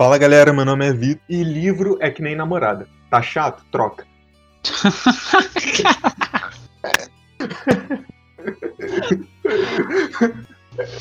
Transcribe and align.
Fala 0.00 0.16
galera, 0.16 0.50
meu 0.50 0.64
nome 0.64 0.86
é 0.86 0.94
Vitor 0.94 1.22
e 1.28 1.42
livro 1.42 1.98
é 2.00 2.10
que 2.10 2.22
nem 2.22 2.34
namorada. 2.34 2.88
Tá 3.10 3.20
chato? 3.20 3.62
Troca. 3.70 4.06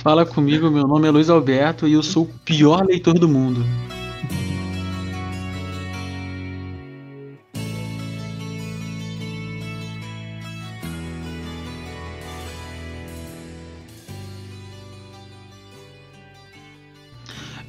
Fala 0.04 0.26
comigo, 0.26 0.70
meu 0.70 0.86
nome 0.86 1.08
é 1.08 1.12
Luiz 1.12 1.30
Alberto 1.30 1.88
e 1.88 1.94
eu 1.94 2.04
sou 2.04 2.24
o 2.24 2.40
pior 2.44 2.86
leitor 2.86 3.14
do 3.18 3.30
mundo. 3.30 3.64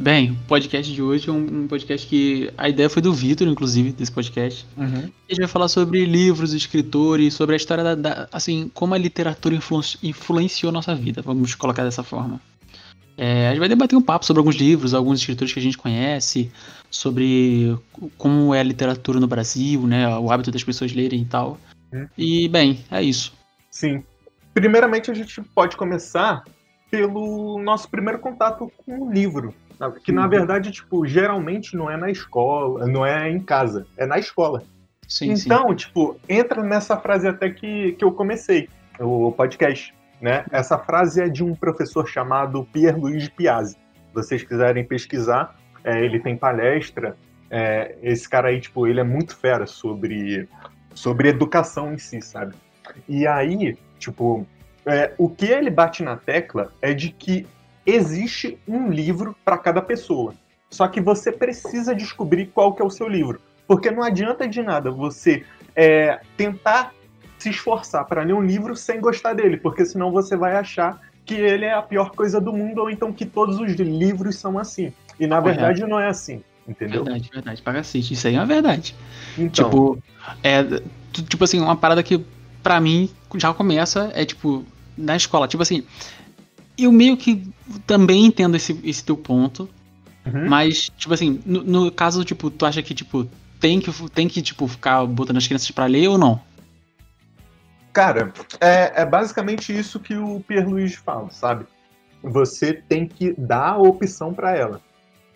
Bem, 0.01 0.31
o 0.31 0.37
podcast 0.49 0.91
de 0.91 1.03
hoje 1.03 1.29
é 1.29 1.33
um, 1.33 1.65
um 1.65 1.69
podcast 1.69 2.07
que 2.07 2.51
a 2.57 2.71
ideia 2.71 2.89
foi 2.89 3.03
do 3.03 3.13
Vitor, 3.13 3.47
inclusive, 3.47 3.93
desse 3.93 4.11
podcast. 4.11 4.67
Uhum. 4.75 5.11
A 5.29 5.33
gente 5.33 5.41
vai 5.41 5.47
falar 5.47 5.69
sobre 5.69 6.07
livros, 6.07 6.55
escritores, 6.55 7.35
sobre 7.35 7.55
a 7.55 7.57
história 7.59 7.85
da, 7.85 7.95
da- 7.95 8.29
assim, 8.33 8.71
como 8.73 8.95
a 8.95 8.99
literatura 8.99 9.55
influ- 9.55 9.83
influenciou 10.03 10.73
nossa 10.73 10.95
vida, 10.95 11.21
vamos 11.21 11.55
colocar 11.55 11.85
dessa 11.85 12.03
forma. 12.03 12.41
É, 13.15 13.49
a 13.49 13.51
gente 13.51 13.59
vai 13.59 13.69
debater 13.69 13.95
um 13.95 14.01
papo 14.01 14.25
sobre 14.25 14.41
alguns 14.41 14.57
livros, 14.57 14.95
alguns 14.95 15.21
escritores 15.21 15.53
que 15.53 15.59
a 15.59 15.63
gente 15.63 15.77
conhece, 15.77 16.51
sobre 16.91 17.77
como 18.17 18.55
é 18.55 18.61
a 18.61 18.63
literatura 18.63 19.21
no 19.21 19.27
Brasil, 19.27 19.87
né, 19.87 20.09
o 20.17 20.33
hábito 20.33 20.51
das 20.51 20.65
pessoas 20.65 20.95
lerem 20.95 21.21
e 21.21 21.27
tal. 21.27 21.59
Uhum. 21.93 22.09
E, 22.17 22.49
bem, 22.49 22.83
é 22.91 23.03
isso. 23.03 23.35
Sim. 23.71 24.03
Primeiramente, 24.55 25.11
a 25.11 25.15
gente 25.15 25.43
pode 25.55 25.77
começar 25.77 26.43
pelo 26.91 27.63
nosso 27.63 27.87
primeiro 27.91 28.19
contato 28.19 28.73
com 28.79 29.03
o 29.03 29.13
livro. 29.13 29.55
Que, 30.05 30.13
na 30.13 30.25
Uhum. 30.25 30.29
verdade, 30.29 30.71
tipo, 30.71 31.07
geralmente 31.07 31.77
não 31.77 31.91
é 31.91 31.97
na 31.97 32.11
escola, 32.11 32.87
não 32.87 33.05
é 33.07 33.31
em 33.31 33.41
casa, 33.41 33.87
é 33.97 34.05
na 34.07 34.19
escola. 34.19 34.63
Sim, 35.09 35.35
sim. 35.35 35.49
então, 35.49 35.75
tipo, 35.75 36.19
entra 36.29 36.63
nessa 36.63 36.97
frase 36.97 37.27
até 37.27 37.51
que, 37.51 37.93
que 37.93 38.05
eu 38.05 38.13
comecei, 38.13 38.69
o 38.99 39.33
podcast, 39.33 39.95
né? 40.21 40.45
Essa 40.53 40.79
frase 40.79 41.23
é 41.23 41.29
de 41.29 41.43
um 41.43 41.55
professor 41.55 42.07
chamado 42.07 42.65
Pierre-Louis 42.73 43.29
Piazzi. 43.31 43.73
Se 43.75 44.15
vocês 44.15 44.43
quiserem 44.43 44.85
pesquisar, 44.85 45.57
é, 45.83 46.05
ele 46.05 46.21
tem 46.21 46.37
palestra. 46.37 47.17
é, 47.53 47.97
esse 48.03 48.29
cara 48.29 48.49
aí, 48.51 48.61
tipo, 48.61 48.87
ele 48.87 49.01
é 49.01 49.05
muito 49.05 49.37
fera 49.37 49.67
sobre, 49.67 50.49
sobre 50.95 51.29
educação 51.31 51.93
em 51.93 51.99
si, 51.99 52.21
sabe? 52.23 52.55
E 53.09 53.27
aí, 53.27 53.77
tipo, 53.99 54.47
é, 54.87 55.13
o 55.19 55.29
que 55.29 55.47
ele 55.47 55.69
bate 55.71 56.03
na 56.05 56.17
tecla 56.17 56.73
é 56.81 56.95
de 56.95 57.09
que 57.11 57.47
existe 57.95 58.59
um 58.67 58.91
livro 58.91 59.37
para 59.45 59.59
cada 59.59 59.83
pessoa. 59.83 60.35
Só 60.71 60.87
que 60.87 61.01
você 61.01 61.33
precisa 61.33 61.95
descobrir 61.95 62.47
qual 62.47 62.75
que 62.75 62.83
é 62.83 62.85
o 62.85 62.91
seu 62.91 63.09
livro. 63.09 63.41
Porque 63.67 63.91
não 63.91 64.03
adianta 64.03 64.49
de 64.49 64.63
nada 64.63 64.91
você 64.91 65.45
é, 65.75 66.21
tentar 66.37 66.93
se 67.39 67.51
esforçar 67.51 68.05
para 68.05 68.23
ler 68.23 68.35
um 68.35 68.43
livro 68.43 68.77
sem 68.77 69.01
gostar 69.01 69.33
dele, 69.33 69.57
porque 69.57 69.85
senão 69.85 70.13
você 70.13 70.37
vai 70.37 70.57
achar 70.57 71.01
que 71.25 71.35
ele 71.35 71.65
é 71.65 71.73
a 71.73 71.83
pior 71.83 72.11
coisa 72.11 72.41
do 72.41 72.53
mundo, 72.53 72.83
ou 72.83 72.91
então 72.91 73.13
que 73.13 73.25
todos 73.25 73.59
os 73.59 73.73
livros 73.73 74.37
são 74.37 74.59
assim. 74.59 74.93
E 75.19 75.27
na 75.27 75.41
Correto. 75.41 75.61
verdade 75.61 75.87
não 75.89 75.99
é 75.99 76.09
assim, 76.09 76.43
entendeu? 76.69 77.05
Verdade, 77.05 77.31
verdade, 77.33 77.63
pra 77.63 77.73
cacete. 77.75 78.15
Isso 78.15 78.27
aí 78.27 78.35
é 78.35 78.39
uma 78.39 78.47
verdade. 78.47 78.95
Então, 79.39 79.65
Tipo, 79.65 80.03
é, 80.43 80.65
tipo 81.13 81.45
assim, 81.45 81.61
uma 81.61 81.77
parada 81.77 82.03
que 82.03 82.25
pra 82.63 82.81
mim 82.81 83.11
já 83.37 83.55
começa 83.55 84.11
é 84.15 84.25
tipo 84.25 84.65
na 84.97 85.17
escola, 85.17 85.49
tipo 85.49 85.63
assim, 85.63 85.85
eu 86.85 86.93
meio 86.93 87.17
que 87.17 87.49
também 87.87 88.27
entendo 88.27 88.57
esse, 88.57 88.79
esse 88.85 89.05
teu 89.05 89.17
ponto, 89.17 89.69
uhum. 90.27 90.49
mas 90.49 90.91
tipo 90.97 91.13
assim, 91.15 91.41
no, 91.45 91.63
no 91.63 91.91
caso 91.91 92.25
tipo, 92.25 92.51
tu 92.51 92.67
acha 92.67 92.83
que 92.83 92.95
tipo 92.95 93.29
tem 93.59 93.81
que 93.81 94.11
tem 94.11 94.29
que 94.29 94.41
tipo 94.43 94.67
ficar 94.67 95.05
botando 95.07 95.37
as 95.37 95.47
crianças 95.47 95.71
pra 95.71 95.87
ler 95.87 96.09
ou 96.09 96.19
não? 96.19 96.41
Cara, 97.93 98.33
é, 98.61 99.03
é 99.03 99.05
basicamente 99.05 99.77
isso 99.77 99.99
que 99.99 100.15
o 100.15 100.41
Pierluigi 100.41 100.97
fala, 100.97 101.31
sabe? 101.31 101.67
Você 102.23 102.73
tem 102.73 103.07
que 103.07 103.35
dar 103.37 103.71
a 103.71 103.79
opção 103.79 104.33
para 104.33 104.57
ela. 104.57 104.81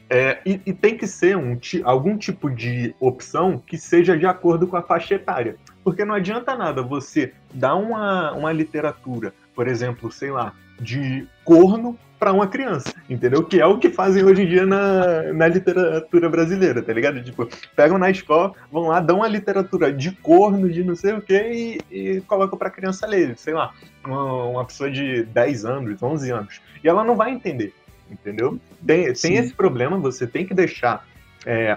É, 0.09 0.41
e, 0.45 0.61
e 0.67 0.73
tem 0.73 0.97
que 0.97 1.07
ser 1.07 1.37
um, 1.37 1.59
algum 1.83 2.17
tipo 2.17 2.51
de 2.51 2.95
opção 3.01 3.59
que 3.59 3.77
seja 3.77 4.17
de 4.17 4.27
acordo 4.27 4.67
com 4.67 4.77
a 4.77 4.83
faixa 4.83 5.15
etária. 5.15 5.57
Porque 5.83 6.05
não 6.05 6.15
adianta 6.15 6.55
nada 6.55 6.83
você 6.83 7.33
dar 7.53 7.75
uma, 7.75 8.33
uma 8.33 8.53
literatura, 8.53 9.35
por 9.55 9.67
exemplo, 9.67 10.13
sei 10.13 10.31
lá, 10.31 10.55
de 10.81 11.27
corno 11.45 11.99
para 12.19 12.33
uma 12.33 12.47
criança, 12.47 12.91
entendeu? 13.09 13.45
Que 13.45 13.61
é 13.61 13.67
o 13.67 13.79
que 13.79 13.91
fazem 13.91 14.25
hoje 14.25 14.43
em 14.43 14.49
dia 14.49 14.65
na, 14.65 15.33
na 15.33 15.47
literatura 15.47 16.29
brasileira, 16.29 16.81
tá 16.83 16.93
ligado? 16.93 17.23
Tipo, 17.23 17.47
pegam 17.77 17.99
na 17.99 18.11
escola, 18.11 18.53
vão 18.73 18.85
lá, 18.89 19.01
dão 19.01 19.17
uma 19.19 19.29
literatura 19.29 19.93
de 19.93 20.13
corno, 20.13 20.71
de 20.71 20.83
não 20.83 20.97
sei 20.97 21.13
o 21.13 21.21
que, 21.21 21.79
e, 21.91 22.23
colocam 22.23 22.59
pra 22.59 22.71
criança 22.71 23.07
ler, 23.07 23.37
sei 23.37 23.53
lá, 23.53 23.75
uma, 24.05 24.45
uma 24.45 24.65
pessoa 24.65 24.91
de 24.91 25.25
10 25.25 25.65
anos, 25.67 26.03
11 26.03 26.31
anos. 26.31 26.61
E 26.83 26.89
ela 26.89 27.05
não 27.05 27.15
vai 27.15 27.31
entender, 27.31 27.75
entendeu? 28.11 28.59
Tem, 28.87 29.13
tem 29.13 29.37
esse 29.37 29.53
problema, 29.53 29.99
você 29.99 30.27
tem 30.27 30.47
que 30.47 30.55
deixar 30.55 31.07
é, 31.45 31.77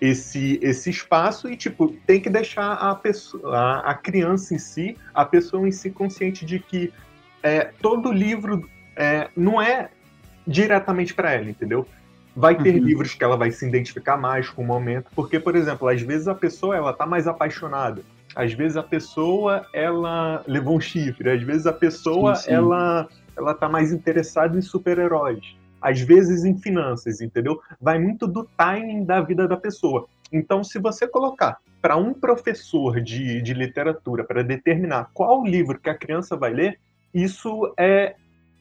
esse, 0.00 0.58
esse 0.62 0.88
espaço 0.88 1.48
e, 1.48 1.56
tipo, 1.56 1.88
tem 2.06 2.20
que 2.20 2.30
deixar 2.30 2.74
a, 2.74 2.94
pessoa, 2.94 3.56
a, 3.56 3.90
a 3.90 3.94
criança 3.94 4.54
em 4.54 4.58
si, 4.58 4.96
a 5.12 5.24
pessoa 5.24 5.68
em 5.68 5.72
si 5.72 5.90
consciente 5.90 6.46
de 6.46 6.58
que 6.58 6.92
é, 7.42 7.70
todo 7.80 8.12
livro 8.12 8.68
é, 8.96 9.28
não 9.36 9.60
é 9.60 9.90
diretamente 10.46 11.14
para 11.14 11.32
ela, 11.32 11.48
entendeu? 11.50 11.86
Vai 12.34 12.54
ter 12.56 12.74
Uhum. 12.76 12.84
livros 12.84 13.14
que 13.14 13.24
ela 13.24 13.36
vai 13.36 13.50
se 13.50 13.66
identificar 13.66 14.16
mais 14.16 14.48
com 14.48 14.62
o 14.62 14.66
momento, 14.66 15.10
porque, 15.14 15.38
por 15.40 15.56
exemplo, 15.56 15.88
às 15.88 16.00
vezes 16.00 16.28
a 16.28 16.34
pessoa 16.34 16.76
ela 16.76 16.92
tá 16.92 17.04
mais 17.06 17.26
apaixonada, 17.26 18.02
às 18.34 18.52
vezes 18.52 18.76
a 18.76 18.82
pessoa 18.82 19.66
ela 19.74 20.42
levou 20.46 20.76
um 20.76 20.80
chifre, 20.80 21.30
às 21.30 21.42
vezes 21.42 21.66
a 21.66 21.72
pessoa 21.72 22.36
Sim, 22.36 22.44
sim. 22.44 22.52
ela 22.52 23.08
ela 23.36 23.54
tá 23.54 23.68
mais 23.68 23.90
interessada 23.92 24.56
em 24.58 24.60
super-heróis, 24.60 25.56
às 25.80 26.00
vezes 26.00 26.44
em 26.44 26.58
finanças, 26.58 27.20
entendeu? 27.20 27.60
Vai 27.80 27.98
muito 27.98 28.26
do 28.26 28.44
timing 28.56 29.04
da 29.04 29.20
vida 29.20 29.48
da 29.48 29.56
pessoa. 29.56 30.06
Então, 30.32 30.62
se 30.62 30.78
você 30.78 31.08
colocar 31.08 31.58
para 31.80 31.96
um 31.96 32.12
professor 32.12 33.00
de, 33.00 33.40
de 33.40 33.54
literatura 33.54 34.24
para 34.24 34.42
determinar 34.42 35.10
qual 35.14 35.42
livro 35.44 35.80
que 35.80 35.88
a 35.88 35.94
criança 35.94 36.36
vai 36.36 36.52
ler, 36.52 36.78
isso 37.14 37.72
é 37.78 38.14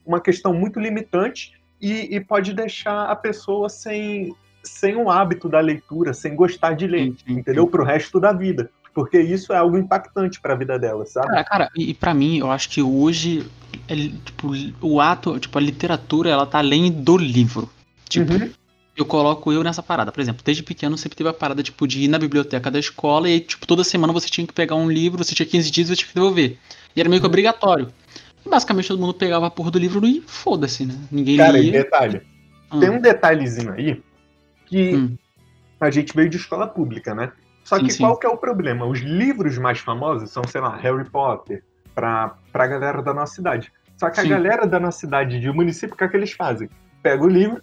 uma 0.06 0.20
questão 0.20 0.54
muito 0.54 0.80
limitante 0.80 1.54
e, 1.82 2.16
e 2.16 2.20
pode 2.20 2.54
deixar 2.54 3.06
a 3.06 3.16
pessoa 3.16 3.70
sem, 3.70 4.34
sem 4.64 4.96
o 4.96 5.10
hábito 5.10 5.48
da 5.48 5.60
leitura, 5.60 6.14
sem 6.14 6.36
gostar 6.36 6.74
de 6.74 6.88
ler, 6.88 7.14
Sim, 7.26 7.40
entendeu? 7.40 7.68
Pro 7.68 7.84
resto 7.84 8.20
da 8.20 8.34
vida. 8.34 8.70
Porque 8.94 9.20
isso 9.20 9.54
é 9.54 9.58
algo 9.58 9.78
impactante 9.78 10.42
para 10.42 10.54
a 10.54 10.58
vida 10.58 10.78
dela, 10.80 11.06
sabe? 11.06 11.28
Cara, 11.28 11.44
cara, 11.44 11.70
e, 11.76 11.94
pra 11.94 12.14
mim, 12.14 12.40
eu 12.40 12.50
acho 12.52 12.70
que 12.70 12.82
hoje 12.82 13.46
é, 13.88 13.96
tipo, 13.96 14.50
o 14.81 15.00
ato, 15.00 15.40
tipo, 15.40 15.58
a 15.58 15.62
literatura, 15.62 16.30
ela 16.30 16.46
tá 16.46 16.58
além 16.58 16.92
do 16.92 17.16
livro. 17.16 17.70
Tipo, 18.10 18.34
Uhum. 18.34 18.50
eu 18.98 19.06
coloco 19.06 19.54
eu 19.54 19.64
nessa 19.64 19.84
parada. 19.84 20.12
Por 20.12 20.20
exemplo, 20.20 20.42
desde 20.44 20.64
pequeno 20.64 20.98
sempre 20.98 21.16
teve 21.16 21.30
a 21.30 21.34
parada, 21.34 21.62
tipo, 21.62 21.88
de 21.88 22.02
ir 22.02 22.08
na 22.08 22.18
biblioteca 22.18 22.70
da 22.72 22.80
escola 22.80 23.30
e 23.30 23.40
tipo, 23.40 23.66
toda 23.68 23.84
semana 23.84 24.12
você 24.12 24.28
tinha 24.28 24.46
que 24.46 24.54
pegar 24.54 24.76
um 24.76 24.90
livro, 24.92 25.24
você 25.24 25.36
tinha 25.36 25.46
15 25.46 25.70
dias 25.72 25.88
e 25.88 25.92
você 25.92 25.96
tinha 25.98 26.08
que 26.10 26.16
devolver. 26.16 26.58
E 26.96 27.00
era 27.00 27.08
meio 27.08 27.22
que 27.22 27.26
Uhum. 27.28 27.30
obrigatório. 27.31 27.94
Basicamente 28.48 28.88
todo 28.88 29.00
mundo 29.00 29.14
pegava 29.14 29.48
a 29.48 29.52
porra 29.52 29.72
do 29.72 29.80
livro 29.80 30.06
e 30.06 30.22
foda-se, 30.22 30.86
né? 30.86 30.96
Ninguém 31.12 31.38
Cara, 31.38 31.58
lia. 31.58 31.72
detalhe, 31.72 32.22
Ah, 32.72 32.80
tem 32.80 32.90
um 32.90 33.02
detalhezinho 33.02 33.72
aí 33.74 34.04
que 34.66 34.96
Hum. 34.96 35.18
a 35.80 35.90
gente 35.90 36.16
veio 36.16 36.30
de 36.30 36.38
escola 36.38 36.68
pública, 36.68 37.13
né? 37.16 37.31
Só 37.63 37.78
Sim, 37.78 37.86
que 37.86 37.92
sim. 37.92 38.04
qual 38.04 38.18
que 38.18 38.25
é 38.25 38.30
o 38.30 38.38
problema? 38.38 38.86
Os 38.86 39.00
livros 39.00 39.58
mais 39.58 39.80
famosos 39.80 40.31
são, 40.31 40.44
sei 40.48 40.62
lá, 40.62 40.75
Harry 40.78 41.08
Potter, 41.10 41.63
pra, 41.94 42.36
pra 42.52 42.68
galera 42.68 43.02
da 43.02 43.13
nossa 43.13 43.36
cidade. 43.36 43.72
Só 43.98 44.10
que 44.10 44.19
a 44.19 44.24
Sim. 44.24 44.30
galera 44.30 44.66
da 44.66 44.80
nossa 44.80 45.00
cidade, 45.00 45.40
de 45.40 45.52
município, 45.52 45.94
o 45.94 45.98
que 45.98 46.04
é 46.04 46.08
que 46.08 46.16
eles 46.18 46.31
fazem? 46.31 46.69
Pega 47.04 47.24
o 47.24 47.28
livro, 47.28 47.62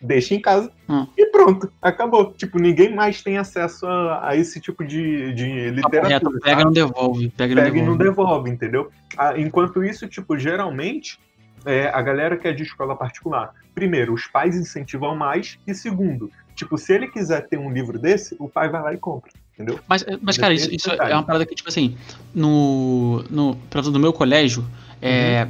deixa 0.00 0.34
em 0.34 0.40
casa 0.40 0.70
Hum. 0.88 1.06
e 1.16 1.26
pronto, 1.26 1.72
acabou. 1.80 2.32
Tipo, 2.32 2.58
ninguém 2.58 2.94
mais 2.94 3.22
tem 3.22 3.38
acesso 3.38 3.86
a, 3.86 4.28
a 4.28 4.36
esse 4.36 4.60
tipo 4.60 4.84
de, 4.84 5.32
de 5.32 5.70
literatura. 5.70 6.38
pega 6.42 6.60
e 6.60 6.64
não 6.64 6.72
devolve. 6.72 7.28
Pega 7.30 7.52
e 7.52 7.56
não 7.56 7.62
pega 7.62 7.78
e 7.78 7.82
não 7.82 7.96
devolve. 7.96 8.50
entendeu? 8.50 8.90
Ah, 9.16 9.38
Enquanto 9.38 9.82
isso, 9.82 10.06
tipo, 10.06 10.36
geralmente, 10.38 11.18
é, 11.64 11.88
a 11.88 12.02
galera 12.02 12.36
que 12.36 12.46
é 12.46 12.52
de 12.52 12.62
escola 12.62 12.94
particular, 12.94 13.52
primeiro, 13.74 14.12
os 14.12 14.26
pais 14.26 14.54
incentivam 14.56 15.16
mais, 15.16 15.58
e 15.66 15.74
segundo, 15.74 16.30
tipo, 16.54 16.76
se 16.76 16.92
ele 16.92 17.08
quiser 17.08 17.48
ter 17.48 17.58
um 17.58 17.72
livro 17.72 17.98
desse, 17.98 18.36
o 18.38 18.48
pai 18.48 18.68
vai 18.68 18.82
lá 18.82 18.92
e 18.94 18.98
compra, 18.98 19.30
entendeu? 19.54 19.80
Mas, 19.88 20.04
mas 20.20 20.36
cara, 20.36 20.52
isso, 20.54 20.68
isso 20.72 20.90
detalhe. 20.90 21.12
é 21.12 21.14
uma 21.14 21.22
parada 21.24 21.46
que, 21.46 21.54
tipo 21.54 21.68
assim, 21.70 21.96
no, 22.34 23.22
no, 23.30 23.56
no 23.92 23.98
meu 23.98 24.12
colégio, 24.12 24.64
é, 25.00 25.48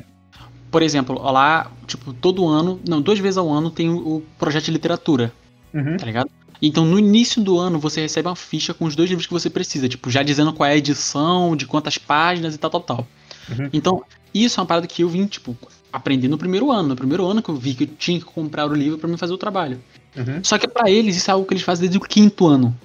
por 0.74 0.82
exemplo, 0.82 1.22
lá, 1.22 1.70
tipo, 1.86 2.12
todo 2.12 2.48
ano, 2.48 2.80
não, 2.84 3.00
duas 3.00 3.20
vezes 3.20 3.38
ao 3.38 3.48
ano 3.48 3.70
tem 3.70 3.90
o, 3.90 4.20
projeto 4.36 4.64
de 4.64 4.72
literatura, 4.72 5.32
Uhum. 5.72 5.96
tá 5.96 6.04
ligado? 6.04 6.28
Então, 6.60 6.84
no 6.84 6.98
início 6.98 7.40
do 7.40 7.60
ano, 7.60 7.78
você 7.78 8.00
recebe 8.00 8.26
uma 8.26 8.34
ficha 8.34 8.74
com 8.74 8.84
os 8.84 8.96
dois 8.96 9.08
livros 9.08 9.24
que 9.24 9.32
você 9.32 9.48
precisa, 9.48 9.88
tipo, 9.88 10.10
já 10.10 10.24
dizendo 10.24 10.52
qual 10.52 10.68
é 10.68 10.72
a 10.72 10.76
edição, 10.76 11.54
de 11.54 11.64
quantas 11.64 11.96
páginas 11.96 12.56
e 12.56 12.58
tal, 12.58 12.70
tal, 12.72 12.80
tal. 12.80 13.08
Uhum. 13.48 13.70
Então, 13.72 14.02
isso 14.34 14.58
é 14.58 14.62
uma 14.62 14.66
parada 14.66 14.88
que 14.88 15.04
eu 15.04 15.08
vim, 15.08 15.26
tipo, 15.26 15.56
aprender 15.92 16.26
no 16.26 16.36
primeiro 16.36 16.72
ano. 16.72 16.88
No 16.88 16.96
primeiro 16.96 17.24
ano 17.24 17.40
que 17.40 17.50
eu 17.50 17.54
vi 17.54 17.72
que 17.74 17.84
eu 17.84 17.88
tinha 17.96 18.18
que 18.18 18.24
comprar 18.24 18.68
o 18.68 18.74
livro 18.74 18.98
pra 18.98 19.08
me 19.08 19.16
fazer 19.16 19.32
o 19.32 19.38
trabalho. 19.38 19.80
Uhum. 20.16 20.42
Só 20.42 20.58
que 20.58 20.66
para 20.66 20.90
eles 20.90 21.16
isso 21.16 21.30
é 21.30 21.34
algo 21.34 21.46
que 21.46 21.54
eles 21.54 21.62
fazem 21.62 21.82
desde 21.82 21.98
o 21.98 22.00
quinto 22.00 22.48
ano. 22.48 22.76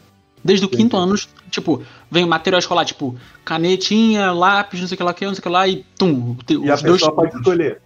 Desde 0.45 0.63
o 0.63 0.69
quinto 0.69 0.95
ano, 0.95 1.15
tipo, 1.49 1.81
vem 2.09 2.23
o 2.23 2.27
material 2.27 2.59
escolar, 2.59 2.85
tipo, 2.85 3.17
canetinha, 3.45 4.31
lápis, 4.31 4.79
não 4.79 4.87
sei 4.87 4.95
o 4.95 4.97
que 4.97 5.03
lá, 5.03 5.11
não 5.11 5.17
sei 5.17 5.39
o 5.39 5.41
que 5.41 5.49
lá, 5.49 5.67
e 5.67 5.85
tum. 5.97 6.37
E 6.49 6.71
a 6.71 6.77
pessoa 6.77 7.13
pode 7.13 7.35
escolher. 7.35 7.81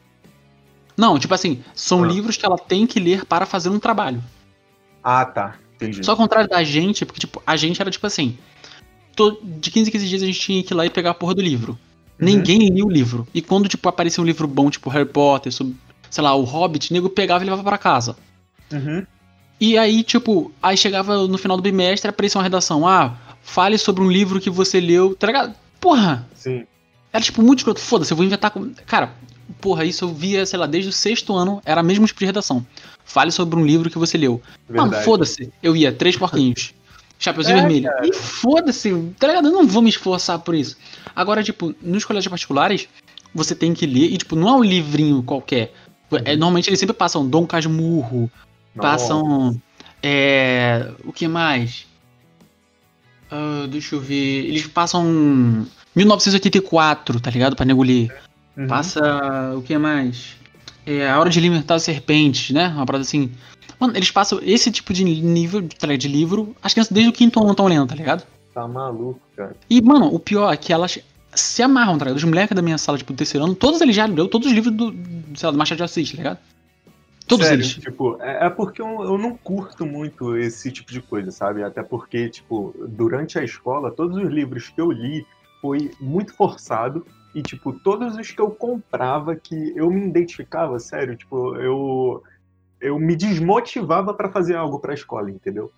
Não, 0.95 1.17
tipo 1.17 1.33
assim, 1.33 1.63
são 1.73 2.03
ah. 2.03 2.07
livros 2.07 2.37
que 2.37 2.45
ela 2.45 2.57
tem 2.57 2.85
que 2.85 2.99
ler 2.99 3.25
para 3.25 3.45
fazer 3.45 3.69
um 3.69 3.79
trabalho. 3.79 4.23
Ah, 5.03 5.25
tá. 5.25 5.55
Entendi. 5.75 6.05
Só 6.05 6.11
ao 6.11 6.17
contrário 6.17 6.49
da 6.49 6.63
gente, 6.63 7.05
porque, 7.05 7.19
tipo, 7.19 7.41
a 7.45 7.55
gente 7.55 7.81
era 7.81 7.91
tipo 7.91 8.05
assim. 8.05 8.37
De 9.43 9.69
15 9.69 9.89
em 9.89 9.91
15 9.91 10.07
dias 10.07 10.23
a 10.23 10.25
gente 10.25 10.39
tinha 10.39 10.63
que 10.63 10.73
ir 10.73 10.75
lá 10.75 10.85
e 10.85 10.89
pegar 10.89 11.11
a 11.11 11.13
porra 11.13 11.35
do 11.35 11.41
livro. 11.41 11.77
Uhum. 12.19 12.25
Ninguém 12.25 12.69
lia 12.69 12.85
o 12.85 12.89
livro. 12.89 13.27
E 13.33 13.41
quando, 13.41 13.67
tipo, 13.67 13.87
aparecia 13.89 14.23
um 14.23 14.25
livro 14.25 14.47
bom, 14.47 14.69
tipo 14.69 14.89
Harry 14.89 15.07
Potter, 15.07 15.51
sobre, 15.51 15.75
sei 16.09 16.23
lá, 16.23 16.33
o 16.33 16.43
Hobbit, 16.43 16.89
o 16.89 16.93
nego 16.93 17.09
pegava 17.09 17.43
e 17.43 17.45
levava 17.45 17.63
para 17.63 17.77
casa. 17.77 18.15
Uhum. 18.71 19.05
E 19.59 19.77
aí, 19.77 20.03
tipo, 20.03 20.51
aí 20.61 20.75
chegava 20.75 21.27
no 21.27 21.37
final 21.37 21.57
do 21.57 21.63
bimestre, 21.63 22.09
aparecia 22.09 22.39
uma 22.39 22.43
redação. 22.43 22.87
Ah, 22.87 23.15
fale 23.43 23.77
sobre 23.77 24.03
um 24.03 24.09
livro 24.09 24.39
que 24.39 24.49
você 24.49 24.79
leu, 24.79 25.15
tá 25.15 25.27
ligado? 25.27 25.55
Porra! 25.79 26.27
Sim. 26.33 26.65
Era, 27.11 27.23
tipo, 27.23 27.43
muito 27.43 27.59
escroto. 27.59 27.79
Foda-se, 27.79 28.11
eu 28.11 28.17
vou 28.17 28.25
inventar. 28.25 28.49
Com... 28.49 28.73
Cara, 28.87 29.13
porra, 29.61 29.85
isso 29.85 30.05
eu 30.05 30.09
via, 30.13 30.45
sei 30.45 30.57
lá, 30.57 30.65
desde 30.65 30.89
o 30.89 30.93
sexto 30.93 31.35
ano, 31.35 31.61
era 31.63 31.83
mesmo 31.83 32.07
tipo 32.07 32.19
de 32.19 32.25
redação. 32.25 32.65
Fale 33.05 33.31
sobre 33.31 33.59
um 33.59 33.65
livro 33.65 33.89
que 33.89 33.97
você 33.99 34.17
leu. 34.17 34.41
Verdade. 34.67 34.91
Mano, 34.91 35.03
foda-se. 35.03 35.51
Eu 35.61 35.75
ia, 35.75 35.91
três 35.91 36.17
porquinhos. 36.17 36.73
Chapeuzinho 37.19 37.57
é, 37.57 37.61
vermelho. 37.61 37.89
Cara. 37.89 38.07
E 38.07 38.13
foda-se, 38.13 38.91
tá 39.19 39.27
ligado? 39.27 39.47
Eu 39.47 39.51
não 39.51 39.67
vou 39.67 39.81
me 39.81 39.89
esforçar 39.89 40.39
por 40.39 40.55
isso. 40.55 40.77
Agora, 41.15 41.43
tipo, 41.43 41.75
nos 41.81 42.03
colégios 42.03 42.29
particulares, 42.29 42.89
você 43.33 43.53
tem 43.53 43.73
que 43.73 43.85
ler, 43.85 44.11
e, 44.11 44.17
tipo, 44.17 44.35
não 44.35 44.49
é 44.49 44.51
um 44.53 44.63
livrinho 44.63 45.21
qualquer. 45.23 45.73
É, 46.25 46.35
normalmente 46.35 46.69
eles 46.69 46.79
sempre 46.79 46.95
passam 46.95 47.27
Dom 47.27 47.45
Casmurro, 47.45 48.29
passam. 48.75 49.59
É, 50.01 50.91
o 51.05 51.13
que 51.13 51.27
mais? 51.27 51.87
Uh, 53.33 53.67
deixa 53.67 53.95
eu 53.95 53.99
ver. 53.99 54.45
Eles 54.45 54.67
passam 54.67 55.65
1984, 55.95 57.19
tá 57.19 57.31
ligado? 57.31 57.55
Pra 57.55 57.65
nego 57.65 57.81
ler. 57.81 58.13
Uhum. 58.55 58.67
Passa. 58.67 59.53
O 59.57 59.61
que 59.63 59.75
mais? 59.77 60.35
É, 60.85 61.09
a 61.09 61.19
Hora 61.19 61.29
de 61.29 61.39
Alimentar 61.39 61.75
as 61.75 61.83
Serpentes, 61.83 62.51
né? 62.51 62.67
Uma 62.67 62.85
parada 62.85 63.01
assim. 63.01 63.31
Mano, 63.79 63.97
eles 63.97 64.11
passam 64.11 64.39
esse 64.43 64.71
tipo 64.71 64.93
de 64.93 65.03
nível 65.03 65.61
de, 65.61 65.97
de 65.97 66.07
livro. 66.07 66.55
As 66.61 66.73
crianças 66.73 66.93
desde 66.93 67.09
o 67.09 67.13
quinto 67.13 67.41
ano 67.41 67.51
estão 67.51 67.65
lendo, 67.65 67.87
tá 67.87 67.95
ligado? 67.95 68.23
Tá 68.53 68.67
maluco, 68.67 69.19
cara. 69.35 69.55
E, 69.67 69.81
mano, 69.81 70.13
o 70.13 70.19
pior 70.19 70.53
é 70.53 70.57
que 70.57 70.71
elas 70.71 70.99
se 71.33 71.63
amarram, 71.63 71.97
tá 71.97 72.05
ligado? 72.05 72.17
Os 72.17 72.23
moleques 72.23 72.55
da 72.55 72.61
minha 72.61 72.77
sala, 72.77 72.97
tipo, 72.97 73.13
do 73.13 73.17
terceiro 73.17 73.43
ano, 73.43 73.55
todos 73.55 73.81
eles 73.81 73.95
já 73.95 74.05
leram 74.05 74.27
todos 74.27 74.47
os 74.47 74.53
livros 74.53 74.73
do, 74.73 74.93
sei 75.35 75.47
lá, 75.47 75.51
do 75.51 75.57
Machado 75.57 75.77
de 75.77 75.83
Assis, 75.83 76.11
tá 76.11 76.17
ligado? 76.17 76.37
Todos 77.33 77.47
Sério, 77.47 77.63
eles. 77.63 77.73
Tipo, 77.73 78.21
é, 78.21 78.45
é 78.45 78.49
porque 78.49 78.79
eu, 78.79 79.03
eu, 79.03 79.17
não 79.17 79.35
curto 79.35 79.87
muito 79.87 80.37
esse 80.37 80.71
tipo 80.71 80.91
de 80.91 81.01
coisa, 81.01 81.31
sabe? 81.31 81.63
Até 81.63 81.81
porque, 81.81 82.29
tipo, 82.29 82.75
durante 82.87 83.39
a 83.39 83.43
escola, 83.43 83.89
todos 83.89 84.17
os 84.17 84.29
livros 84.29 84.69
que 84.69 84.79
eu 84.79 84.91
li 84.91 85.25
foi 85.59 85.89
muito 85.99 86.31
forçado 86.35 87.03
e, 87.33 87.41
tipo, 87.41 87.73
todos 87.73 88.15
os 88.15 88.29
que 88.29 88.39
eu 88.39 88.51
comprava 88.51 89.35
que 89.35 89.73
eu 89.75 89.89
me 89.89 90.07
identificava, 90.07 90.77
sério, 90.77 91.15
tipo, 91.15 91.55
eu, 91.55 92.21
eu 92.79 92.99
me 92.99 93.15
desmotivava 93.15 94.13
para 94.13 94.29
fazer 94.29 94.55
algo 94.55 94.77
pra 94.77 94.93
escola, 94.93 95.31
entendeu? 95.31 95.71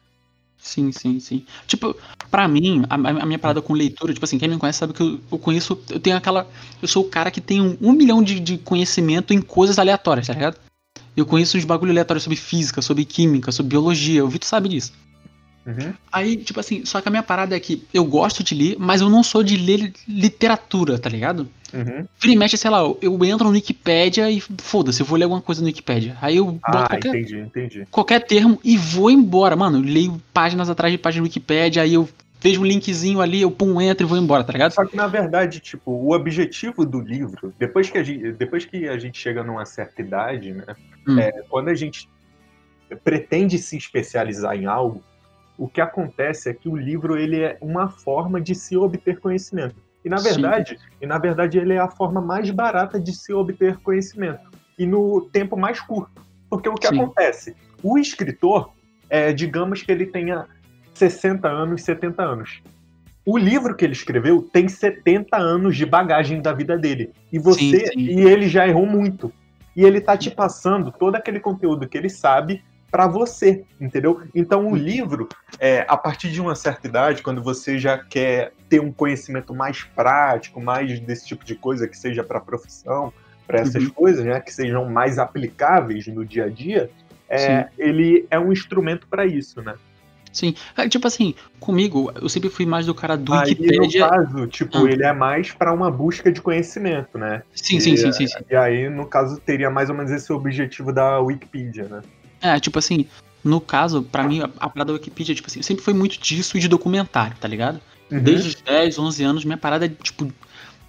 Sim, 0.58 0.92
sim, 0.92 1.22
sim. 1.22 1.46
Tipo, 1.68 1.96
pra 2.30 2.50
mim, 2.50 2.84
a, 2.90 2.96
a, 2.96 3.26
minha 3.26 3.40
parada 3.40 3.62
com 3.62 3.72
leitura, 3.72 4.14
tipo 4.14 4.26
assim, 4.26 4.38
quem 4.38 4.50
me 4.50 4.58
conhece 4.58 4.80
sabe 4.80 4.92
que 4.92 5.02
eu, 5.02 5.20
eu 5.32 5.38
conheço, 5.38 5.80
eu 5.90 6.00
tenho 6.02 6.18
aquela. 6.18 6.48
Eu 6.82 6.88
sou 6.88 7.06
o 7.06 7.10
cara 7.10 7.32
que 7.32 7.40
tem 7.40 7.62
um, 7.62 7.78
um 7.82 7.94
milhão 7.94 8.22
de, 8.22 8.42
de 8.42 8.58
conhecimento 8.58 9.34
em 9.34 9.42
coisas 9.42 9.80
aleatórias, 9.80 10.28
tá 10.28 10.34
ligado? 10.34 10.60
Eu 11.16 11.26
conheço 11.26 11.58
uns 11.58 11.66
bagulho 11.66 11.92
aleatórios 11.92 12.24
sobre 12.24 12.38
física, 12.38 12.82
sobre 12.82 13.06
química, 13.06 13.52
sobre 13.52 13.70
biologia. 13.70 14.24
O 14.24 14.28
Vitor 14.28 14.48
sabe 14.48 14.70
disso. 14.70 14.94
Uhum. 15.66 15.94
Aí, 16.12 16.38
tipo 16.38 16.60
assim, 16.60 16.86
só 16.86 17.02
que 17.02 17.08
a 17.08 17.12
minha 17.12 17.24
parada 17.24 17.56
é 17.56 17.60
que 17.60 17.84
eu 17.92 18.06
gosto 18.06 18.44
de 18.44 18.54
ler, 18.54 18.76
mas 18.78 19.02
eu 19.02 19.10
não 19.10 19.24
sou 19.24 19.42
de 19.42 19.58
ler 19.58 19.92
literatura, 20.08 21.00
tá 21.00 21.10
ligado? 21.10 21.50
Uhum. 21.74 22.06
Vira 22.20 22.40
mexe, 22.40 22.56
sei 22.56 22.70
lá, 22.70 22.80
eu 23.02 23.26
entro 23.26 23.48
no 23.48 23.54
Wikipedia 23.54 24.30
e 24.30 24.40
foda-se, 24.40 25.02
eu 25.02 25.06
vou 25.06 25.18
ler 25.18 25.24
alguma 25.24 25.42
coisa 25.42 25.62
no 25.62 25.68
Wikipedia. 25.68 26.16
Aí 26.22 26.38
eu 26.38 26.46
boto 26.46 26.62
ah, 26.66 26.88
qualquer, 26.88 27.10
entendi, 27.10 27.40
entendi. 27.40 27.88
qualquer 27.90 28.20
termo 28.26 28.60
e 28.64 28.78
vou 28.78 29.10
embora. 29.10 29.56
Mano, 29.56 29.80
eu 29.80 29.82
leio 29.82 30.22
páginas 30.32 30.70
atrás 30.70 30.92
de 30.92 31.00
páginas 31.00 31.22
no 31.22 31.26
Wikipedia, 31.26 31.82
aí 31.82 31.96
eu 31.96 32.08
vejo 32.46 32.62
um 32.62 32.66
linkzinho 32.66 33.22
ali, 33.22 33.42
eu 33.42 33.50
pum, 33.50 33.82
entro 33.82 34.06
e 34.06 34.08
vou 34.08 34.20
embora, 34.20 34.44
tá 34.44 34.54
ligado? 34.54 34.72
Só 34.72 34.86
que 34.86 34.96
na 34.96 35.08
verdade, 35.08 35.60
tipo, 35.60 35.90
o 35.90 36.14
objetivo 36.14 36.86
do 36.86 37.00
livro, 37.02 37.52
depois 37.58 37.90
que 37.90 37.98
a 37.98 38.04
gente, 38.04 38.32
depois 38.34 38.64
que 38.64 38.88
a 38.88 39.00
gente 39.00 39.18
chega 39.18 39.44
numa 39.44 39.66
certa 39.66 40.00
idade, 40.00 40.54
né? 40.54 40.76
Hum. 41.08 41.18
É, 41.18 41.32
quando 41.50 41.70
a 41.70 41.74
gente 41.74 42.08
pretende 43.04 43.58
se 43.58 43.76
especializar 43.76 44.56
em 44.56 44.68
algo, 44.68 45.04
o 45.58 45.68
que 45.68 45.82
acontece 45.82 46.48
é 46.48 46.54
que 46.54 46.70
o 46.70 46.76
livro 46.76 47.18
ele 47.18 47.42
é 47.42 47.58
uma 47.60 47.90
forma 47.90 48.40
de 48.40 48.54
se 48.54 48.78
obter 48.78 49.20
conhecimento. 49.20 49.76
E 50.04 50.10
na 50.10 50.18
verdade, 50.18 50.78
Sim. 50.78 50.86
e 51.02 51.08
na 51.08 51.18
verdade 51.18 51.58
ele 51.58 51.74
é 51.74 51.80
a 51.80 51.88
forma 51.88 52.22
mais 52.22 52.52
barata 52.52 53.00
de 53.00 53.12
se 53.12 53.34
obter 53.34 53.78
conhecimento 53.78 54.52
e 54.78 54.86
no 54.86 55.22
tempo 55.32 55.58
mais 55.58 55.80
curto. 55.80 56.22
Porque 56.48 56.70
o 56.70 56.76
que 56.76 56.88
Sim. 56.88 57.02
acontece? 57.02 57.56
O 57.82 57.98
escritor, 57.98 58.72
é, 59.10 59.34
digamos 59.34 59.82
que 59.82 59.92
ele 59.92 60.06
tenha 60.06 60.46
60 60.96 61.48
anos, 61.48 61.84
70 61.84 62.24
anos. 62.24 62.62
O 63.26 63.38
livro 63.38 63.76
que 63.76 63.84
ele 63.84 63.94
escreveu 63.94 64.42
tem 64.42 64.68
70 64.68 65.36
anos 65.36 65.76
de 65.76 65.86
bagagem 65.86 66.42
da 66.42 66.54
vida 66.54 66.78
dele. 66.78 67.12
E 67.32 67.40
você, 67.40 67.60
sim, 67.60 67.86
sim. 67.88 68.00
e 68.00 68.22
ele 68.22 68.48
já 68.48 68.68
errou 68.68 68.86
muito. 68.86 69.34
E 69.76 69.84
ele 69.84 70.00
tá 70.00 70.16
te 70.16 70.32
passando 70.32 70.92
todo 70.92 71.16
aquele 71.16 71.40
conteúdo 71.40 71.88
que 71.88 71.98
ele 71.98 72.10
sabe 72.10 72.64
para 72.90 73.08
você, 73.08 73.66
entendeu? 73.82 74.22
Então 74.34 74.68
o 74.68 74.76
livro, 74.76 75.28
é, 75.60 75.86
a 75.88 75.98
partir 75.98 76.32
de 76.32 76.40
uma 76.40 76.56
certa 76.56 76.88
idade, 76.88 77.22
quando 77.22 77.44
você 77.44 77.78
já 77.78 77.98
quer 77.98 78.54
ter 78.70 78.80
um 78.80 78.92
conhecimento 78.92 79.54
mais 79.54 79.84
prático, 79.84 80.62
mais 80.62 80.98
desse 81.02 81.28
tipo 81.28 81.44
de 81.44 81.56
coisa 81.56 81.88
que 81.90 81.98
seja 81.98 82.24
para 82.24 82.40
profissão, 82.40 83.12
para 83.46 83.60
essas 83.60 83.84
uhum. 83.84 83.90
coisas, 83.90 84.24
né, 84.24 84.40
que 84.40 84.54
sejam 84.54 84.90
mais 84.90 85.20
aplicáveis 85.20 86.08
no 86.08 86.24
dia 86.24 86.46
a 86.46 86.50
dia, 86.50 86.90
é, 87.28 87.68
ele 87.78 88.26
é 88.30 88.40
um 88.40 88.52
instrumento 88.52 89.08
para 89.08 89.26
isso, 89.26 89.62
né? 89.62 89.76
Sim. 90.36 90.54
Tipo 90.90 91.08
assim, 91.08 91.34
comigo, 91.62 92.12
eu 92.22 92.28
sempre 92.28 92.50
fui 92.50 92.66
mais 92.66 92.86
do 92.86 92.94
cara 92.94 93.16
do 93.16 93.34
Aí, 93.34 93.52
Wikipedia. 93.52 94.06
no 94.06 94.12
caso, 94.12 94.48
tipo, 94.48 94.78
ah. 94.80 94.92
ele 94.92 95.06
é 95.06 95.14
mais 95.14 95.54
para 95.54 95.72
uma 95.72 95.90
busca 95.90 96.30
de 96.30 96.42
conhecimento, 96.42 97.18
né? 97.18 97.42
Sim, 97.54 97.78
e, 97.78 97.82
sim, 97.82 97.96
sim, 97.96 98.12
sim, 98.12 98.28
sim. 98.28 98.44
E 98.52 98.54
aí, 98.54 98.90
no 98.90 99.06
caso, 99.06 99.40
teria 99.40 99.70
mais 99.70 99.90
ou 99.90 99.96
menos 99.96 100.12
esse 100.12 100.34
objetivo 100.34 100.92
da 100.92 101.22
Wikipedia, 101.22 101.86
né? 101.86 102.02
É, 102.42 102.60
tipo 102.60 102.78
assim, 102.78 103.08
no 103.42 103.62
caso, 103.62 104.04
para 104.04 104.24
mim, 104.24 104.42
a, 104.42 104.50
a 104.60 104.70
parada 104.70 104.92
da 104.92 104.94
Wikipedia, 104.94 105.34
tipo 105.34 105.48
assim, 105.48 105.62
sempre 105.62 105.86
foi 105.86 105.94
muito 105.94 106.20
disso 106.20 106.58
e 106.58 106.60
de 106.60 106.68
documentário, 106.68 107.38
tá 107.40 107.48
ligado? 107.48 107.80
Uhum. 108.12 108.20
Desde 108.20 108.50
os 108.50 108.56
10, 108.56 109.00
11 109.00 109.24
anos, 109.24 109.46
minha 109.46 109.58
parada 109.58 109.86
é, 109.86 109.90
tipo, 109.90 110.30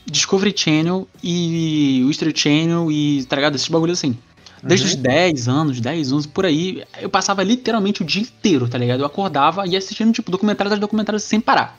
Discovery 0.05 0.53
Channel 0.57 1.07
e 1.23 2.05
History 2.11 2.33
Channel 2.37 2.91
e, 2.91 3.25
tá 3.27 3.37
ligado? 3.37 3.55
Esses 3.55 3.69
bagulhos 3.69 4.01
assim. 4.01 4.19
Desde 4.63 4.87
uhum. 4.87 4.93
os 4.93 4.97
10 4.97 5.49
anos, 5.49 5.81
10, 5.81 6.13
11, 6.13 6.29
por 6.29 6.47
aí, 6.47 6.83
eu 7.01 7.09
passava 7.09 7.43
literalmente 7.43 8.03
o 8.03 8.05
dia 8.05 8.23
inteiro, 8.23 8.69
tá 8.69 8.79
ligado? 8.79 9.01
Eu 9.01 9.07
acordava 9.07 9.67
e 9.67 9.71
ia 9.71 9.79
assistindo, 9.79 10.13
tipo, 10.13 10.31
documentários 10.31 10.73
atrás 10.73 10.81
documentários 10.81 11.23
sem 11.23 11.41
parar. 11.41 11.79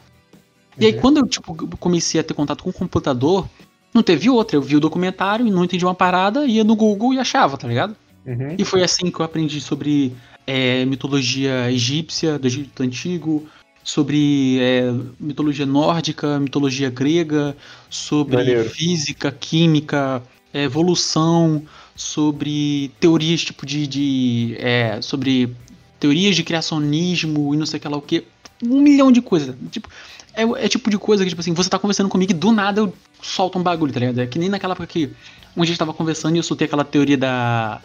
E 0.79 0.85
aí, 0.85 0.93
uhum. 0.93 1.01
quando 1.01 1.17
eu, 1.17 1.27
tipo, 1.27 1.77
comecei 1.77 2.21
a 2.21 2.23
ter 2.23 2.33
contato 2.33 2.63
com 2.63 2.69
o 2.69 2.73
computador, 2.73 3.47
não 3.93 4.03
teve 4.03 4.29
outra. 4.29 4.55
Eu 4.55 4.61
vi 4.61 4.75
o 4.75 4.79
documentário 4.79 5.47
e 5.47 5.51
não 5.51 5.63
entendi 5.63 5.83
uma 5.83 5.95
parada, 5.95 6.45
ia 6.45 6.63
no 6.63 6.75
Google 6.75 7.13
e 7.13 7.19
achava, 7.19 7.57
tá 7.57 7.67
ligado? 7.67 7.95
Uhum. 8.25 8.55
E 8.57 8.63
foi 8.63 8.83
assim 8.83 9.09
que 9.09 9.19
eu 9.19 9.25
aprendi 9.25 9.59
sobre 9.59 10.13
é, 10.45 10.85
mitologia 10.85 11.71
egípcia, 11.71 12.37
do 12.37 12.47
Egito 12.47 12.83
Antigo, 12.83 13.47
sobre 13.83 14.59
é, 14.59 14.93
mitologia 15.19 15.65
nórdica, 15.65 16.39
mitologia 16.39 16.89
grega, 16.89 17.55
sobre 17.89 18.35
Maneiro. 18.35 18.69
física, 18.69 19.31
química, 19.31 20.21
é, 20.53 20.63
evolução, 20.63 21.63
sobre 21.97 22.91
teorias 22.99 23.41
tipo 23.41 23.65
de. 23.65 23.87
de 23.87 24.55
é, 24.59 25.01
sobre 25.01 25.53
teorias 25.99 26.35
de 26.35 26.43
criacionismo 26.43 27.53
e 27.53 27.57
não 27.57 27.65
sei 27.65 27.79
o 27.79 27.81
que 27.81 27.87
lá 27.87 27.97
o 27.97 28.01
que. 28.01 28.23
Um 28.63 28.79
milhão 28.81 29.11
de 29.11 29.21
coisas. 29.21 29.55
Tipo, 29.71 29.89
é, 30.33 30.43
é 30.65 30.67
tipo 30.67 30.89
de 30.89 30.97
coisa 30.97 31.23
que, 31.23 31.29
tipo 31.29 31.41
assim, 31.41 31.53
você 31.53 31.69
tá 31.69 31.79
conversando 31.79 32.09
comigo 32.09 32.31
e 32.31 32.35
do 32.35 32.51
nada 32.51 32.81
eu 32.81 32.93
solto 33.21 33.57
um 33.57 33.63
bagulho, 33.63 33.91
tá 33.91 33.99
ligado? 33.99 34.21
É 34.21 34.27
que 34.27 34.37
nem 34.37 34.49
naquela 34.49 34.73
época 34.73 34.87
que 34.87 35.11
um 35.55 35.61
dia 35.61 35.63
a 35.63 35.65
gente 35.65 35.79
tava 35.79 35.93
conversando 35.93 36.35
e 36.35 36.39
eu 36.39 36.43
soltei 36.43 36.65
aquela 36.65 36.85
teoria 36.85 37.17
da, 37.17 37.81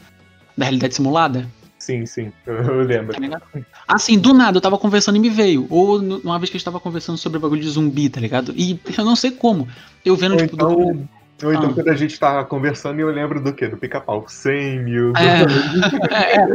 da 0.56 0.64
realidade 0.66 0.94
simulada. 0.94 1.48
Sim, 1.78 2.06
sim, 2.06 2.30
eu 2.46 2.82
lembro. 2.82 3.16
Tá 3.18 3.64
assim, 3.88 4.18
do 4.18 4.34
nada, 4.34 4.58
eu 4.58 4.60
tava 4.60 4.78
conversando 4.78 5.16
e 5.16 5.18
me 5.18 5.30
veio. 5.30 5.66
Ou 5.70 5.98
uma 5.98 6.38
vez 6.38 6.50
que 6.50 6.56
a 6.56 6.58
gente 6.58 6.64
tava 6.64 6.78
conversando 6.78 7.16
sobre 7.16 7.38
o 7.38 7.40
bagulho 7.40 7.62
de 7.62 7.68
zumbi, 7.68 8.08
tá 8.08 8.20
ligado? 8.20 8.52
E 8.56 8.78
eu 8.96 9.04
não 9.04 9.16
sei 9.16 9.30
como. 9.30 9.66
Eu 10.04 10.14
vendo, 10.14 10.32
Ou 10.32 10.38
tipo, 10.38 10.54
então, 10.54 10.76
do... 10.76 11.08
Ou 11.42 11.52
então, 11.52 11.70
ah. 11.70 11.74
quando 11.74 11.88
a 11.88 11.94
gente 11.94 12.18
tá 12.18 12.44
conversando, 12.44 13.00
eu 13.00 13.08
lembro 13.08 13.42
do 13.42 13.52
quê? 13.52 13.68
Do 13.68 13.76
pica-pau. 13.76 14.24
100 14.28 14.80
mil. 14.80 15.12
É, 15.16 15.42
é, 16.36 16.46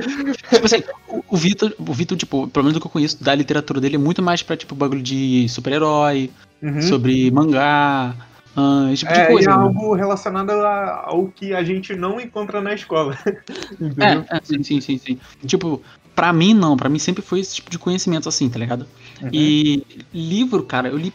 Tipo 0.53 0.65
assim, 0.65 0.83
o, 1.07 1.37
Vitor, 1.37 1.73
o 1.77 1.93
Vitor, 1.93 2.17
tipo, 2.17 2.47
pelo 2.47 2.63
menos 2.63 2.73
do 2.73 2.81
que 2.81 2.87
eu 2.87 2.91
conheço 2.91 3.23
da 3.23 3.35
literatura 3.35 3.81
dele, 3.81 3.95
é 3.95 3.99
muito 3.99 4.21
mais 4.21 4.41
pra, 4.41 4.55
tipo, 4.55 4.75
bagulho 4.75 5.01
de 5.01 5.47
super-herói, 5.49 6.31
uhum. 6.61 6.81
sobre 6.81 7.29
mangá, 7.31 8.15
uh, 8.55 8.91
esse 8.91 9.05
tipo 9.05 9.13
é, 9.13 9.21
de 9.21 9.31
coisa. 9.33 9.49
É 9.49 9.53
algo 9.53 9.93
relacionado 9.95 10.51
ao 10.51 11.27
que 11.27 11.53
a 11.53 11.63
gente 11.63 11.95
não 11.95 12.19
encontra 12.19 12.61
na 12.61 12.73
escola. 12.73 13.17
Entendeu? 13.79 14.25
É, 14.29 14.37
é, 14.37 14.41
sim, 14.43 14.63
sim, 14.63 14.81
sim, 14.81 14.97
sim. 14.97 15.19
Tipo, 15.45 15.81
Pra 16.17 16.33
mim, 16.33 16.51
não. 16.51 16.75
Pra 16.75 16.89
mim 16.89 16.97
sempre 16.97 17.21
foi 17.21 17.41
esse 17.41 17.53
tipo 17.53 17.69
de 17.69 17.77
conhecimento 17.77 18.27
assim, 18.27 18.49
tá 18.49 18.57
ligado? 18.57 18.87
Uhum. 19.21 19.29
E 19.31 19.83
livro, 20.11 20.63
cara, 20.63 20.87
eu 20.89 20.97
li 20.97 21.13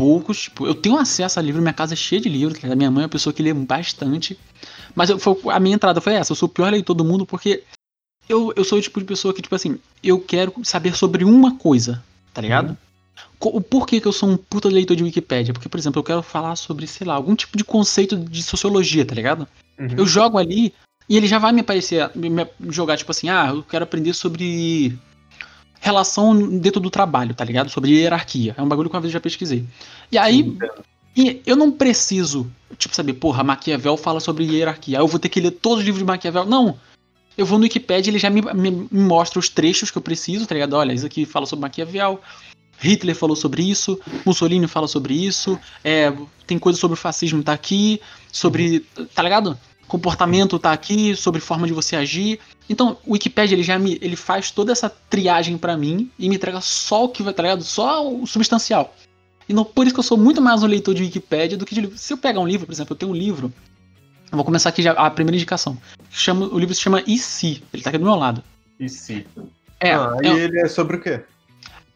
poucos. 0.00 0.44
Tipo, 0.44 0.66
eu 0.66 0.74
tenho 0.74 0.96
acesso 0.96 1.38
a 1.38 1.42
livro, 1.42 1.60
minha 1.60 1.74
casa 1.74 1.92
é 1.92 1.96
cheia 1.96 2.22
de 2.22 2.28
livros, 2.30 2.54
tá 2.58 2.62
ligado? 2.62 2.78
Minha 2.78 2.90
mãe 2.90 3.02
é 3.02 3.04
uma 3.04 3.10
pessoa 3.10 3.34
que 3.34 3.42
lê 3.42 3.52
bastante. 3.52 4.38
Mas 4.94 5.10
eu, 5.10 5.18
foi- 5.18 5.36
a 5.52 5.60
minha 5.60 5.74
entrada 5.74 6.00
foi 6.00 6.14
essa. 6.14 6.32
Eu 6.32 6.36
sou 6.36 6.48
o 6.48 6.52
pior 6.52 6.72
leitor 6.72 6.94
do 6.94 7.04
mundo 7.04 7.26
porque 7.26 7.62
eu, 8.26 8.50
eu 8.56 8.64
sou 8.64 8.78
o 8.78 8.82
tipo 8.82 8.98
de 8.98 9.04
pessoa 9.04 9.34
que, 9.34 9.42
tipo 9.42 9.54
assim, 9.54 9.78
eu 10.02 10.18
quero 10.18 10.54
saber 10.62 10.96
sobre 10.96 11.22
uma 11.22 11.56
coisa, 11.56 12.02
tá 12.32 12.40
ligado? 12.40 12.70
Uhum. 12.70 12.76
O 13.42 13.60
porquê 13.60 14.00
que 14.00 14.08
eu 14.08 14.12
sou 14.12 14.28
um 14.30 14.36
puta 14.36 14.68
leitor 14.68 14.96
de 14.96 15.02
Wikipédia? 15.02 15.52
Porque, 15.52 15.68
por 15.68 15.78
exemplo, 15.78 15.98
eu 15.98 16.04
quero 16.04 16.22
falar 16.22 16.56
sobre, 16.56 16.86
sei 16.86 17.06
lá, 17.06 17.14
algum 17.14 17.34
tipo 17.34 17.56
de 17.58 17.64
conceito 17.64 18.16
de 18.16 18.42
sociologia, 18.42 19.04
tá 19.04 19.14
ligado? 19.14 19.46
Uhum. 19.78 19.88
Eu 19.98 20.06
jogo 20.06 20.38
ali 20.38 20.72
e 21.08 21.16
ele 21.16 21.26
já 21.26 21.38
vai 21.38 21.52
me 21.52 21.60
aparecer, 21.60 22.10
me 22.14 22.30
jogar 22.68 22.96
tipo 22.96 23.10
assim, 23.10 23.28
ah, 23.28 23.48
eu 23.48 23.62
quero 23.62 23.84
aprender 23.84 24.14
sobre 24.14 24.96
relação 25.80 26.58
dentro 26.58 26.80
do 26.80 26.90
trabalho, 26.90 27.34
tá 27.34 27.44
ligado? 27.44 27.70
Sobre 27.70 27.90
hierarquia. 27.92 28.54
É 28.56 28.62
um 28.62 28.68
bagulho 28.68 28.88
que 28.88 28.94
uma 28.94 29.00
vez 29.00 29.10
eu 29.12 29.18
já 29.18 29.20
pesquisei. 29.20 29.64
E 30.12 30.18
aí, 30.18 30.56
e 31.16 31.40
eu 31.46 31.56
não 31.56 31.72
preciso, 31.72 32.50
tipo, 32.78 32.94
saber, 32.94 33.14
porra, 33.14 33.42
Maquiavel 33.42 33.96
fala 33.96 34.20
sobre 34.20 34.44
hierarquia. 34.44 34.98
Eu 34.98 35.08
vou 35.08 35.18
ter 35.18 35.28
que 35.28 35.40
ler 35.40 35.52
todos 35.52 35.78
os 35.80 35.84
livros 35.84 36.00
de 36.02 36.06
Maquiavel. 36.06 36.44
Não. 36.44 36.78
Eu 37.36 37.46
vou 37.46 37.58
no 37.58 37.64
Wikipedia, 37.64 38.10
ele 38.10 38.18
já 38.18 38.28
me, 38.28 38.42
me- 38.42 38.70
me 38.70 39.00
mostra 39.04 39.38
os 39.38 39.48
trechos 39.48 39.90
que 39.90 39.96
eu 39.96 40.02
preciso, 40.02 40.46
tá 40.46 40.54
ligado? 40.54 40.74
Olha, 40.74 40.92
isso 40.92 41.06
aqui 41.06 41.24
fala 41.24 41.46
sobre 41.46 41.62
Maquiavel. 41.62 42.20
Hitler 42.78 43.14
falou 43.14 43.36
sobre 43.36 43.62
isso, 43.62 44.00
Mussolini 44.24 44.66
fala 44.66 44.88
sobre 44.88 45.12
isso, 45.14 45.58
é, 45.84 46.12
tem 46.46 46.58
coisa 46.58 46.78
sobre 46.78 46.94
o 46.94 46.96
fascismo 46.96 47.42
tá 47.42 47.52
aqui, 47.52 48.00
sobre, 48.32 48.80
tá 49.14 49.22
ligado? 49.22 49.58
Comportamento 49.86 50.58
tá 50.58 50.72
aqui, 50.72 51.14
sobre 51.14 51.42
forma 51.42 51.66
de 51.66 51.74
você 51.74 51.94
agir. 51.94 52.40
Então, 52.70 52.96
o 53.04 53.14
Wikipedia 53.14 53.56
ele 53.56 53.64
já 53.64 53.76
me, 53.80 53.98
ele 54.00 54.14
faz 54.14 54.52
toda 54.52 54.70
essa 54.70 54.88
triagem 54.88 55.58
pra 55.58 55.76
mim 55.76 56.08
e 56.16 56.28
me 56.28 56.36
entrega 56.36 56.60
só 56.60 57.04
o 57.04 57.08
que 57.08 57.20
vai, 57.20 57.34
tá 57.34 57.42
ligado? 57.42 57.64
Só 57.64 58.08
o 58.08 58.24
substancial. 58.28 58.94
E 59.48 59.52
não, 59.52 59.64
por 59.64 59.84
isso 59.84 59.94
que 59.94 59.98
eu 59.98 60.04
sou 60.04 60.16
muito 60.16 60.40
mais 60.40 60.62
um 60.62 60.68
leitor 60.68 60.94
de 60.94 61.02
Wikipédia 61.02 61.58
do 61.58 61.66
que 61.66 61.74
de 61.74 61.80
livro. 61.80 61.98
Se 61.98 62.12
eu 62.12 62.16
pegar 62.16 62.38
um 62.38 62.46
livro, 62.46 62.66
por 62.66 62.72
exemplo, 62.72 62.92
eu 62.92 62.96
tenho 62.96 63.10
um 63.10 63.14
livro. 63.14 63.52
Eu 64.30 64.36
vou 64.36 64.44
começar 64.44 64.68
aqui 64.68 64.82
já 64.82 64.92
a 64.92 65.10
primeira 65.10 65.36
indicação. 65.36 65.76
Chama, 66.12 66.46
o 66.46 66.56
livro 66.60 66.72
se 66.72 66.80
chama 66.80 67.02
E 67.08 67.18
se? 67.18 67.60
Ele 67.72 67.82
tá 67.82 67.90
aqui 67.90 67.98
do 67.98 68.04
meu 68.04 68.14
lado. 68.14 68.40
E 68.78 68.88
se? 68.88 69.26
É, 69.80 69.94
ah, 69.94 70.14
é- 70.22 70.28
e 70.28 70.38
ele 70.38 70.60
é 70.60 70.68
sobre 70.68 70.96
o 70.96 71.00
quê? 71.00 71.24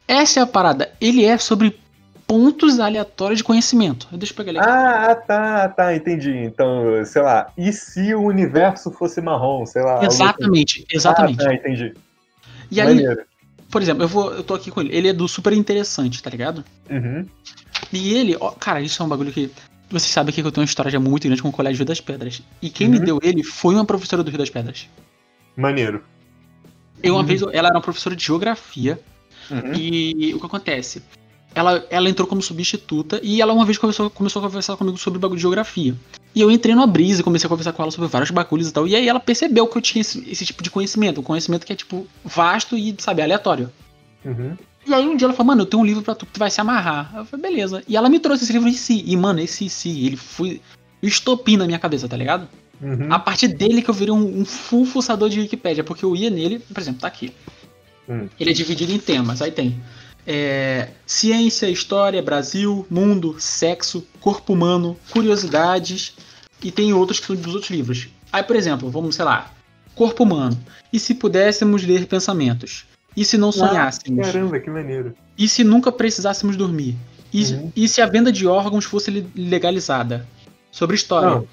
essa 0.08 0.40
é 0.40 0.42
a 0.42 0.46
parada. 0.46 0.92
Ele 1.00 1.24
é 1.24 1.38
sobre 1.38 1.78
pontos 2.26 2.80
aleatórios 2.80 3.38
de 3.38 3.44
conhecimento. 3.44 4.08
Deixa 4.12 4.32
eu 4.32 4.36
pegar 4.36 4.50
ele 4.50 4.58
aqui. 4.58 4.68
Ah, 4.68 5.14
tá, 5.14 5.68
tá, 5.68 5.94
entendi. 5.94 6.30
Então, 6.36 7.04
sei 7.04 7.22
lá, 7.22 7.52
e 7.56 7.72
se 7.72 8.14
o 8.14 8.22
universo 8.22 8.90
fosse 8.90 9.20
marrom, 9.20 9.64
sei 9.66 9.82
lá. 9.82 9.98
assim. 9.98 10.06
exatamente, 10.06 10.86
exatamente. 10.90 11.42
Ah, 11.42 11.46
tá, 11.46 11.54
entendi. 11.54 11.94
e 12.70 12.80
aí, 12.80 12.88
Maneiro. 12.88 13.22
por 13.70 13.82
exemplo, 13.82 14.04
eu 14.04 14.08
vou, 14.08 14.32
eu 14.32 14.42
tô 14.42 14.54
aqui 14.54 14.70
com 14.70 14.80
ele. 14.80 14.94
Ele 14.96 15.08
é 15.08 15.12
do 15.12 15.28
super 15.28 15.52
interessante, 15.52 16.22
tá 16.22 16.30
ligado? 16.30 16.64
Uhum. 16.90 17.26
E 17.92 18.14
ele, 18.14 18.36
ó, 18.40 18.50
cara, 18.50 18.80
isso 18.80 19.02
é 19.02 19.06
um 19.06 19.08
bagulho 19.08 19.32
que 19.32 19.50
você 19.90 20.08
sabe 20.08 20.32
que 20.32 20.40
eu 20.40 20.50
tenho 20.50 20.62
uma 20.62 20.68
história 20.68 20.90
já 20.90 20.98
muito 20.98 21.26
grande 21.26 21.42
com 21.42 21.48
o 21.48 21.52
Colégio 21.52 21.78
Rio 21.78 21.86
das 21.86 22.00
Pedras. 22.00 22.42
E 22.60 22.70
quem 22.70 22.88
me 22.88 22.98
Uhum. 22.98 23.04
deu 23.04 23.18
ele 23.22 23.42
foi 23.42 23.74
uma 23.74 23.84
professora 23.84 24.22
do 24.22 24.30
Rio 24.30 24.38
das 24.38 24.50
Pedras. 24.50 24.88
Maneiro. 25.56 26.02
Eu 27.02 27.14
uma 27.14 27.20
Uhum. 27.20 27.26
vez, 27.26 27.42
ela 27.42 27.68
era 27.68 27.74
uma 27.76 27.82
professora 27.82 28.16
de 28.16 28.24
geografia 28.24 28.98
Uhum. 29.50 29.74
E 29.74 30.32
o 30.34 30.40
que 30.40 30.46
acontece? 30.46 31.02
Ela, 31.54 31.87
ela 31.88 32.11
entrou 32.11 32.26
como 32.26 32.42
substituta 32.42 33.20
e 33.23 33.40
ela 33.40 33.52
uma 33.52 33.64
vez 33.64 33.78
começou, 33.78 34.11
começou 34.11 34.40
a 34.40 34.46
conversar 34.46 34.76
comigo 34.76 34.99
sobre 34.99 35.18
bagulho 35.18 35.37
de 35.37 35.42
geografia. 35.42 35.94
E 36.34 36.40
eu 36.40 36.50
entrei 36.50 36.75
numa 36.75 36.87
brisa 36.87 37.20
e 37.20 37.25
comecei 37.25 37.46
a 37.46 37.49
conversar 37.49 37.73
com 37.73 37.82
ela 37.82 37.92
sobre 37.92 38.08
vários 38.08 38.30
bagulhos 38.30 38.68
e 38.68 38.73
tal. 38.73 38.88
E 38.88 38.96
aí 38.96 39.08
ela 39.08 39.20
percebeu 39.20 39.66
que 39.68 39.78
eu 39.78 39.82
tinha 39.82 40.00
esse, 40.00 40.28
esse 40.28 40.44
tipo 40.44 40.62
de 40.62 40.70
conhecimento, 40.70 41.20
um 41.20 41.25
conhecimento 41.25 41.64
que 41.64 41.73
é, 41.73 41.76
tipo, 41.76 42.06
vasto 42.25 42.76
e, 42.76 42.94
sabe, 42.99 43.23
aleatório. 43.23 43.70
Uhum. 44.25 44.56
E 44.87 44.92
aí 44.92 45.06
um 45.06 45.16
dia 45.16 45.26
ela 45.26 45.34
falou, 45.34 45.46
mano, 45.46 45.62
eu 45.62 45.66
tenho 45.66 45.82
um 45.82 45.87
livro 45.87 46.02
pra 46.02 46.14
tu 46.14 46.26
que 46.26 46.32
tu 46.32 46.38
vai 46.38 46.50
se 46.50 46.61
amarrar. 46.61 47.12
Eu 47.16 47.25
falei, 47.25 47.50
beleza. 47.50 47.84
E 47.87 47.96
ela 47.96 48.08
me 48.08 48.18
trouxe 48.18 48.42
esse 48.42 48.52
livro 48.52 48.68
em 48.68 48.73
si. 48.73 49.04
E, 49.06 49.16
mano, 49.16 49.40
esse 49.40 49.68
si, 49.68 50.06
ele 50.06 50.16
foi 50.16 50.61
o 51.00 51.06
estopim 51.06 51.56
na 51.56 51.66
minha 51.66 51.78
cabeça, 51.78 52.08
tá 52.08 52.16
ligado? 52.16 52.49
Uhum. 52.82 53.12
A 53.12 53.18
partir 53.18 53.49
dele 53.49 53.80
que 53.80 53.88
eu 53.88 53.94
virei 53.94 54.12
um, 54.12 54.40
um 54.40 54.44
full 54.44 54.84
fuçador 54.84 55.28
de 55.28 55.38
Wikipédia, 55.38 55.84
porque 55.84 56.04
eu 56.04 56.16
ia 56.16 56.30
nele, 56.30 56.58
por 56.58 56.80
exemplo, 56.80 57.00
tá 57.00 57.06
aqui. 57.06 57.32
Hum. 58.08 58.28
Ele 58.38 58.50
é 58.50 58.52
dividido 58.52 58.92
em 58.92 58.99
temas. 58.99 59.40
Aí 59.40 59.50
tem 59.50 59.80
é, 60.26 60.88
ciência, 61.06 61.68
história, 61.68 62.22
Brasil, 62.22 62.86
mundo, 62.90 63.36
sexo, 63.38 64.06
corpo 64.20 64.52
humano, 64.52 64.96
curiosidades 65.10 66.14
e 66.62 66.70
tem 66.70 66.92
outros 66.92 67.20
que 67.20 67.26
são 67.26 67.36
dos 67.36 67.54
outros 67.54 67.70
livros. 67.70 68.08
Aí, 68.32 68.42
por 68.42 68.56
exemplo, 68.56 68.90
vamos, 68.90 69.14
sei 69.16 69.24
lá, 69.24 69.52
corpo 69.94 70.22
humano. 70.24 70.58
E 70.92 70.98
se 70.98 71.14
pudéssemos 71.14 71.84
ler 71.84 72.06
pensamentos? 72.06 72.86
E 73.16 73.24
se 73.24 73.36
não 73.38 73.52
sonhássemos? 73.52 74.26
Caramba, 74.26 74.58
que 74.58 74.70
maneiro. 74.70 75.14
E 75.38 75.48
se 75.48 75.62
nunca 75.62 75.92
precisássemos 75.92 76.56
dormir? 76.56 76.96
E, 77.32 77.44
Uhum. 77.52 77.72
e 77.76 77.86
se 77.88 78.00
a 78.00 78.06
venda 78.06 78.30
de 78.32 78.46
órgãos 78.46 78.84
fosse 78.84 79.10
li- 79.10 79.26
legalizada? 79.36 80.26
Sobre 80.70 80.96
história. 80.96 81.28
Não. 81.30 81.46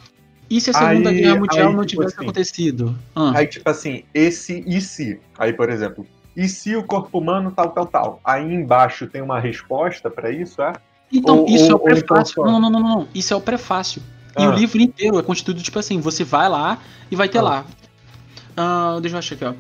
E 0.50 0.60
se 0.60 0.70
a 0.70 0.74
Segunda 0.74 1.10
Aí- 1.10 1.22
Guerra 1.22 1.36
Mundial 1.40 1.70
aí, 1.70 1.76
não 1.76 1.86
tipo 1.86 2.02
tivesse 2.02 2.16
assim, 2.16 2.24
acontecido? 2.26 3.00
Ah, 3.16 3.32
Aí, 3.38 3.48
tipo 3.48 3.70
assim, 3.70 4.04
esse 4.14 4.64
e 4.68 4.82
se? 4.82 5.20
Aí, 5.38 5.54
por 5.54 5.70
exemplo, 5.70 6.06
e 6.36 6.48
se 6.48 6.76
o 6.76 6.84
corpo 6.84 7.20
humano 7.20 7.52
tal, 7.52 7.70
tal, 7.72 7.86
tal? 7.86 8.20
Aí 8.24 8.44
embaixo 8.54 9.08
tem 9.08 9.22
uma 9.22 9.40
resposta 9.40 10.10
pra 10.10 10.32
isso, 10.32 10.62
é? 10.62 10.74
então, 11.12 11.40
ou- 11.40 11.46
isso 11.50 11.72
é 11.72 11.76
o 11.76 11.78
ou- 11.78 11.82
ou 11.84 11.90
então 11.92 12.08
prefácio. 12.08 12.36
só- 12.36 12.46
não, 12.46 12.60
não, 12.60 12.70
não, 12.70 12.80
não. 12.80 13.08
Isso 13.14 13.34
é 13.34 13.38
o 13.38 13.42
prefácio. 13.42 14.02
E 14.38 14.44
Ah. 14.44 14.50
o 14.50 14.54
livro 14.54 14.80
inteiro 14.82 15.20
é 15.20 15.24
constituído, 15.24 15.62
tipo 15.62 15.78
assim, 15.78 16.00
você 16.00 16.24
vai 16.24 16.48
lá 16.48 16.78
e 17.12 17.16
vai 17.18 17.28
ter 17.28 17.40
Ah. 17.40 17.42
lá. 17.42 17.66
Ah, 18.56 18.98
deixa 19.02 19.16
eu 19.16 19.20
achar 19.20 19.36
aqui, 19.36 19.46
ó. 19.46 19.54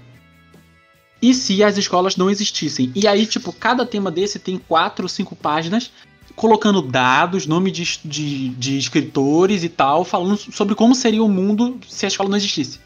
E 1.21 1.33
se 1.33 1.63
as 1.63 1.77
escolas 1.77 2.15
não 2.17 2.29
existissem? 2.29 2.91
E 2.95 3.07
aí, 3.07 3.25
tipo, 3.25 3.51
cada 3.53 3.85
tema 3.85 4.09
desse 4.09 4.39
tem 4.39 4.57
quatro 4.57 5.03
ou 5.05 5.09
cinco 5.09 5.35
páginas 5.35 5.91
colocando 6.35 6.81
dados, 6.81 7.45
nome 7.45 7.69
de, 7.69 7.99
de, 8.03 8.49
de 8.49 8.77
escritores 8.77 9.63
e 9.63 9.69
tal, 9.69 10.03
falando 10.05 10.37
sobre 10.37 10.73
como 10.73 10.95
seria 10.95 11.21
o 11.21 11.27
mundo 11.29 11.77
se 11.87 12.05
a 12.05 12.07
escola 12.07 12.29
não 12.29 12.37
existisse. 12.37 12.79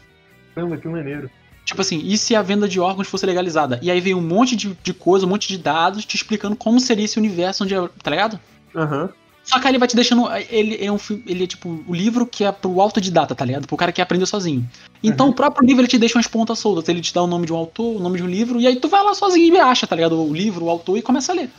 Caramba, 0.54 0.76
que 0.76 0.88
maneiro. 0.88 1.30
Tipo 1.66 1.80
assim, 1.82 2.00
e 2.04 2.16
se 2.16 2.34
a 2.34 2.40
venda 2.42 2.66
de 2.68 2.78
órgãos 2.80 3.08
fosse 3.08 3.26
legalizada? 3.26 3.78
E 3.82 3.90
aí 3.90 4.00
vem 4.00 4.14
um 4.14 4.22
monte 4.22 4.54
de, 4.56 4.72
de 4.82 4.94
coisa, 4.94 5.26
um 5.26 5.28
monte 5.28 5.48
de 5.48 5.58
dados 5.58 6.04
te 6.06 6.14
explicando 6.16 6.54
como 6.56 6.78
seria 6.80 7.04
esse 7.04 7.18
universo 7.18 7.64
onde. 7.64 7.74
é- 7.74 7.88
Tá 8.02 8.10
ligado? 8.10 8.40
Aham. 8.74 9.10
Só 9.42 9.58
que 9.60 9.66
aí 9.66 9.72
ele 9.72 9.78
vai 9.78 9.86
te 9.88 9.94
deixando. 9.96 10.26
Ele 10.48 10.76
é 10.84 10.90
um 10.90 10.96
Ele 11.26 11.44
é 11.44 11.46
tipo 11.46 11.84
o 11.86 11.94
livro 11.94 12.24
que 12.26 12.44
é 12.44 12.50
pro 12.52 12.80
autodidata, 12.80 13.34
tá 13.34 13.44
ligado? 13.44 13.66
Pro 13.66 13.76
cara 13.76 13.90
que 13.92 14.00
aprender 14.00 14.26
sozinho. 14.26 14.68
Então 15.02 15.26
Uhum. 15.26 15.32
o 15.32 15.34
próprio 15.34 15.66
livro 15.66 15.82
ele 15.82 15.88
te 15.88 15.98
deixa 15.98 16.16
umas 16.16 16.26
pontas 16.28 16.58
soltas. 16.58 16.88
Ele 16.88 17.00
te 17.00 17.12
dá 17.12 17.22
o 17.22 17.26
nome 17.26 17.46
de 17.46 17.52
um 17.52 17.56
autor, 17.56 17.96
o 17.96 18.00
nome 18.00 18.16
de 18.16 18.22
um 18.22 18.28
livro, 18.28 18.60
e 18.60 18.66
aí 18.66 18.76
tu 18.76 18.88
vai 18.88 19.02
lá 19.04 19.12
sozinho 19.14 19.54
e 19.54 19.58
acha, 19.58 19.86
tá 19.86 19.94
ligado? 19.96 20.20
O 20.20 20.32
livro, 20.32 20.64
o 20.66 20.70
autor 20.70 20.96
e 20.98 21.02
começa 21.02 21.32
a 21.32 21.34
ler. 21.34 21.50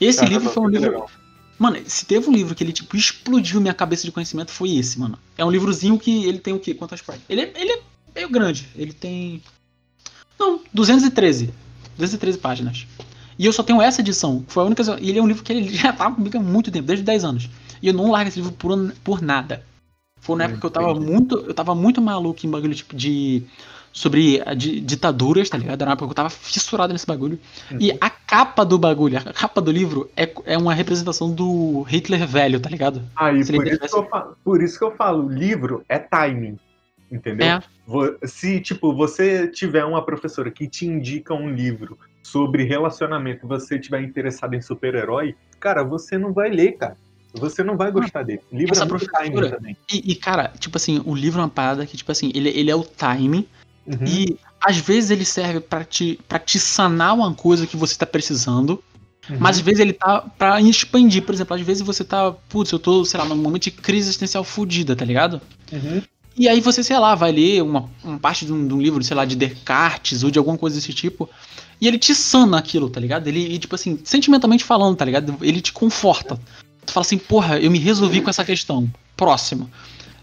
Esse 0.00 0.24
livro 0.24 0.50
foi 0.50 0.62
um 0.62 0.68
livro. 0.68 0.90
legal. 0.90 1.10
Mano, 1.58 1.78
se 1.86 2.04
teve 2.04 2.28
um 2.28 2.32
livro 2.32 2.54
que 2.54 2.64
ele, 2.64 2.72
tipo, 2.72 2.96
explodiu 2.96 3.60
minha 3.60 3.72
cabeça 3.72 4.02
de 4.04 4.10
conhecimento, 4.12 4.50
foi 4.50 4.76
esse, 4.76 4.98
mano. 4.98 5.18
É 5.38 5.44
um 5.44 5.50
livrozinho 5.50 5.98
que 5.98 6.24
ele 6.26 6.38
tem 6.38 6.52
o 6.52 6.58
quê? 6.58 6.74
Quantas 6.74 7.00
páginas? 7.00 7.24
Ele, 7.28 7.42
é- 7.42 7.52
ele 7.56 7.72
é 7.72 7.80
meio 8.14 8.28
grande. 8.30 8.68
Ele 8.76 8.92
tem. 8.92 9.42
Não, 10.38 10.60
213. 10.72 11.52
213 11.96 12.38
páginas. 12.38 12.86
E 13.38 13.46
eu 13.46 13.52
só 13.52 13.62
tenho 13.62 13.80
essa 13.82 14.00
edição. 14.00 14.44
Foi 14.48 14.62
a 14.62 14.66
única. 14.66 14.82
E 15.00 15.10
ele 15.10 15.18
é 15.18 15.22
um 15.22 15.26
livro 15.26 15.42
que 15.42 15.52
ele 15.52 15.68
já 15.74 15.92
tá 15.92 16.10
comigo 16.10 16.36
há 16.36 16.40
muito 16.40 16.70
tempo, 16.70 16.86
desde 16.86 17.04
10 17.04 17.24
anos. 17.24 17.50
E 17.82 17.88
eu 17.88 17.94
não 17.94 18.10
largo 18.10 18.28
esse 18.28 18.38
livro 18.40 18.52
por, 18.52 18.92
por 19.02 19.20
nada. 19.22 19.62
Foi 20.20 20.36
na 20.38 20.44
época 20.44 20.60
que 20.60 20.66
eu 20.66 20.70
tava 20.70 20.94
muito. 20.94 21.36
Eu 21.38 21.52
tava 21.54 21.74
muito 21.74 22.00
maluco 22.00 22.46
em 22.46 22.50
bagulho 22.50 22.74
tipo 22.74 22.94
de. 22.96 23.42
Sobre 23.96 24.42
a 24.44 24.54
di- 24.54 24.80
ditaduras, 24.80 25.48
tá 25.48 25.56
ligado? 25.56 25.82
Uma 25.82 25.92
época 25.92 26.06
que 26.08 26.10
eu 26.10 26.16
tava 26.16 26.28
fissurado 26.30 26.92
nesse 26.92 27.06
bagulho. 27.06 27.38
E 27.78 27.92
Uhum. 27.92 27.98
a 28.00 28.10
capa 28.10 28.64
do 28.64 28.76
bagulho, 28.76 29.16
a 29.18 29.32
capa 29.32 29.60
do 29.60 29.70
livro 29.70 30.10
é, 30.16 30.28
é 30.46 30.58
uma 30.58 30.74
representação 30.74 31.30
do 31.32 31.82
Hitler 31.82 32.26
velho, 32.26 32.58
tá 32.58 32.68
ligado? 32.68 33.02
Aí, 33.14 33.34
por 33.36 33.40
isso, 33.40 33.52
tivesse- 33.76 33.94
que 33.94 34.00
eu 34.00 34.08
falo, 34.08 34.36
por 34.42 34.62
isso 34.64 34.78
que 34.80 34.84
eu 34.84 34.96
falo, 34.96 35.28
livro 35.28 35.84
é 35.88 36.00
timing. 36.00 36.58
Entendeu? 37.12 37.46
É. 37.46 37.62
Se, 38.26 38.60
tipo, 38.60 38.94
você 38.94 39.46
tiver 39.48 39.84
uma 39.84 40.04
professora 40.04 40.50
que 40.50 40.66
te 40.68 40.86
indica 40.86 41.34
um 41.34 41.50
livro 41.50 41.98
sobre 42.22 42.64
relacionamento 42.64 43.44
e 43.44 43.48
você 43.48 43.78
tiver 43.78 44.02
interessado 44.02 44.54
em 44.54 44.62
super-herói, 44.62 45.34
cara, 45.60 45.82
você 45.84 46.16
não 46.16 46.32
vai 46.32 46.50
ler, 46.50 46.72
cara. 46.78 46.96
Você 47.34 47.62
não 47.64 47.76
vai 47.76 47.90
gostar 47.90 48.22
dele. 48.22 48.40
Livro 48.52 48.72
essa 48.74 48.84
é 48.84 48.86
timing 48.88 48.98
professora- 49.32 49.50
também. 49.56 49.76
E, 49.92 50.12
e, 50.12 50.14
cara, 50.14 50.52
tipo 50.58 50.76
assim, 50.76 51.02
o 51.04 51.14
livro 51.14 51.40
é 51.40 51.42
uma 51.42 51.48
parada 51.50 51.84
que, 51.84 51.96
tipo 51.96 52.10
assim, 52.12 52.30
ele, 52.34 52.48
ele 52.50 52.70
é 52.70 52.76
o 52.76 52.84
timing 52.84 53.46
Uhum. 53.86 54.06
e 54.06 54.38
às 54.60 54.78
vezes 54.78 55.10
ele 55.10 55.24
serve 55.26 55.60
pra 55.60 55.84
te, 55.84 56.18
pra 56.26 56.38
te 56.38 56.58
sanar 56.58 57.12
uma 57.14 57.34
coisa 57.34 57.66
que 57.66 57.76
você 57.76 57.98
tá 57.98 58.06
precisando, 58.06 58.82
Uhum. 59.28 59.36
mas 59.40 59.56
às 59.56 59.62
vezes 59.62 59.80
ele 59.80 59.92
tá 59.92 60.20
pra 60.38 60.58
expandir. 60.60 61.22
Por 61.22 61.34
exemplo, 61.34 61.54
às 61.54 61.60
vezes 61.60 61.82
você 61.82 62.02
tá, 62.04 62.32
putz, 62.48 62.70
eu 62.72 62.78
tô, 62.78 63.04
sei 63.04 63.18
lá, 63.20 63.26
num 63.26 63.36
momento 63.36 63.64
de 63.64 63.70
crise 63.72 64.08
existencial 64.08 64.42
fodida, 64.44 64.94
tá 64.96 65.04
ligado? 65.04 65.40
Uhum. 65.72 66.00
E 66.36 66.48
aí 66.48 66.60
você, 66.60 66.82
sei 66.82 66.98
lá, 66.98 67.14
vai 67.14 67.30
ler 67.30 67.62
uma, 67.62 67.88
uma 68.02 68.18
parte 68.18 68.44
de 68.44 68.52
um, 68.52 68.66
de 68.66 68.74
um 68.74 68.80
livro, 68.80 69.02
sei 69.04 69.16
lá, 69.16 69.24
de 69.24 69.36
Descartes 69.36 70.24
ou 70.24 70.30
de 70.30 70.38
alguma 70.38 70.58
coisa 70.58 70.76
desse 70.76 70.92
tipo. 70.92 71.28
E 71.80 71.86
ele 71.86 71.98
te 71.98 72.14
sana 72.14 72.58
aquilo, 72.58 72.90
tá 72.90 72.98
ligado? 72.98 73.28
Ele, 73.28 73.58
tipo 73.58 73.74
assim, 73.74 73.98
sentimentalmente 74.02 74.64
falando, 74.64 74.96
tá 74.96 75.04
ligado? 75.04 75.36
Ele 75.40 75.60
te 75.60 75.72
conforta. 75.72 76.40
Tu 76.84 76.92
fala 76.92 77.04
assim, 77.04 77.18
porra, 77.18 77.58
eu 77.58 77.70
me 77.70 77.78
resolvi 77.78 78.20
com 78.20 78.30
essa 78.30 78.44
questão. 78.44 78.90
Próximo. 79.16 79.70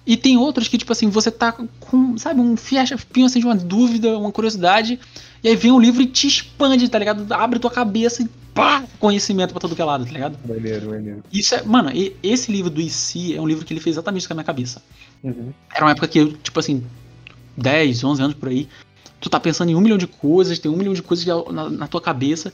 E 0.05 0.17
tem 0.17 0.37
outros 0.37 0.67
que, 0.67 0.77
tipo 0.77 0.91
assim, 0.91 1.09
você 1.09 1.29
tá 1.29 1.51
com, 1.79 2.17
sabe, 2.17 2.41
um 2.41 2.57
fiapinho 2.57 3.25
assim 3.25 3.39
de 3.39 3.45
uma 3.45 3.55
dúvida, 3.55 4.17
uma 4.17 4.31
curiosidade, 4.31 4.99
e 5.43 5.47
aí 5.47 5.55
vem 5.55 5.71
um 5.71 5.79
livro 5.79 6.01
e 6.01 6.07
te 6.07 6.27
expande, 6.27 6.89
tá 6.89 6.97
ligado? 6.97 7.31
Abre 7.31 7.59
tua 7.59 7.69
cabeça 7.69 8.23
e 8.23 8.29
pá, 8.53 8.83
conhecimento 8.99 9.51
pra 9.51 9.59
todo 9.59 9.75
que 9.75 9.81
é 9.81 9.85
lado, 9.85 10.05
tá 10.05 10.11
ligado? 10.11 10.37
Maneiro, 10.47 10.89
maneiro. 10.89 11.23
Isso 11.31 11.53
é, 11.53 11.63
mano, 11.63 11.91
esse 12.23 12.51
livro 12.51 12.69
do 12.69 12.81
IC 12.81 13.35
é 13.35 13.41
um 13.41 13.47
livro 13.47 13.63
que 13.63 13.73
ele 13.73 13.79
fez 13.79 13.95
exatamente 13.95 14.21
isso 14.21 14.27
com 14.27 14.33
a 14.33 14.35
minha 14.35 14.43
cabeça. 14.43 14.81
Uhum. 15.23 15.53
Era 15.73 15.85
uma 15.85 15.91
época 15.91 16.07
que 16.07 16.19
eu, 16.19 16.33
tipo 16.33 16.59
assim, 16.59 16.83
10, 17.57 18.03
11 18.03 18.21
anos 18.21 18.35
por 18.35 18.49
aí, 18.49 18.67
tu 19.19 19.29
tá 19.29 19.39
pensando 19.39 19.69
em 19.69 19.75
um 19.75 19.81
milhão 19.81 19.97
de 19.97 20.07
coisas, 20.07 20.59
tem 20.59 20.71
um 20.71 20.77
milhão 20.77 20.93
de 20.93 21.01
coisas 21.01 21.25
na, 21.25 21.69
na 21.69 21.87
tua 21.87 22.01
cabeça, 22.01 22.53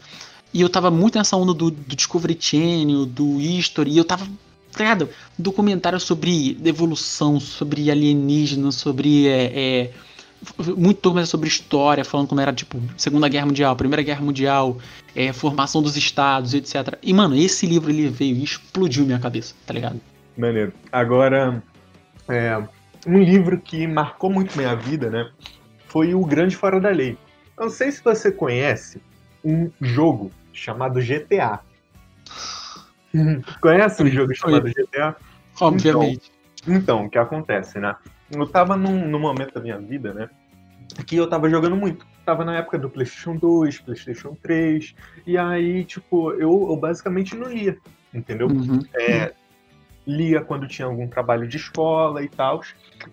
e 0.53 0.62
eu 0.62 0.69
tava 0.69 0.89
muito 0.91 1.17
nessa 1.17 1.36
onda 1.36 1.53
do, 1.53 1.71
do 1.71 1.95
Discovery 1.95 2.38
Channel, 2.39 3.05
do 3.05 3.39
History, 3.39 3.91
e 3.91 3.97
eu 3.97 4.05
tava 4.05 4.27
ligado? 4.77 5.09
Documentário 5.38 6.00
sobre 6.00 6.57
evolução, 6.63 7.39
sobre 7.39 7.89
alienígenas, 7.89 8.75
sobre. 8.75 9.27
É, 9.27 9.51
é, 9.53 9.91
muito 10.77 11.01
documentário 11.01 11.27
sobre 11.27 11.47
história, 11.47 12.05
falando 12.05 12.27
como 12.27 12.39
era, 12.39 12.53
tipo, 12.53 12.79
Segunda 12.95 13.27
Guerra 13.27 13.47
Mundial, 13.47 13.75
Primeira 13.75 14.03
Guerra 14.03 14.21
Mundial, 14.21 14.77
é, 15.15 15.33
formação 15.33 15.81
dos 15.81 15.97
estados, 15.97 16.53
etc. 16.53 16.97
E, 17.01 17.13
mano, 17.13 17.36
esse 17.36 17.65
livro 17.65 17.89
ele 17.89 18.07
veio 18.07 18.36
e 18.36 18.43
explodiu 18.43 19.05
minha 19.05 19.19
cabeça, 19.19 19.55
tá 19.65 19.74
ligado? 19.74 20.00
Maneiro. 20.38 20.71
Agora, 20.91 21.63
é, 22.29 22.57
um 23.05 23.17
livro 23.17 23.60
que 23.60 23.88
marcou 23.88 24.29
muito 24.29 24.57
minha 24.57 24.75
vida, 24.75 25.10
né? 25.10 25.31
Foi 25.88 26.13
O 26.13 26.25
Grande 26.25 26.55
Fora 26.55 26.79
da 26.79 26.89
Lei. 26.89 27.17
Eu 27.57 27.65
não 27.65 27.72
sei 27.72 27.91
se 27.91 28.03
você 28.03 28.31
conhece 28.31 29.01
um 29.43 29.72
jogo 29.81 30.31
chamado 30.53 31.00
GTA. 31.00 31.60
Conhece 33.62 34.03
um 34.03 34.07
jogo 34.07 34.36
chamado 34.36 34.69
GTA? 34.69 35.15
Obviamente. 35.60 36.31
Então, 36.63 36.75
então, 36.75 37.05
o 37.05 37.10
que 37.10 37.17
acontece, 37.17 37.79
né? 37.79 37.96
Eu 38.29 38.46
tava 38.46 38.75
num, 38.75 39.07
num, 39.07 39.19
momento 39.19 39.53
da 39.53 39.62
minha 39.62 39.77
vida, 39.79 40.13
né? 40.13 40.29
Que 41.05 41.15
eu 41.15 41.27
tava 41.27 41.50
jogando 41.50 41.75
muito. 41.75 42.05
Tava 42.25 42.43
na 42.43 42.57
época 42.57 42.77
do 42.77 42.89
PlayStation 42.89 43.38
2, 43.38 43.79
PlayStation 43.79 44.36
3. 44.43 44.93
E 45.25 45.38
aí, 45.38 45.86
tipo, 45.86 46.31
eu, 46.34 46.67
eu 46.69 46.75
basicamente 46.75 47.36
não 47.36 47.48
lia, 47.48 47.77
entendeu? 48.13 48.48
Uhum. 48.48 48.81
É, 48.93 49.34
lia 50.07 50.39
quando 50.41 50.67
tinha 50.67 50.87
algum 50.87 51.07
trabalho 51.07 51.47
de 51.47 51.57
escola 51.57 52.23
e 52.23 52.29
tal. 52.29 52.61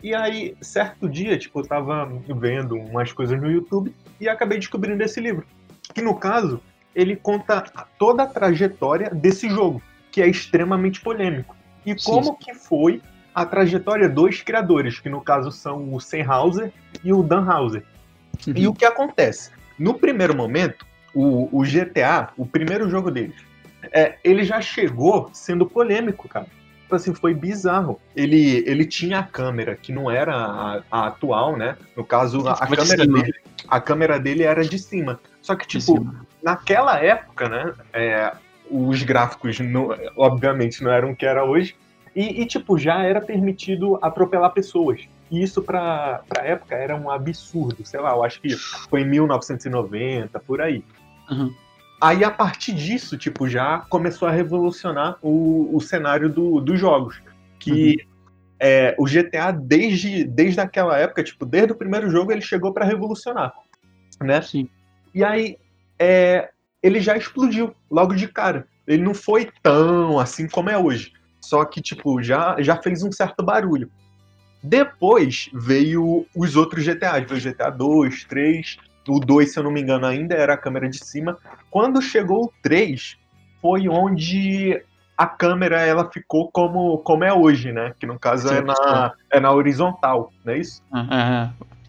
E 0.03 0.15
aí, 0.15 0.57
certo 0.61 1.09
dia, 1.09 1.37
tipo, 1.37 1.61
eu 1.61 1.67
tava 1.67 2.07
vendo 2.37 2.77
umas 2.77 3.13
coisas 3.13 3.39
no 3.41 3.51
YouTube 3.51 3.93
e 4.21 4.29
acabei 4.29 4.59
descobrindo 4.59 5.03
esse 5.03 5.21
livro. 5.21 5.45
Que 5.93 6.01
no 6.01 6.15
caso, 6.15 6.61
ele 6.95 7.17
conta 7.17 7.65
toda 7.99 8.23
a 8.23 8.27
trajetória 8.27 9.11
desse 9.11 9.49
jogo, 9.49 9.83
que 10.13 10.23
é 10.23 10.29
extremamente 10.29 11.01
polêmico. 11.01 11.57
E 11.85 11.99
Sim. 11.99 12.11
como 12.11 12.37
que 12.37 12.55
foi 12.55 13.03
a 13.35 13.45
trajetória 13.45 14.09
dos 14.09 14.41
criadores, 14.43 15.01
que 15.01 15.09
no 15.09 15.21
caso 15.21 15.51
são 15.51 15.93
o 15.93 16.01
Sennhauser 16.01 16.73
e 17.03 17.13
o 17.13 17.23
Dan 17.23 17.45
Hauser. 17.45 17.85
Uhum. 18.47 18.53
E 18.57 18.69
o 18.69 18.73
que 18.73 18.85
acontece? 18.85 19.51
No 19.77 19.95
primeiro 19.95 20.37
momento, 20.37 20.87
o, 21.13 21.49
o 21.53 21.63
GTA, 21.65 22.29
o 22.37 22.47
primeiro 22.47 22.89
jogo 22.89 23.11
deles, 23.11 23.37
é, 23.93 24.17
ele 24.23 24.45
já 24.45 24.61
chegou 24.61 25.29
sendo 25.33 25.67
polêmico, 25.67 26.29
cara. 26.29 26.47
Tipo 26.95 27.11
assim, 27.11 27.15
foi 27.15 27.35
bizarro. 27.35 28.01
Ele, 28.15 28.63
ele 28.67 28.85
tinha 28.87 29.19
a 29.19 29.23
câmera, 29.23 29.75
que 29.77 29.93
não 29.93 30.11
era 30.11 30.35
a, 30.35 30.83
a 30.91 31.07
atual, 31.09 31.57
né? 31.57 31.77
No 31.97 32.05
caso, 32.05 32.47
a, 32.47 32.53
a 32.53 32.67
de 32.67 32.77
câmera 32.77 33.03
cima. 33.05 33.23
dele. 33.23 33.35
A 33.69 33.81
câmera 33.81 34.19
dele 34.21 34.43
era 34.45 34.63
de 34.65 34.79
cima. 34.79 35.19
Só 35.43 35.55
que, 35.57 35.67
De 35.67 35.79
tipo, 35.81 36.07
naquela 36.43 36.99
época, 37.03 37.49
né? 37.49 37.73
é, 37.93 38.33
os 38.71 39.03
gráficos, 39.03 39.59
não- 39.61 39.89
obviamente, 40.17 40.83
não 40.85 40.91
eram 40.93 41.11
o 41.11 41.17
que 41.17 41.27
era 41.27 41.45
hoje. 41.45 41.75
E, 42.15 42.43
e, 42.43 42.47
tipo, 42.47 42.79
já 42.79 43.03
era 43.03 43.21
permitido 43.21 43.99
atropelar 44.01 44.53
pessoas. 44.53 45.01
E 45.31 45.43
isso, 45.43 45.61
pra, 45.63 46.21
pra 46.29 46.45
época, 46.45 46.77
era 46.77 46.95
um 46.95 47.11
absurdo. 47.11 47.85
Sei 47.85 47.99
lá, 47.99 48.11
eu 48.13 48.23
acho 48.23 48.41
que 48.41 48.55
foi 48.89 49.01
em 49.01 49.09
1990, 49.11 50.39
por 50.41 50.61
aí. 50.61 50.85
Uhum. 51.29 51.53
Aí, 52.01 52.25
a 52.25 52.31
partir 52.31 52.73
disso, 52.75 53.17
tipo, 53.17 53.49
já 53.49 53.79
começou 53.89 54.29
a 54.29 54.31
revolucionar 54.31 55.17
o, 55.23 55.75
o 55.75 55.81
cenário 55.81 56.29
do, 56.29 56.61
dos 56.61 56.79
jogos. 56.79 57.23
Que 57.59 58.07
é, 58.61 58.95
o 58.99 59.05
GTA, 59.05 59.53
desde, 59.53 60.25
desde 60.25 60.61
aquela 60.61 60.99
época, 60.99 61.23
tipo, 61.23 61.47
desde 61.47 61.73
o 61.73 61.77
primeiro 61.77 62.11
jogo, 62.11 62.33
ele 62.33 62.41
chegou 62.41 62.73
para 62.73 62.85
revolucionar. 62.85 63.53
Né? 64.23 64.41
Sim. 64.43 64.69
E 65.15 65.25
aí, 65.25 65.57
é, 65.99 66.51
ele 66.83 67.01
já 67.01 67.17
explodiu 67.17 67.75
logo 67.91 68.15
de 68.15 68.29
cara. 68.29 68.67
Ele 68.87 69.03
não 69.03 69.15
foi 69.15 69.51
tão 69.63 70.19
assim 70.19 70.47
como 70.47 70.71
é 70.71 70.77
hoje. 70.77 71.13
Só 71.41 71.65
que, 71.65 71.81
tipo, 71.81 72.23
já, 72.23 72.57
já 72.61 72.77
fez 72.77 73.03
um 73.03 73.13
certo 73.13 73.43
barulho. 73.43 73.91
Depois 74.63 75.51
veio 75.53 76.27
os 76.35 76.57
outros 76.57 76.85
GTAs. 76.85 77.27
Veio 77.29 77.55
GTA 77.55 77.71
2, 77.71 78.25
3. 78.25 78.79
O 79.09 79.21
2, 79.21 79.53
se 79.53 79.59
eu 79.59 79.63
não 79.63 79.71
me 79.71 79.81
engano, 79.81 80.07
ainda 80.07 80.35
era 80.35 80.55
a 80.55 80.57
câmera 80.59 80.89
de 80.89 81.05
cima. 81.05 81.39
Quando 81.71 82.01
chegou 82.01 82.45
o 82.45 82.53
3, 82.63 83.17
foi 83.61 83.89
onde 83.89 84.83
a 85.17 85.27
câmera 85.27 85.81
ela 85.81 86.11
ficou 86.11 86.51
como, 86.51 86.99
como 86.99 87.25
é 87.25 87.33
hoje, 87.33 87.73
né? 87.73 87.95
Que 87.99 88.07
no 88.07 88.19
caso 88.19 88.49
é 88.49 88.61
na, 88.61 89.13
é 89.31 89.41
na 89.41 89.53
horizontal, 89.53 90.33
não 90.45 90.53
é 90.53 90.59
isso? 90.59 90.83
Ah, 90.93 91.07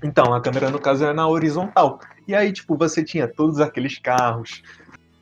Então, 0.03 0.33
a 0.33 0.41
câmera, 0.41 0.69
no 0.69 0.79
caso, 0.79 1.05
é 1.05 1.13
na 1.13 1.27
horizontal. 1.27 1.99
E 2.27 2.35
aí, 2.35 2.51
tipo, 2.51 2.77
você 2.77 3.03
tinha 3.03 3.27
todos 3.27 3.59
aqueles 3.59 3.97
carros, 3.97 4.61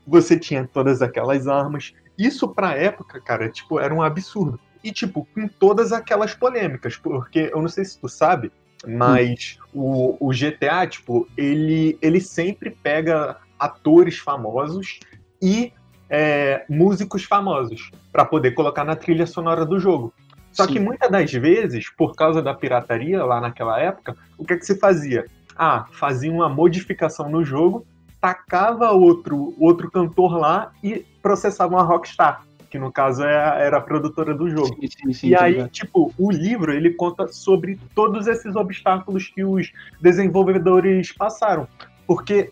você 0.05 0.37
tinha 0.37 0.67
todas 0.67 1.01
aquelas 1.01 1.47
armas. 1.47 1.93
Isso 2.17 2.47
pra 2.49 2.75
época, 2.75 3.21
cara, 3.21 3.49
tipo, 3.49 3.79
era 3.79 3.93
um 3.93 4.01
absurdo. 4.01 4.59
E, 4.83 4.91
tipo, 4.91 5.25
com 5.33 5.47
todas 5.47 5.93
aquelas 5.93 6.33
polêmicas, 6.33 6.97
porque 6.97 7.49
eu 7.53 7.61
não 7.61 7.69
sei 7.69 7.85
se 7.85 7.97
tu 7.99 8.09
sabe, 8.09 8.51
mas 8.85 9.57
o, 9.73 10.17
o 10.19 10.31
GTA, 10.31 10.85
tipo, 10.87 11.27
ele, 11.37 11.97
ele 12.01 12.19
sempre 12.19 12.69
pega 12.69 13.37
atores 13.57 14.17
famosos 14.17 14.99
e 15.41 15.71
é, 16.09 16.65
músicos 16.69 17.23
famosos 17.23 17.89
pra 18.11 18.25
poder 18.25 18.51
colocar 18.51 18.83
na 18.83 18.95
trilha 18.95 19.25
sonora 19.25 19.65
do 19.65 19.79
jogo. 19.79 20.13
Só 20.51 20.65
Sim. 20.65 20.73
que 20.73 20.79
muitas 20.79 21.09
das 21.09 21.31
vezes, 21.31 21.89
por 21.89 22.15
causa 22.15 22.41
da 22.41 22.53
pirataria 22.53 23.23
lá 23.25 23.41
naquela 23.41 23.79
época, 23.79 24.15
o 24.37 24.45
que, 24.45 24.53
é 24.53 24.57
que 24.57 24.65
se 24.65 24.77
fazia? 24.77 25.25
Ah, 25.57 25.85
fazia 25.91 26.31
uma 26.31 26.47
modificação 26.47 27.29
no 27.29 27.43
jogo, 27.43 27.87
tacava 28.21 28.91
outro, 28.91 29.55
outro 29.59 29.89
cantor 29.89 30.37
lá 30.37 30.71
e 30.83 31.05
processava 31.21 31.73
uma 31.75 31.83
Rockstar, 31.83 32.43
que 32.73 32.79
no 32.79 32.91
caso 32.91 33.23
é 33.23 33.63
era 33.63 33.77
a 33.77 33.81
produtora 33.81 34.33
do 34.33 34.49
jogo. 34.49 34.75
Sim, 34.81 34.87
sim, 34.87 35.13
sim, 35.13 35.27
E 35.27 35.35
aí, 35.35 35.69
tipo, 35.69 36.11
o 36.17 36.31
livro 36.31 36.73
ele 36.73 36.89
conta 36.89 37.27
sobre 37.27 37.79
todos 37.93 38.25
esses 38.25 38.55
obstáculos 38.55 39.27
que 39.27 39.45
os 39.45 39.71
desenvolvedores 40.01 41.11
passaram. 41.11 41.67
Porque 42.07 42.51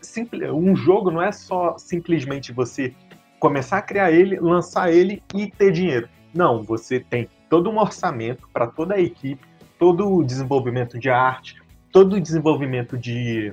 um 0.54 0.76
jogo 0.76 1.10
não 1.10 1.24
é 1.24 1.32
só 1.32 1.76
simplesmente 1.76 2.54
você 2.54 2.94
começar 3.40 3.80
a 3.80 3.82
criar 3.82 4.12
ele, 4.12 4.40
lançar 4.40 4.94
ele 4.94 5.24
e 5.34 5.50
ter 5.50 5.72
dinheiro. 5.72 6.08
Não, 6.32 6.62
você 6.62 7.00
tem 7.00 7.28
todo 7.50 7.72
um 7.72 7.80
orçamento 7.80 8.48
para 8.54 8.68
toda 8.68 8.94
a 8.94 9.02
equipe, 9.02 9.44
todo 9.80 10.08
o 10.08 10.24
desenvolvimento 10.24 11.00
de 11.00 11.10
arte, 11.10 11.56
todo 11.92 12.18
o 12.18 12.22
desenvolvimento 12.22 12.96
de 12.96 13.52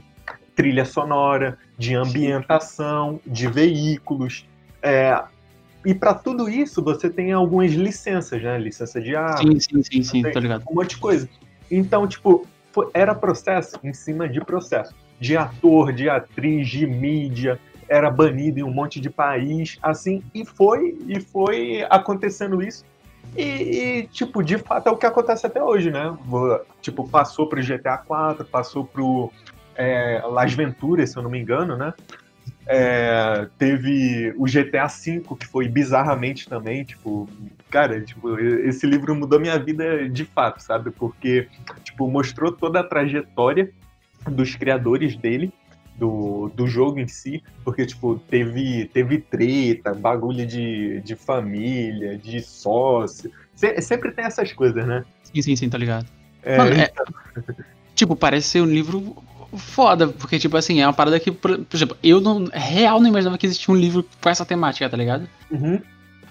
trilha 0.55 0.85
sonora, 0.85 1.57
de 1.79 1.95
ambientação, 1.95 3.19
de 3.27 3.49
veículos. 3.49 4.47
é, 4.83 5.19
e 5.85 5.95
para 5.95 6.15
tudo 6.15 6.49
isso 6.49 6.83
você 6.83 7.09
tem 7.09 7.33
algumas 7.33 7.73
licenças, 7.73 8.43
né? 8.43 8.59
Licença 8.59 9.01
de 9.01 9.15
arte, 9.15 9.47
Sim, 9.47 9.61
sim, 9.61 9.83
sim, 9.83 10.03
sim, 10.03 10.23
tô 10.23 10.39
ligado. 10.39 10.65
um 10.71 10.75
monte 10.75 10.91
de 10.91 10.99
coisa. 10.99 11.29
Então, 11.71 12.07
tipo, 12.07 12.47
era 12.93 13.15
processo 13.15 13.79
em 13.83 13.93
cima 13.93 14.29
de 14.29 14.41
processo. 14.41 14.95
De 15.21 15.37
ator, 15.37 15.93
de 15.93 16.09
atriz, 16.09 16.69
de 16.69 16.87
mídia, 16.87 17.59
era 17.89 18.11
banido 18.11 18.61
em 18.61 18.63
um 18.63 18.73
monte 18.73 19.01
de 19.01 19.09
país, 19.09 19.79
assim, 19.83 20.23
e 20.35 20.45
foi, 20.45 20.97
e 21.07 21.21
foi 21.21 21.87
acontecendo 21.89 22.63
isso. 22.63 22.85
E, 23.37 23.43
e, 23.43 24.07
tipo, 24.09 24.43
de 24.43 24.59
fato 24.59 24.89
é 24.89 24.93
o 24.93 24.97
que 24.97 25.07
acontece 25.07 25.47
até 25.47 25.63
hoje, 25.63 25.91
né? 25.91 26.17
Tipo, 26.81 27.09
passou 27.09 27.49
pro 27.49 27.63
GTA 27.63 27.99
4, 27.99 28.45
passou 28.45 28.85
pro 28.85 29.31
é, 29.75 30.23
Las 30.27 30.53
Venturas, 30.53 31.11
se 31.11 31.17
eu 31.17 31.23
não 31.23 31.31
me 31.31 31.39
engano, 31.39 31.77
né? 31.77 31.93
É, 32.69 33.49
teve 33.57 34.35
o 34.37 34.45
GTA 34.47 34.87
V, 34.87 35.23
que 35.41 35.47
foi 35.47 35.69
bizarramente 35.69 36.47
também, 36.49 36.85
tipo, 36.85 37.29
cara, 37.71 38.01
tipo, 38.03 38.39
esse 38.39 38.87
livro 38.87 39.15
mudou 39.15 39.41
minha 39.41 39.59
vida 39.59 40.09
de 40.09 40.25
fato, 40.27 40.61
sabe? 40.61 40.91
Porque, 40.91 41.49
tipo, 41.83 42.09
mostrou 42.11 42.53
toda 42.53 42.81
a 42.81 42.85
trajetória 42.85 43.71
dos 44.31 44.55
criadores 44.55 45.17
dele, 45.17 45.51
do, 45.97 46.51
do 46.55 46.67
jogo 46.67 47.01
em 47.01 47.09
si, 47.09 47.43
porque, 47.65 47.87
tipo, 47.87 48.19
teve, 48.29 48.85
teve 48.93 49.19
treta, 49.19 49.95
bagulho 49.95 50.47
de, 50.47 51.01
de 51.01 51.17
família, 51.17 52.17
de 52.19 52.41
sócio. 52.41 53.33
Se- 53.57 53.81
sempre 53.81 54.13
tem 54.13 54.27
essas 54.27 54.53
coisas, 54.53 54.87
né? 54.87 55.05
Sim, 55.25 55.43
sim, 55.43 55.57
sim, 55.57 55.69
tá 55.71 55.79
ligado. 55.79 56.07
É, 56.43 56.57
Mano, 56.59 56.73
é- 56.77 56.93
tipo, 57.95 58.15
parece 58.15 58.49
ser 58.49 58.61
um 58.61 58.67
livro 58.67 59.17
foda, 59.57 60.09
porque, 60.09 60.39
tipo 60.39 60.57
assim, 60.57 60.81
é 60.81 60.87
uma 60.87 60.93
parada 60.93 61.19
que, 61.19 61.31
por, 61.31 61.59
por 61.59 61.77
exemplo, 61.77 61.97
eu 62.03 62.21
não, 62.21 62.45
real 62.53 63.01
não 63.01 63.09
imaginava 63.09 63.39
que 63.39 63.47
existia 63.47 63.73
um 63.73 63.77
livro 63.77 64.05
com 64.21 64.29
essa 64.29 64.45
temática, 64.45 64.89
tá 64.89 64.97
ligado? 64.97 65.29
uhum. 65.51 65.81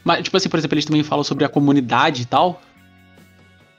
Mas, 0.03 0.23
tipo 0.23 0.37
assim, 0.37 0.47
por 0.47 0.57
exemplo, 0.57 0.75
eles 0.75 0.85
também 0.85 1.03
falam 1.03 1.23
sobre 1.23 1.43
a 1.43 1.49
comunidade 1.49 2.21
e 2.21 2.25
tal. 2.25 2.61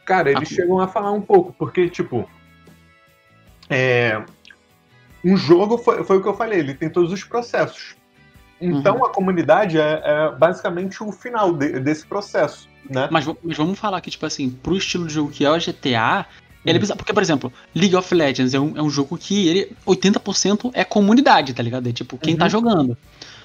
Cara, 0.05 0.31
eles 0.31 0.51
ah, 0.53 0.55
chegam 0.55 0.79
a 0.79 0.87
falar 0.87 1.13
um 1.13 1.23
pouco, 1.23 1.55
porque, 1.59 1.89
tipo. 1.89 2.29
É, 3.71 4.23
um 5.25 5.37
jogo 5.37 5.79
foi, 5.79 6.05
foi 6.05 6.19
o 6.19 6.23
que 6.23 6.29
eu 6.29 6.35
falei, 6.35 6.59
ele 6.59 6.75
tem 6.75 6.91
todos 6.91 7.13
os 7.13 7.25
processos. 7.25 7.97
Então 8.61 8.97
uhum. 8.97 9.05
a 9.05 9.11
comunidade 9.11 9.79
é, 9.79 10.03
é, 10.05 10.33
basicamente 10.37 11.03
o 11.03 11.13
final 11.13 11.53
de, 11.53 11.79
desse 11.81 12.05
processo, 12.07 12.69
né? 12.91 13.09
Mas, 13.11 13.27
mas, 13.43 13.57
vamos 13.57 13.79
falar 13.79 14.01
que, 14.01 14.11
tipo 14.11 14.27
assim, 14.27 14.51
pro 14.51 14.77
estilo 14.77 15.07
de 15.07 15.15
jogo 15.15 15.31
que 15.31 15.45
é 15.45 15.51
o 15.51 15.59
GTA, 15.59 16.27
ele 16.65 16.77
é 16.77 16.81
bizarro. 16.81 16.99
Porque, 16.99 17.13
por 17.13 17.23
exemplo, 17.23 17.53
League 17.75 17.95
of 17.95 18.15
Legends 18.15 18.55
é 18.55 18.61
um, 18.61 18.77
é 18.77 18.83
um 18.83 18.91
jogo 18.91 19.17
que 19.17 19.49
ele 19.49 19.73
80% 19.87 20.71
é 20.75 20.85
comunidade, 20.85 21.55
tá 21.55 21.63
ligado? 21.63 21.89
É 21.89 21.93
tipo, 21.93 22.19
quem 22.19 22.37
tá 22.37 22.45
uhum. 22.45 22.47
tá 22.47 22.49
jogando. 22.49 22.97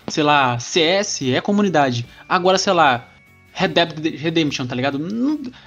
Sei 0.07 0.23
lá, 0.23 0.59
CS 0.59 1.21
é 1.21 1.39
comunidade. 1.39 2.05
Agora, 2.27 2.57
sei 2.57 2.73
lá, 2.73 3.07
Red 3.53 3.69
Dead 3.69 4.15
Redemption, 4.17 4.65
tá 4.65 4.75
ligado? 4.75 4.99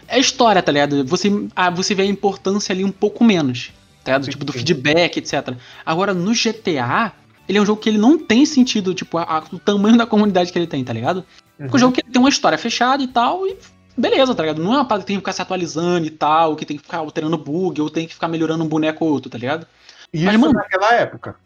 É 0.09 0.19
história, 0.19 0.63
tá 0.63 0.73
ligado? 0.73 1.05
Você, 1.07 1.31
ah, 1.55 1.71
você 1.71 1.95
vê 1.95 2.03
a 2.03 2.07
importância 2.07 2.73
ali 2.73 2.85
um 2.85 2.93
pouco 2.93 3.25
menos, 3.25 3.73
tá 4.05 4.13
ligado? 4.13 4.29
Tipo, 4.29 4.45
do 4.45 4.53
feedback, 4.53 5.17
etc. 5.19 5.55
Agora, 5.85 6.13
no 6.13 6.33
GTA, 6.33 7.13
ele 7.49 7.59
é 7.59 7.63
um 7.63 7.67
jogo 7.67 7.81
que 7.81 7.89
ele 7.89 7.99
não 7.99 8.19
tem 8.19 8.45
sentido, 8.45 8.93
tipo, 8.93 9.17
a, 9.17 9.23
a, 9.23 9.39
o 9.53 9.59
tamanho 9.59 9.97
da 9.97 10.05
comunidade 10.05 10.53
que 10.53 10.59
ele 10.59 10.67
tem, 10.67 10.85
tá 10.85 10.93
ligado? 10.93 11.25
Uhum. 11.59 11.69
É 11.73 11.75
um 11.75 11.79
jogo 11.79 11.95
que 11.95 12.03
tem 12.03 12.21
uma 12.21 12.29
história 12.29 12.59
fechada 12.59 13.03
e 13.03 13.07
tal, 13.07 13.47
e 13.47 13.57
beleza, 13.97 14.35
tá 14.35 14.43
ligado? 14.43 14.63
Não 14.63 14.75
é 14.75 14.77
uma 14.77 14.85
parada 14.85 15.03
que 15.03 15.09
tem 15.09 15.17
que 15.17 15.21
ficar 15.21 15.33
se 15.33 15.43
atualizando 15.43 16.07
e 16.07 16.11
tal, 16.11 16.57
que 16.57 16.67
tem 16.67 16.77
que 16.77 16.83
ficar 16.83 16.99
alterando 16.99 17.39
bug, 17.39 17.81
ou 17.81 17.91
tem 17.91 18.07
que 18.07 18.15
ficar 18.15 18.29
melhorando 18.29 18.65
um 18.65 18.69
boneco 18.69 19.05
ou 19.05 19.13
outro, 19.13 19.31
tá 19.31 19.39
ligado? 19.39 19.67
Isso 20.13 20.25
Mas, 20.25 20.37
mano, 20.37 20.53
naquela 20.55 20.93
época. 20.95 21.37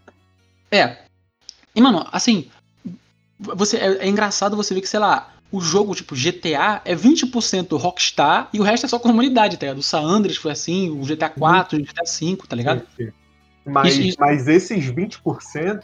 É. 0.71 0.99
E, 1.75 1.81
mano, 1.81 2.07
assim, 2.13 2.49
você, 3.39 3.77
é, 3.77 4.07
é 4.07 4.09
engraçado 4.09 4.57
você 4.57 4.75
ver 4.75 4.81
que, 4.81 4.89
sei 4.89 5.01
lá, 5.01 5.33
o 5.53 5.61
jogo, 5.61 5.95
tipo, 5.95 6.15
GTA 6.15 6.81
é 6.85 6.95
20% 6.95 7.77
Rockstar 7.77 8.49
e 8.53 8.61
o 8.61 8.63
resto 8.63 8.87
é 8.87 8.89
só 8.89 8.99
comunidade, 8.99 9.57
tá 9.57 9.67
ligado? 9.67 9.79
O 9.79 9.83
San 9.83 10.03
Andreas 10.03 10.37
foi 10.37 10.53
assim, 10.53 10.91
o 10.91 11.05
GTA 11.05 11.29
4, 11.29 11.77
uhum. 11.77 11.83
o 11.83 11.87
GTA 11.87 12.07
5, 12.07 12.47
tá 12.47 12.57
ligado? 12.57 12.81
Sim, 12.97 13.07
sim. 13.07 13.13
Mas, 13.65 13.95
isso, 13.95 14.03
isso. 14.03 14.17
mas 14.21 14.49
esses 14.49 14.87
20%, 14.87 15.83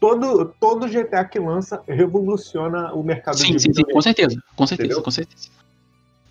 todo, 0.00 0.54
todo 0.60 0.88
GTA 0.88 1.24
que 1.24 1.38
lança 1.38 1.82
revoluciona 1.86 2.92
o 2.92 3.02
mercado 3.02 3.38
sim, 3.38 3.52
de 3.52 3.60
Sim, 3.62 3.72
sim, 3.72 3.82
com 3.82 4.02
certeza. 4.02 4.42
Com 4.56 4.66
certeza, 4.66 4.86
Entendeu? 4.88 5.02
com 5.02 5.10
certeza. 5.10 5.48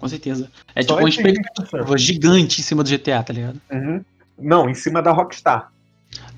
Com 0.03 0.09
certeza. 0.09 0.51
É 0.75 0.81
Só 0.81 0.87
tipo 0.87 0.99
uma 0.99 1.07
expectativa 1.07 1.97
gigante 1.97 2.59
em 2.59 2.63
cima 2.65 2.83
do 2.83 2.89
GTA, 2.89 3.23
tá 3.23 3.31
ligado? 3.31 3.61
Uhum. 3.71 4.03
Não, 4.37 4.69
em 4.69 4.73
cima 4.73 5.01
da 5.01 5.13
Rockstar. 5.13 5.71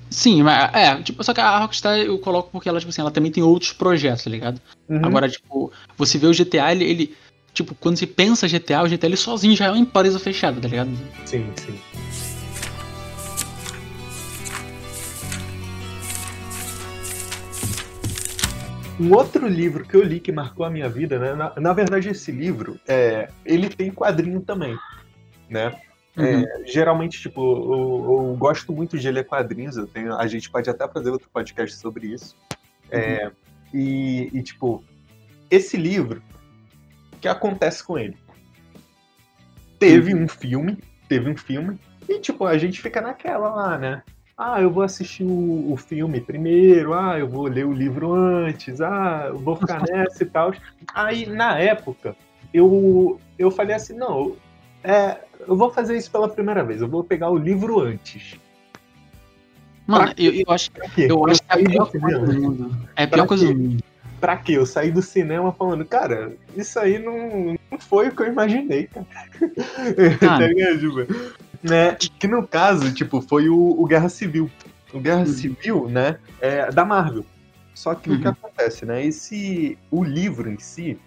Sim, 0.08 0.44
mas 0.44 0.72
é, 0.72 1.02
tipo, 1.02 1.24
só 1.24 1.34
que 1.34 1.40
a 1.40 1.58
Rockstar 1.58 1.98
eu 1.98 2.16
coloco 2.20 2.48
porque 2.52 2.68
ela, 2.68 2.78
tipo 2.78 2.90
assim, 2.90 3.00
ela 3.00 3.10
também 3.10 3.32
tem 3.32 3.42
outros 3.42 3.72
projetos, 3.72 4.22
tá 4.22 4.30
ligado? 4.30 4.60
Uhum. 4.88 5.04
Agora, 5.04 5.28
tipo, 5.28 5.72
você 5.98 6.16
vê 6.16 6.28
o 6.28 6.32
GTA, 6.32 6.70
ele, 6.70 6.84
ele, 6.84 7.16
Tipo, 7.52 7.74
quando 7.74 7.96
você 7.96 8.06
pensa 8.06 8.46
GTA, 8.46 8.84
o 8.84 8.88
GTA 8.88 9.06
ele 9.06 9.16
sozinho 9.16 9.56
já 9.56 9.64
é 9.64 9.70
uma 9.70 9.78
empresa 9.80 10.20
fechada, 10.20 10.60
tá 10.60 10.68
ligado? 10.68 10.90
Sim, 11.24 11.50
sim. 11.56 11.74
Um 18.98 19.12
outro 19.12 19.46
livro 19.46 19.84
que 19.84 19.94
eu 19.94 20.02
li 20.02 20.20
que 20.20 20.32
marcou 20.32 20.64
a 20.64 20.70
minha 20.70 20.88
vida, 20.88 21.18
né? 21.18 21.34
Na, 21.34 21.54
na 21.56 21.72
verdade, 21.72 22.08
esse 22.08 22.32
livro, 22.32 22.80
é, 22.88 23.28
ele 23.44 23.68
tem 23.68 23.90
quadrinho 23.90 24.40
também, 24.40 24.76
né? 25.50 25.78
É, 26.16 26.22
uhum. 26.22 26.44
É, 26.44 26.66
geralmente, 26.66 27.20
tipo, 27.20 27.40
eu, 27.40 28.30
eu, 28.30 28.36
gosto 28.36 28.72
muito 28.72 28.98
de 28.98 29.10
ler 29.10 29.26
quadrinhos. 29.26 29.76
Tenho, 29.92 30.14
a 30.14 30.26
gente 30.26 30.50
pode 30.50 30.70
até 30.70 30.88
fazer 30.88 31.10
outro 31.10 31.28
podcast 31.30 31.76
sobre 31.76 32.06
isso. 32.06 32.34
É, 32.90 33.26
uhum. 33.26 33.32
e, 33.74 34.30
e, 34.32 34.42
tipo, 34.42 34.82
esse 35.50 35.76
livro, 35.76 36.22
o 37.12 37.18
que 37.18 37.28
acontece 37.28 37.84
com 37.84 37.98
ele? 37.98 38.16
Teve 39.78 40.14
uhum. 40.14 40.24
um 40.24 40.28
filme, 40.28 40.78
teve 41.06 41.30
um 41.30 41.36
filme, 41.36 41.78
e 42.08 42.18
tipo, 42.18 42.46
a 42.46 42.56
gente 42.56 42.80
fica 42.80 43.00
naquela 43.00 43.50
lá, 43.50 43.78
né? 43.78 44.02
Ah, 44.38 44.60
eu 44.60 44.70
vou 44.70 44.82
assistir 44.82 45.24
o, 45.24 45.72
o, 45.72 45.76
filme 45.78 46.20
primeiro, 46.20 46.92
ah, 46.92 47.18
eu 47.18 47.26
vou 47.26 47.46
ler 47.46 47.64
o 47.64 47.72
livro 47.72 48.12
antes, 48.12 48.82
ah, 48.82 49.28
eu 49.28 49.38
vou 49.38 49.56
ficar 49.56 49.80
nessa 49.88 50.22
e 50.22 50.26
tal. 50.26 50.52
Aí, 50.94 51.24
na 51.24 51.58
época, 51.58 52.14
eu, 52.52 53.18
eu 53.38 53.50
falei 53.50 53.74
assim, 53.74 53.94
não, 53.94 54.36
é, 54.84 55.16
eu 55.48 55.56
vou 55.56 55.70
fazer 55.70 55.96
isso 55.96 56.10
pela 56.10 56.28
primeira 56.28 56.62
vez, 56.62 56.82
eu 56.82 56.88
vou 56.88 57.02
pegar 57.02 57.30
o 57.30 57.38
livro 57.38 57.80
antes. 57.80 58.38
Mano, 59.86 60.12
eu, 60.18 60.34
eu, 60.34 60.44
acho, 60.48 60.70
eu 60.98 61.26
acho 61.26 61.42
que 61.42 61.52
é 61.52 61.54
a 61.54 61.58
pior 61.58 61.90
coisa 61.90 62.18
do 62.18 62.40
mundo. 62.40 62.76
É 62.94 63.04
a 63.04 63.08
pior 63.08 63.26
coisa 63.26 63.46
do 63.46 63.58
mundo. 63.58 63.84
Pra 64.20 64.36
quê? 64.36 64.52
Eu 64.52 64.66
saí 64.66 64.90
do 64.90 65.00
cinema 65.00 65.52
falando, 65.52 65.84
cara, 65.84 66.32
isso 66.56 66.78
aí 66.78 66.98
não, 66.98 67.56
não 67.70 67.78
foi 67.78 68.08
o 68.08 68.14
que 68.14 68.22
eu 68.22 68.26
imaginei, 68.26 68.86
cara. 68.88 69.06
tá 70.20 70.46
ligado, 70.46 70.78
tipo? 70.78 71.36
Né? 71.68 71.94
Que 71.94 72.26
no 72.26 72.46
caso, 72.46 72.92
tipo, 72.92 73.20
foi 73.20 73.48
o, 73.48 73.56
o 73.56 73.86
Guerra 73.86 74.08
Civil. 74.08 74.50
O 74.92 75.00
Guerra 75.00 75.20
uhum. 75.20 75.26
Civil, 75.26 75.88
né? 75.88 76.18
É 76.40 76.70
da 76.70 76.84
Marvel. 76.84 77.24
Só 77.74 77.94
que 77.94 78.08
uhum. 78.08 78.16
o 78.16 78.20
que 78.20 78.26
uhum. 78.26 78.32
acontece, 78.32 78.86
né? 78.86 79.04
Esse. 79.04 79.76
O 79.90 80.02
livro 80.02 80.50
em 80.50 80.58
si, 80.58 80.98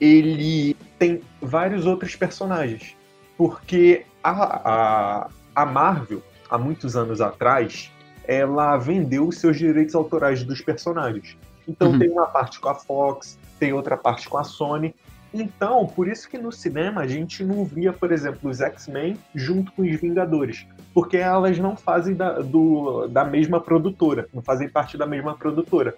ele 0.00 0.76
tem 0.98 1.20
vários 1.40 1.86
outros 1.86 2.16
personagens. 2.16 2.96
Porque 3.36 4.04
a, 4.22 4.32
a, 4.32 5.30
a 5.54 5.66
Marvel, 5.66 6.22
há 6.50 6.58
muitos 6.58 6.96
anos 6.96 7.20
atrás, 7.20 7.90
ela 8.26 8.76
vendeu 8.76 9.28
os 9.28 9.38
seus 9.38 9.56
direitos 9.56 9.94
autorais 9.94 10.42
dos 10.42 10.60
personagens. 10.60 11.36
Então 11.66 11.92
uhum. 11.92 11.98
tem 11.98 12.10
uma 12.10 12.26
parte 12.26 12.58
com 12.58 12.68
a 12.68 12.74
Fox, 12.74 13.38
tem 13.58 13.72
outra 13.72 13.96
parte 13.96 14.28
com 14.28 14.38
a 14.38 14.44
Sony, 14.44 14.94
então, 15.32 15.86
por 15.86 16.08
isso 16.08 16.28
que 16.28 16.38
no 16.38 16.50
cinema 16.50 17.02
a 17.02 17.06
gente 17.06 17.44
não 17.44 17.64
via, 17.64 17.92
por 17.92 18.12
exemplo, 18.12 18.48
os 18.48 18.60
X-Men 18.60 19.18
junto 19.34 19.70
com 19.72 19.82
os 19.82 20.00
Vingadores. 20.00 20.66
Porque 20.94 21.18
elas 21.18 21.58
não 21.58 21.76
fazem 21.76 22.14
da, 22.14 22.40
do, 22.40 23.06
da 23.08 23.24
mesma 23.24 23.60
produtora, 23.60 24.28
não 24.32 24.42
fazem 24.42 24.68
parte 24.68 24.96
da 24.96 25.06
mesma 25.06 25.36
produtora. 25.36 25.94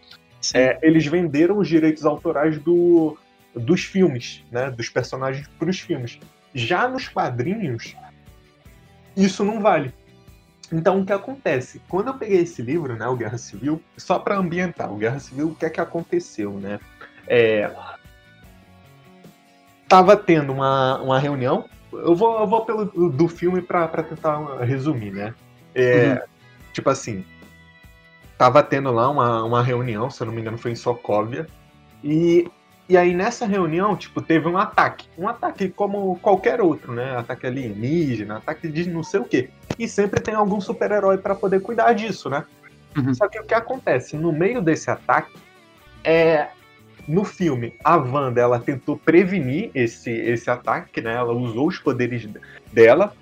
É, 0.53 0.79
eles 0.83 1.07
venderam 1.07 1.59
os 1.59 1.69
direitos 1.69 2.05
autorais 2.05 2.59
do, 2.59 3.17
dos 3.55 3.85
filmes, 3.85 4.45
né? 4.51 4.71
Dos 4.71 4.89
personagens 4.89 5.47
para 5.59 5.71
os 5.71 5.79
filmes. 5.79 6.19
Já 6.53 6.89
nos 6.89 7.09
quadrinhos, 7.09 7.95
isso 9.17 9.45
não 9.45 9.61
vale. 9.61 9.93
Então, 10.73 11.01
o 11.01 11.07
que 11.07 11.13
acontece? 11.13 11.81
Quando 11.89 12.09
eu 12.09 12.15
peguei 12.15 12.41
esse 12.41 12.63
livro, 12.63 12.97
né, 12.97 13.07
o 13.07 13.17
Guerra 13.17 13.39
Civil, 13.39 13.83
só 13.97 14.19
para 14.19 14.37
ambientar, 14.37 14.93
o 14.93 14.97
Guerra 14.97 15.19
Civil, 15.19 15.49
o 15.49 15.55
que 15.55 15.67
é 15.67 15.71
que 15.71 15.81
aconteceu, 15.81 16.53
né? 16.53 16.79
É, 17.27 17.71
tava 19.91 20.17
tendo 20.17 20.53
uma, 20.53 21.03
uma 21.03 21.19
reunião. 21.19 21.65
Eu 21.93 22.15
vou, 22.15 22.39
eu 22.39 22.47
vou 22.47 22.65
pelo 22.65 22.85
do 23.11 23.27
filme 23.27 23.61
para 23.61 23.89
tentar 23.89 24.63
resumir, 24.63 25.11
né? 25.11 25.35
É, 25.75 26.13
uhum. 26.13 26.19
Tipo 26.73 26.91
assim, 26.91 27.25
tava 28.39 28.63
tendo 28.63 28.93
lá 28.93 29.11
uma, 29.11 29.43
uma 29.43 29.63
reunião, 29.63 30.09
se 30.09 30.23
eu 30.23 30.29
não 30.29 30.33
me 30.33 30.41
engano 30.41 30.57
foi 30.57 30.71
em 30.71 30.77
Sokovia, 30.77 31.49
e, 32.05 32.49
e 32.89 32.97
aí 32.97 33.13
nessa 33.13 33.45
reunião, 33.45 33.97
tipo, 33.97 34.23
teve 34.23 34.47
um 34.47 34.57
ataque. 34.57 35.09
Um 35.19 35.29
ataque 35.29 35.69
como 35.69 36.17
qualquer 36.21 36.61
outro, 36.61 36.93
né? 36.93 37.17
Ataque 37.17 37.49
alienígena, 37.49 38.37
ataque 38.37 38.69
de 38.69 38.89
não 38.89 39.03
sei 39.03 39.19
o 39.19 39.25
quê. 39.25 39.51
E 39.77 39.89
sempre 39.89 40.21
tem 40.21 40.35
algum 40.35 40.61
super-herói 40.61 41.19
para 41.19 41.35
poder 41.35 41.61
cuidar 41.61 41.93
disso, 41.95 42.31
né? 42.31 42.45
Uhum. 42.97 43.13
Só 43.13 43.27
que 43.29 43.41
o 43.41 43.45
que 43.45 43.55
acontece? 43.55 44.17
No 44.17 44.33
meio 44.33 44.63
desse 44.63 44.89
ataque, 44.89 45.37
é, 46.05 46.49
no 47.07 47.25
filme, 47.25 47.75
a 47.83 47.97
Wanda 47.97 48.41
ela 48.41 48.59
tentou 48.59 48.97
prevenir 48.97 49.71
esse, 49.75 50.11
esse 50.11 50.51
ataque, 50.51 51.01
né? 51.01 51.15
Ela 51.15 51.33
usou 51.33 51.69
os 51.69 51.79
poderes 51.79 52.29
dela 52.73 53.13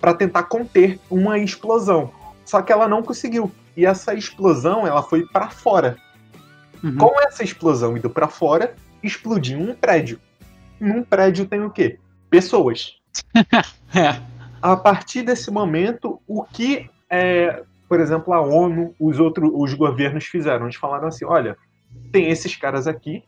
para 0.00 0.14
tentar 0.14 0.44
conter 0.44 0.98
uma 1.10 1.38
explosão. 1.38 2.12
Só 2.44 2.62
que 2.62 2.72
ela 2.72 2.88
não 2.88 3.02
conseguiu. 3.02 3.50
E 3.76 3.86
essa 3.86 4.14
explosão 4.14 4.86
ela 4.86 5.02
foi 5.02 5.26
para 5.26 5.50
fora. 5.50 5.96
Uhum. 6.82 6.96
Com 6.96 7.20
essa 7.20 7.44
explosão 7.44 7.96
indo 7.96 8.10
para 8.10 8.28
fora, 8.28 8.74
explodiu 9.02 9.58
um 9.58 9.74
prédio. 9.74 10.18
Num 10.78 11.02
prédio 11.02 11.46
tem 11.46 11.62
o 11.62 11.70
quê? 11.70 11.98
Pessoas. 12.28 12.96
é. 13.94 14.20
A 14.62 14.76
partir 14.76 15.22
desse 15.22 15.50
momento, 15.50 16.20
o 16.26 16.42
que, 16.44 16.90
é, 17.08 17.62
por 17.88 18.00
exemplo, 18.00 18.32
a 18.32 18.40
ONU, 18.40 18.94
os 18.98 19.18
outros, 19.18 19.50
os 19.54 19.74
governos 19.74 20.24
fizeram? 20.24 20.66
Eles 20.66 20.76
falaram 20.76 21.08
assim: 21.08 21.24
olha, 21.24 21.56
tem 22.12 22.28
esses 22.30 22.56
caras 22.56 22.86
aqui, 22.86 23.22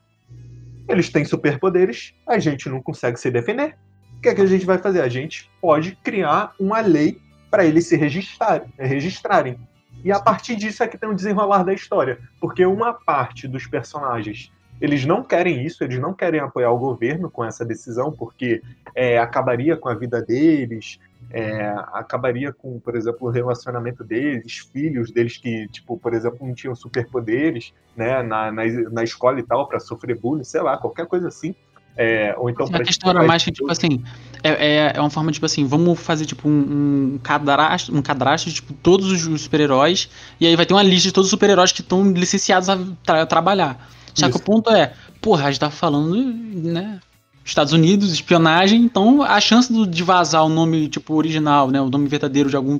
eles 0.88 1.08
têm 1.08 1.24
superpoderes, 1.24 2.14
a 2.26 2.38
gente 2.38 2.68
não 2.68 2.82
consegue 2.82 3.18
se 3.18 3.30
defender. 3.30 3.76
O 4.18 4.20
que, 4.20 4.28
é 4.28 4.34
que 4.34 4.40
a 4.40 4.46
gente 4.46 4.66
vai 4.66 4.78
fazer? 4.78 5.00
A 5.00 5.08
gente 5.08 5.50
pode 5.60 5.96
criar 6.02 6.54
uma 6.58 6.80
lei 6.80 7.20
para 7.50 7.64
eles 7.64 7.86
se 7.86 7.96
registrarem, 7.96 8.68
registrarem. 8.78 9.58
E 10.04 10.10
a 10.10 10.18
partir 10.18 10.56
disso 10.56 10.82
é 10.82 10.88
que 10.88 10.98
tem 10.98 11.08
o 11.08 11.14
desenrolar 11.14 11.62
da 11.62 11.72
história. 11.72 12.18
Porque 12.40 12.64
uma 12.64 12.92
parte 12.92 13.46
dos 13.46 13.66
personagens 13.66 14.52
eles 14.82 15.06
não 15.06 15.22
querem 15.22 15.64
isso, 15.64 15.84
eles 15.84 16.00
não 16.00 16.12
querem 16.12 16.40
apoiar 16.40 16.72
o 16.72 16.78
governo 16.78 17.30
com 17.30 17.44
essa 17.44 17.64
decisão, 17.64 18.10
porque 18.10 18.60
é, 18.96 19.16
acabaria 19.16 19.76
com 19.76 19.88
a 19.88 19.94
vida 19.94 20.20
deles, 20.20 20.98
é, 21.30 21.74
acabaria 21.92 22.52
com, 22.52 22.78
por 22.78 22.94
exemplo, 22.96 23.28
o 23.28 23.30
relacionamento 23.30 24.04
deles, 24.04 24.58
filhos 24.72 25.10
deles 25.10 25.38
que, 25.38 25.66
tipo, 25.68 25.98
por 25.98 26.12
exemplo, 26.14 26.46
não 26.46 26.54
tinham 26.54 26.74
superpoderes, 26.74 27.72
né, 27.96 28.22
na, 28.22 28.52
na, 28.52 28.62
na 28.90 29.02
escola 29.02 29.40
e 29.40 29.42
tal, 29.42 29.66
para 29.66 29.80
sofrer 29.80 30.18
bullying, 30.18 30.44
sei 30.44 30.60
lá, 30.62 30.76
qualquer 30.76 31.06
coisa 31.06 31.28
assim. 31.28 31.54
É, 31.94 32.34
ou 32.38 32.48
então 32.48 32.66
a 32.72 32.82
questão 32.82 33.10
era 33.10 33.22
mais 33.22 33.44
que, 33.44 33.52
tipo 33.52 33.70
assim, 33.70 34.02
é, 34.42 34.48
é, 34.50 34.92
é, 34.96 35.00
uma 35.00 35.10
forma, 35.10 35.30
tipo 35.30 35.44
assim, 35.44 35.66
vamos 35.66 36.00
fazer, 36.00 36.24
tipo, 36.24 36.48
um, 36.48 37.14
um 37.14 37.18
cadastro, 37.22 37.94
um 37.94 38.00
cadastro 38.00 38.50
de, 38.50 38.56
tipo, 38.56 38.72
todos 38.74 39.26
os 39.26 39.42
super-heróis, 39.42 40.08
e 40.40 40.46
aí 40.46 40.56
vai 40.56 40.64
ter 40.64 40.72
uma 40.72 40.82
lista 40.82 41.08
de 41.08 41.12
todos 41.12 41.26
os 41.26 41.30
super-heróis 41.30 41.70
que 41.70 41.82
estão 41.82 42.10
licenciados 42.10 42.68
a 42.68 42.78
tra 43.04 43.26
trabalhar. 43.26 43.88
Só 44.14 44.28
que 44.30 44.36
o 44.36 44.42
ponto 44.42 44.70
é, 44.70 44.92
porra, 45.20 45.46
a 45.46 45.50
gente 45.50 45.60
tá 45.60 45.70
falando, 45.70 46.14
né, 46.14 47.00
Estados 47.44 47.72
Unidos, 47.72 48.12
espionagem, 48.12 48.80
então 48.82 49.22
a 49.22 49.40
chance 49.40 49.86
de 49.86 50.02
vazar 50.02 50.44
o 50.44 50.48
nome, 50.48 50.88
tipo, 50.88 51.14
original, 51.14 51.70
né, 51.70 51.80
o 51.80 51.90
nome 51.90 52.08
verdadeiro 52.08 52.48
de 52.48 52.56
algum 52.56 52.78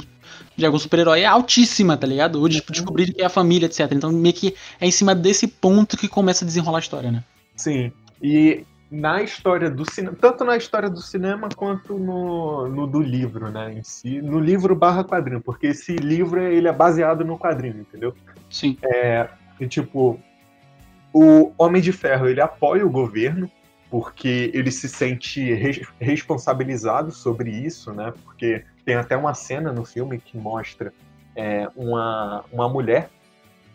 de 0.54 0.66
algum 0.66 0.78
super-herói 0.78 1.22
é 1.22 1.26
altíssima, 1.26 1.96
tá 1.96 2.06
ligado? 2.06 2.36
Ou 2.36 2.46
de 2.46 2.56
tipo, 2.56 2.72
descobrir 2.72 3.12
que 3.12 3.22
é 3.22 3.24
a 3.24 3.30
família, 3.30 3.66
etc. 3.66 3.90
Então 3.92 4.12
meio 4.12 4.34
que 4.34 4.54
é 4.80 4.86
em 4.86 4.90
cima 4.90 5.14
desse 5.14 5.46
ponto 5.46 5.96
que 5.96 6.06
começa 6.06 6.44
a 6.44 6.46
desenrolar 6.46 6.78
a 6.78 6.80
história, 6.80 7.10
né? 7.10 7.24
Sim. 7.56 7.90
E 8.22 8.64
na 8.90 9.22
história 9.22 9.70
do 9.70 9.90
cinema, 9.90 10.14
tanto 10.20 10.44
na 10.44 10.56
história 10.56 10.90
do 10.90 11.00
cinema 11.00 11.48
quanto 11.56 11.98
no, 11.98 12.68
no 12.68 12.86
do 12.86 13.00
livro, 13.00 13.50
né, 13.50 13.72
em 13.72 13.82
si, 13.82 14.20
no 14.20 14.38
livro 14.38 14.76
barra 14.76 15.02
quadrinho, 15.02 15.40
porque 15.40 15.68
esse 15.68 15.96
livro 15.96 16.38
ele 16.38 16.68
é 16.68 16.72
baseado 16.72 17.24
no 17.24 17.38
quadrinho, 17.38 17.80
entendeu? 17.80 18.14
Sim. 18.50 18.76
É, 18.84 19.28
e, 19.58 19.66
tipo, 19.66 20.20
o 21.10 21.52
Homem 21.56 21.80
de 21.80 21.90
Ferro 21.90 22.28
ele 22.28 22.42
apoia 22.42 22.84
o 22.84 22.90
governo 22.90 23.50
porque 23.92 24.50
ele 24.54 24.70
se 24.70 24.88
sente 24.88 25.52
res 25.52 25.82
responsabilizado 26.00 27.12
sobre 27.12 27.50
isso, 27.50 27.92
né? 27.92 28.10
Porque 28.24 28.64
tem 28.86 28.94
até 28.94 29.14
uma 29.14 29.34
cena 29.34 29.70
no 29.70 29.84
filme 29.84 30.18
que 30.18 30.34
mostra 30.34 30.94
é, 31.36 31.68
uma, 31.76 32.42
uma 32.50 32.70
mulher 32.70 33.10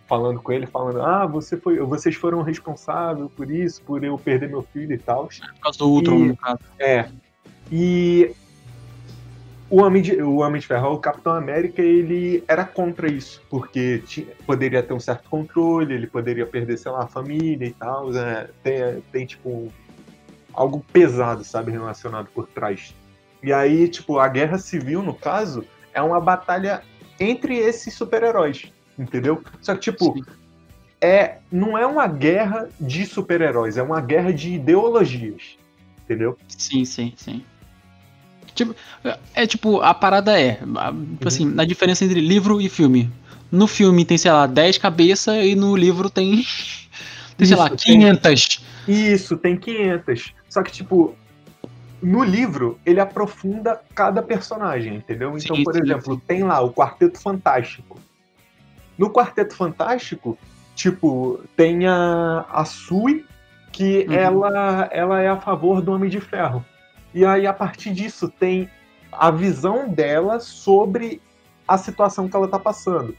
falando 0.08 0.42
com 0.42 0.52
ele, 0.52 0.66
falando: 0.66 1.04
Ah, 1.04 1.28
você 1.28 1.56
foi, 1.56 1.78
vocês 1.82 2.16
foram 2.16 2.42
responsáveis 2.42 3.30
por 3.38 3.52
isso, 3.52 3.80
por 3.84 4.04
eu 4.04 4.18
perder 4.18 4.50
meu 4.50 4.64
filho 4.64 4.92
e 4.92 4.98
tal. 4.98 5.28
Por 5.28 5.60
causa 5.62 5.78
do 5.78 5.88
Ultron, 5.88 6.18
no 6.18 6.36
caso. 6.36 6.62
É. 6.80 7.08
E 7.72 8.32
o 9.70 9.84
Homem, 9.84 10.02
de, 10.02 10.20
o 10.20 10.38
Homem 10.38 10.60
de 10.60 10.66
Ferro, 10.66 10.94
o 10.94 10.98
Capitão 10.98 11.34
América, 11.34 11.84
ele 11.84 12.44
era 12.48 12.66
contra 12.66 13.08
isso, 13.08 13.40
porque 13.52 14.00
tinha, 14.00 14.26
poderia 14.48 14.82
ter 14.82 14.96
um 14.96 15.00
certo 15.00 15.30
controle, 15.30 15.94
ele 15.94 16.08
poderia 16.08 16.48
perder, 16.48 16.76
sei 16.80 16.92
lá, 16.92 17.04
a 17.04 17.08
família 17.08 17.68
e 17.68 17.74
tal. 17.74 18.10
Né? 18.10 18.50
Tem, 18.64 19.04
tem, 19.12 19.26
tipo, 19.28 19.72
algo 20.58 20.84
pesado, 20.92 21.44
sabe, 21.44 21.72
relacionado 21.72 22.28
por 22.34 22.48
trás. 22.48 22.94
E 23.42 23.54
aí, 23.54 23.88
tipo, 23.88 24.20
a 24.20 24.28
guerra 24.28 24.58
civil, 24.58 25.02
no 25.04 25.14
caso, 25.14 25.64
é 25.94 26.02
uma 26.02 26.20
batalha 26.20 26.82
entre 27.20 27.56
esses 27.56 27.94
super-heróis 27.94 28.72
entendeu? 28.98 29.44
Só 29.62 29.76
que, 29.76 29.82
tipo, 29.82 30.14
Sim. 30.14 30.24
é, 31.00 31.38
não 31.52 31.78
é 31.78 31.86
uma 31.86 32.08
guerra 32.08 32.70
de 32.80 33.06
super-heróis, 33.06 33.78
é 33.78 33.84
uma 33.84 34.02
guerra 34.02 34.34
de 34.34 34.54
ideologias, 34.54 35.58
entendeu? 36.04 36.38
Sim, 36.48 36.84
sim, 36.84 37.14
sim. 37.16 37.44
Tipo, 38.56 38.76
é 39.36 39.46
tipo, 39.46 39.82
a 39.82 39.94
parada 39.94 40.40
é, 40.40 40.56
tipo 40.56 41.28
assim, 41.28 41.46
na 41.46 41.64
diferença 41.64 42.04
entre 42.04 42.20
livro 42.20 42.60
e 42.60 42.68
filme. 42.68 43.12
No 43.52 43.68
filme 43.68 44.04
tem, 44.04 44.18
sei 44.18 44.32
lá, 44.32 44.48
10 44.48 44.80
cabeças 44.80 45.46
e 45.46 45.56
no 45.56 45.76
livro 45.76 46.10
tem, 46.10 46.44
tem 47.38 47.48
sei 47.48 47.56
lá, 47.56 47.70
500. 47.70 48.62
Tem, 48.86 49.14
isso, 49.14 49.38
tem 49.38 49.56
500. 49.56 50.34
Só 50.58 50.64
que, 50.64 50.72
tipo, 50.72 51.14
no 52.02 52.24
livro, 52.24 52.80
ele 52.84 53.00
aprofunda 53.00 53.80
cada 53.94 54.24
personagem, 54.24 54.96
entendeu? 54.96 55.38
Então, 55.38 55.56
sim, 55.56 55.64
por 55.64 55.76
sim, 55.76 55.82
exemplo, 55.84 56.16
sim. 56.16 56.22
tem 56.26 56.44
lá 56.44 56.60
o 56.62 56.74
Quarteto 56.74 57.22
Fantástico. 57.22 58.00
No 58.98 59.12
Quarteto 59.12 59.56
Fantástico, 59.56 60.36
tipo, 60.74 61.44
tem 61.56 61.86
a, 61.86 62.44
a 62.50 62.66
Sui, 62.66 63.24
que 63.72 64.08
uhum. 64.10 64.14
ela, 64.16 64.90
ela 64.92 65.22
é 65.22 65.28
a 65.28 65.38
favor 65.38 65.80
do 65.80 65.92
Homem 65.92 66.10
de 66.10 66.20
Ferro. 66.20 66.66
E 67.14 67.24
aí, 67.24 67.46
a 67.46 67.54
partir 67.54 67.92
disso, 67.94 68.28
tem 68.28 68.68
a 69.12 69.30
visão 69.30 69.88
dela 69.88 70.40
sobre 70.40 71.22
a 71.68 71.78
situação 71.78 72.28
que 72.28 72.36
ela 72.36 72.48
tá 72.48 72.58
passando. 72.58 73.16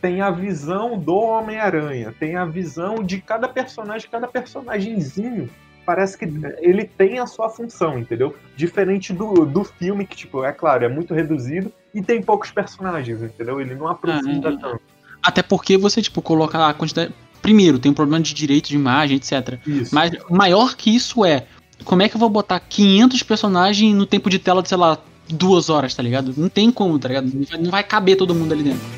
Tem 0.00 0.22
a 0.22 0.30
visão 0.30 0.98
do 0.98 1.16
Homem-Aranha, 1.18 2.14
tem 2.18 2.36
a 2.36 2.46
visão 2.46 3.02
de 3.04 3.20
cada 3.20 3.46
personagem, 3.46 4.08
cada 4.10 4.26
personagemzinho 4.26 5.50
parece 5.88 6.18
que 6.18 6.26
ele 6.60 6.84
tem 6.84 7.18
a 7.18 7.26
sua 7.26 7.48
função, 7.48 7.98
entendeu? 7.98 8.36
Diferente 8.54 9.10
do, 9.10 9.46
do 9.46 9.64
filme, 9.64 10.06
que, 10.06 10.14
tipo, 10.14 10.44
é 10.44 10.52
claro, 10.52 10.84
é 10.84 10.88
muito 10.88 11.14
reduzido 11.14 11.72
e 11.94 12.02
tem 12.02 12.20
poucos 12.20 12.50
personagens, 12.50 13.22
entendeu? 13.22 13.58
Ele 13.58 13.74
não 13.74 13.88
aprofunda 13.88 14.50
uhum. 14.50 14.58
tanto. 14.58 14.80
Até 15.22 15.42
porque 15.42 15.78
você, 15.78 16.02
tipo, 16.02 16.20
coloca 16.20 16.68
a 16.68 16.74
quantidade. 16.74 17.14
Primeiro, 17.40 17.78
tem 17.78 17.90
um 17.90 17.94
problema 17.94 18.22
de 18.22 18.34
direito 18.34 18.68
de 18.68 18.74
imagem, 18.74 19.16
etc. 19.16 19.58
Isso. 19.66 19.94
Mas 19.94 20.12
maior 20.28 20.76
que 20.76 20.94
isso 20.94 21.24
é. 21.24 21.46
Como 21.86 22.02
é 22.02 22.08
que 22.10 22.16
eu 22.16 22.20
vou 22.20 22.28
botar 22.28 22.60
500 22.60 23.22
personagens 23.22 23.94
no 23.94 24.04
tempo 24.04 24.28
de 24.28 24.38
tela 24.38 24.62
de, 24.62 24.68
sei 24.68 24.76
lá, 24.76 24.98
duas 25.26 25.70
horas, 25.70 25.94
tá 25.94 26.02
ligado? 26.02 26.34
Não 26.36 26.50
tem 26.50 26.70
como, 26.70 26.98
tá 26.98 27.08
ligado? 27.08 27.32
Não 27.58 27.70
vai 27.70 27.82
caber 27.82 28.18
todo 28.18 28.34
mundo 28.34 28.52
ali 28.52 28.62
dentro. 28.62 28.97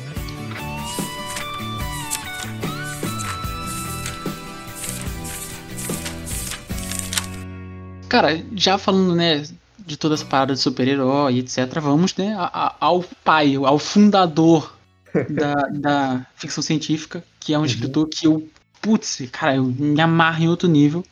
Cara, 8.11 8.43
já 8.53 8.77
falando, 8.77 9.15
né, 9.15 9.41
de 9.79 9.95
toda 9.95 10.15
essa 10.15 10.25
parada 10.25 10.53
de 10.53 10.59
super-herói, 10.59 11.37
etc., 11.37 11.79
vamos, 11.79 12.13
né, 12.17 12.35
ao 12.77 13.01
pai, 13.23 13.55
ao 13.55 13.79
fundador 13.79 14.75
da, 15.31 15.53
da 15.71 16.27
ficção 16.35 16.61
científica, 16.61 17.23
que 17.39 17.53
é 17.53 17.57
um 17.57 17.61
uhum. 17.61 17.65
escritor 17.65 18.09
que 18.09 18.27
eu, 18.27 18.45
putz, 18.81 19.21
cara, 19.31 19.55
eu 19.55 19.63
me 19.63 20.01
amarro 20.01 20.43
em 20.43 20.49
outro 20.49 20.67
nível, 20.67 21.05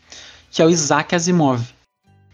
que 0.52 0.62
é 0.62 0.66
o 0.66 0.70
Isaac 0.70 1.16
Asimov. 1.16 1.64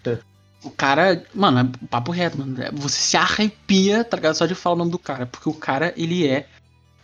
É. 0.04 0.18
O 0.64 0.72
cara, 0.72 1.24
mano, 1.32 1.60
é 1.60 1.86
papo 1.86 2.12
reto, 2.12 2.40
mano. 2.40 2.60
É, 2.60 2.72
você 2.72 2.98
se 2.98 3.16
arrepia, 3.16 4.04
tá 4.04 4.18
ligado? 4.18 4.34
Só 4.34 4.48
de 4.48 4.56
falar 4.56 4.74
o 4.74 4.80
nome 4.80 4.90
do 4.90 4.98
cara, 4.98 5.28
porque 5.28 5.48
o 5.48 5.54
cara, 5.54 5.94
ele 5.96 6.28
é 6.28 6.48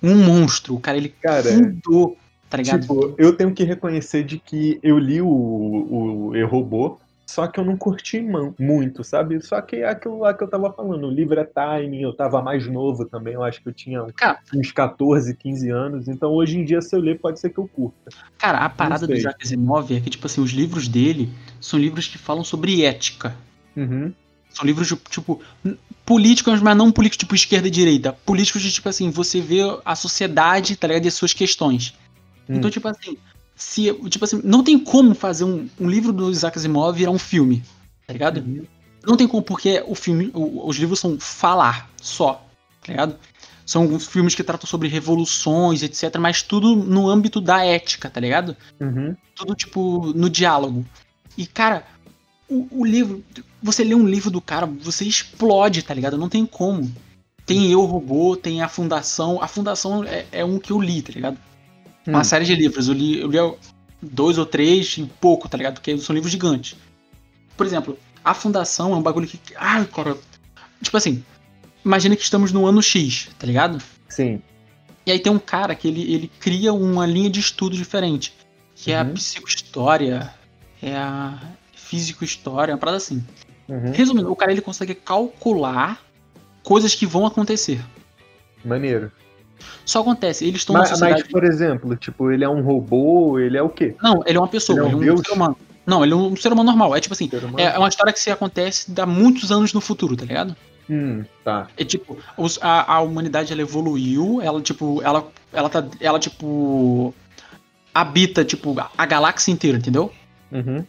um 0.01 0.15
monstro. 0.15 0.73
O 0.73 0.79
cara, 0.79 0.97
ele 0.97 1.09
cara, 1.09 1.43
fundou, 1.43 2.17
tá 2.49 2.57
ligado? 2.57 2.81
Tipo, 2.81 3.13
eu 3.19 3.37
tenho 3.37 3.53
que 3.53 3.63
reconhecer 3.63 4.23
de 4.23 4.39
que 4.39 4.79
eu 4.81 4.97
li 4.97 5.21
o, 5.21 5.27
o 5.27 6.35
Eu 6.35 6.47
Robô, 6.47 6.97
só 7.31 7.47
que 7.47 7.59
eu 7.59 7.63
não 7.63 7.77
curti 7.77 8.21
muito, 8.59 9.03
sabe? 9.03 9.41
Só 9.41 9.61
que 9.61 9.77
é 9.77 9.89
aquilo 9.89 10.19
lá 10.19 10.33
que 10.33 10.43
eu 10.43 10.49
tava 10.49 10.71
falando, 10.73 11.07
o 11.07 11.11
livro 11.11 11.39
é 11.39 11.45
timing, 11.45 12.01
eu 12.01 12.13
tava 12.13 12.41
mais 12.41 12.67
novo 12.67 13.05
também, 13.05 13.33
eu 13.33 13.43
acho 13.43 13.61
que 13.61 13.69
eu 13.69 13.73
tinha 13.73 14.05
cara, 14.15 14.39
uns 14.53 14.71
14, 14.71 15.33
15 15.35 15.69
anos, 15.69 16.07
então 16.09 16.31
hoje 16.31 16.57
em 16.57 16.65
dia 16.65 16.81
se 16.81 16.93
eu 16.93 16.99
ler 16.99 17.19
pode 17.19 17.39
ser 17.39 17.49
que 17.49 17.57
eu 17.57 17.67
curta. 17.67 18.11
Cara, 18.37 18.59
a 18.59 18.69
parada 18.69 19.07
do 19.07 19.15
Jacques 19.15 19.47
Asimov 19.47 19.95
é 19.95 20.01
que, 20.01 20.09
tipo 20.09 20.25
assim, 20.25 20.41
os 20.41 20.51
livros 20.51 20.89
dele 20.89 21.29
são 21.61 21.79
livros 21.79 22.07
que 22.07 22.17
falam 22.17 22.43
sobre 22.43 22.83
ética. 22.83 23.33
Uhum. 23.75 24.13
São 24.49 24.65
livros, 24.65 24.87
de, 24.89 24.97
tipo, 25.09 25.41
políticos, 26.05 26.61
mas 26.61 26.75
não 26.75 26.91
políticos 26.91 27.19
tipo 27.19 27.33
esquerda 27.33 27.69
e 27.69 27.71
direita. 27.71 28.11
Políticos 28.11 28.61
de, 28.61 28.71
tipo 28.71 28.89
assim, 28.89 29.09
você 29.09 29.39
vê 29.39 29.59
a 29.85 29.95
sociedade, 29.95 30.75
tá 30.75 30.87
ligado? 30.87 31.05
E 31.05 31.07
as 31.07 31.13
suas 31.13 31.31
questões. 31.31 31.97
Hum. 32.49 32.55
Então, 32.55 32.69
tipo 32.69 32.85
assim, 32.89 33.17
se, 33.61 33.93
tipo 34.09 34.25
assim, 34.25 34.41
não 34.43 34.63
tem 34.63 34.77
como 34.79 35.13
fazer 35.13 35.43
um, 35.43 35.69
um 35.79 35.87
livro 35.87 36.11
do 36.11 36.31
Isaac 36.31 36.57
Asimov 36.57 36.97
virar 36.97 37.11
um 37.11 37.19
filme, 37.19 37.63
tá 38.07 38.11
ligado? 38.11 38.39
Uhum. 38.39 38.65
Não 39.05 39.15
tem 39.15 39.27
como, 39.27 39.43
porque 39.43 39.83
o 39.85 39.93
filme, 39.93 40.31
o, 40.33 40.67
os 40.67 40.77
livros 40.77 40.99
são 40.99 41.19
falar 41.19 41.87
só, 42.01 42.43
tá 42.83 42.91
ligado? 42.91 43.15
São 43.63 43.99
filmes 43.99 44.33
que 44.33 44.43
tratam 44.43 44.67
sobre 44.67 44.87
revoluções, 44.87 45.83
etc, 45.83 46.17
mas 46.19 46.41
tudo 46.41 46.75
no 46.75 47.07
âmbito 47.07 47.39
da 47.39 47.63
ética, 47.63 48.09
tá 48.09 48.19
ligado? 48.19 48.57
Uhum. 48.79 49.15
Tudo, 49.35 49.53
tipo, 49.53 50.11
no 50.15 50.27
diálogo. 50.27 50.83
E, 51.37 51.45
cara, 51.45 51.85
o, 52.49 52.67
o, 52.71 52.83
livro, 52.83 53.23
você 53.61 53.83
lê 53.83 53.93
um 53.93 54.07
livro 54.07 54.31
do 54.31 54.41
cara, 54.41 54.65
você 54.65 55.05
explode, 55.05 55.83
tá 55.83 55.93
ligado? 55.93 56.17
Não 56.17 56.27
tem 56.27 56.47
como. 56.47 56.91
Tem 57.45 57.71
Eu 57.71 57.85
Robô, 57.85 58.35
tem 58.35 58.63
a 58.63 58.67
Fundação. 58.67 59.39
A 59.39 59.47
Fundação 59.47 60.03
é, 60.03 60.25
é 60.31 60.43
um 60.43 60.57
que 60.57 60.71
eu 60.71 60.81
li, 60.81 61.03
tá 61.03 61.13
ligado? 61.13 61.37
Uma 62.05 62.21
hum. 62.21 62.23
série 62.23 62.45
de 62.45 62.55
livros. 62.55 62.87
Eu 62.87 62.93
li, 62.93 63.19
eu 63.19 63.29
li 63.29 63.37
dois 64.01 64.37
ou 64.37 64.45
três 64.45 64.97
e 64.97 65.03
pouco, 65.19 65.47
tá 65.47 65.57
ligado? 65.57 65.75
Porque 65.75 65.97
são 65.97 66.13
livros 66.13 66.31
gigantes. 66.31 66.75
Por 67.55 67.65
exemplo, 67.65 67.97
a 68.23 68.33
fundação 68.33 68.93
é 68.93 68.95
um 68.95 69.01
bagulho 69.01 69.27
que. 69.27 69.39
Ai, 69.55 69.85
cara. 69.85 70.17
Tipo 70.81 70.97
assim, 70.97 71.23
imagina 71.85 72.15
que 72.15 72.23
estamos 72.23 72.51
no 72.51 72.65
ano 72.65 72.81
X, 72.81 73.29
tá 73.37 73.45
ligado? 73.45 73.81
Sim. 74.09 74.41
E 75.05 75.11
aí 75.11 75.19
tem 75.19 75.31
um 75.31 75.39
cara 75.39 75.75
que 75.75 75.87
ele, 75.87 76.13
ele 76.13 76.31
cria 76.39 76.73
uma 76.73 77.05
linha 77.05 77.29
de 77.29 77.39
estudo 77.39 77.75
diferente. 77.75 78.33
Que 78.75 78.91
uhum. 78.91 78.97
é 78.97 78.99
a 78.99 79.03
uhum. 79.03 79.13
psicohistória, 79.13 80.33
é 80.81 80.95
a 80.95 81.39
físico-história, 81.75 82.73
uma 82.73 82.79
parada 82.79 82.97
assim. 82.97 83.23
Uhum. 83.67 83.91
Resumindo, 83.91 84.31
o 84.31 84.35
cara 84.35 84.51
ele 84.51 84.61
consegue 84.61 84.95
calcular 84.95 86.01
coisas 86.63 86.95
que 86.95 87.05
vão 87.05 87.25
acontecer. 87.25 87.83
Maneiro. 88.63 89.11
Só 89.85 90.01
acontece, 90.01 90.45
eles 90.45 90.61
estão 90.61 90.75
mas, 90.75 90.89
sociedade... 90.89 91.21
mas, 91.23 91.31
por 91.31 91.43
exemplo, 91.43 91.95
tipo, 91.95 92.31
ele 92.31 92.43
é 92.43 92.49
um 92.49 92.61
robô, 92.61 93.39
ele 93.39 93.57
é 93.57 93.61
o 93.61 93.69
quê? 93.69 93.95
Não, 94.01 94.23
ele 94.25 94.37
é 94.37 94.41
uma 94.41 94.47
pessoa, 94.47 94.79
ele 94.79 94.93
é 94.93 94.95
um, 94.95 95.01
ele 95.01 95.09
é 95.09 95.13
um 95.13 95.17
ser 95.17 95.31
humano. 95.31 95.57
Não, 95.85 96.03
ele 96.03 96.13
é 96.13 96.15
um 96.15 96.35
ser 96.35 96.53
humano 96.53 96.69
normal. 96.69 96.95
É 96.95 96.99
tipo 96.99 97.13
assim, 97.13 97.29
é, 97.57 97.63
é 97.63 97.77
uma 97.77 97.89
história 97.89 98.13
que 98.13 98.19
se 98.19 98.29
acontece 98.29 98.91
há 98.97 99.05
muitos 99.05 99.51
anos 99.51 99.73
no 99.73 99.81
futuro, 99.81 100.15
tá 100.15 100.25
ligado? 100.25 100.55
Hum, 100.89 101.23
tá. 101.43 101.67
É 101.77 101.83
tipo, 101.83 102.17
os, 102.37 102.59
a, 102.61 102.95
a 102.95 103.01
humanidade 103.01 103.51
ela 103.51 103.61
evoluiu, 103.61 104.41
ela 104.41 104.61
tipo, 104.61 105.01
ela, 105.03 105.27
ela 105.51 105.69
tá, 105.69 105.83
ela 105.99 106.19
tipo 106.19 107.13
habita 107.93 108.45
tipo 108.45 108.75
a 108.97 109.05
galáxia 109.05 109.51
inteira, 109.51 109.77
entendeu? 109.77 110.11
Uhum. 110.51 110.85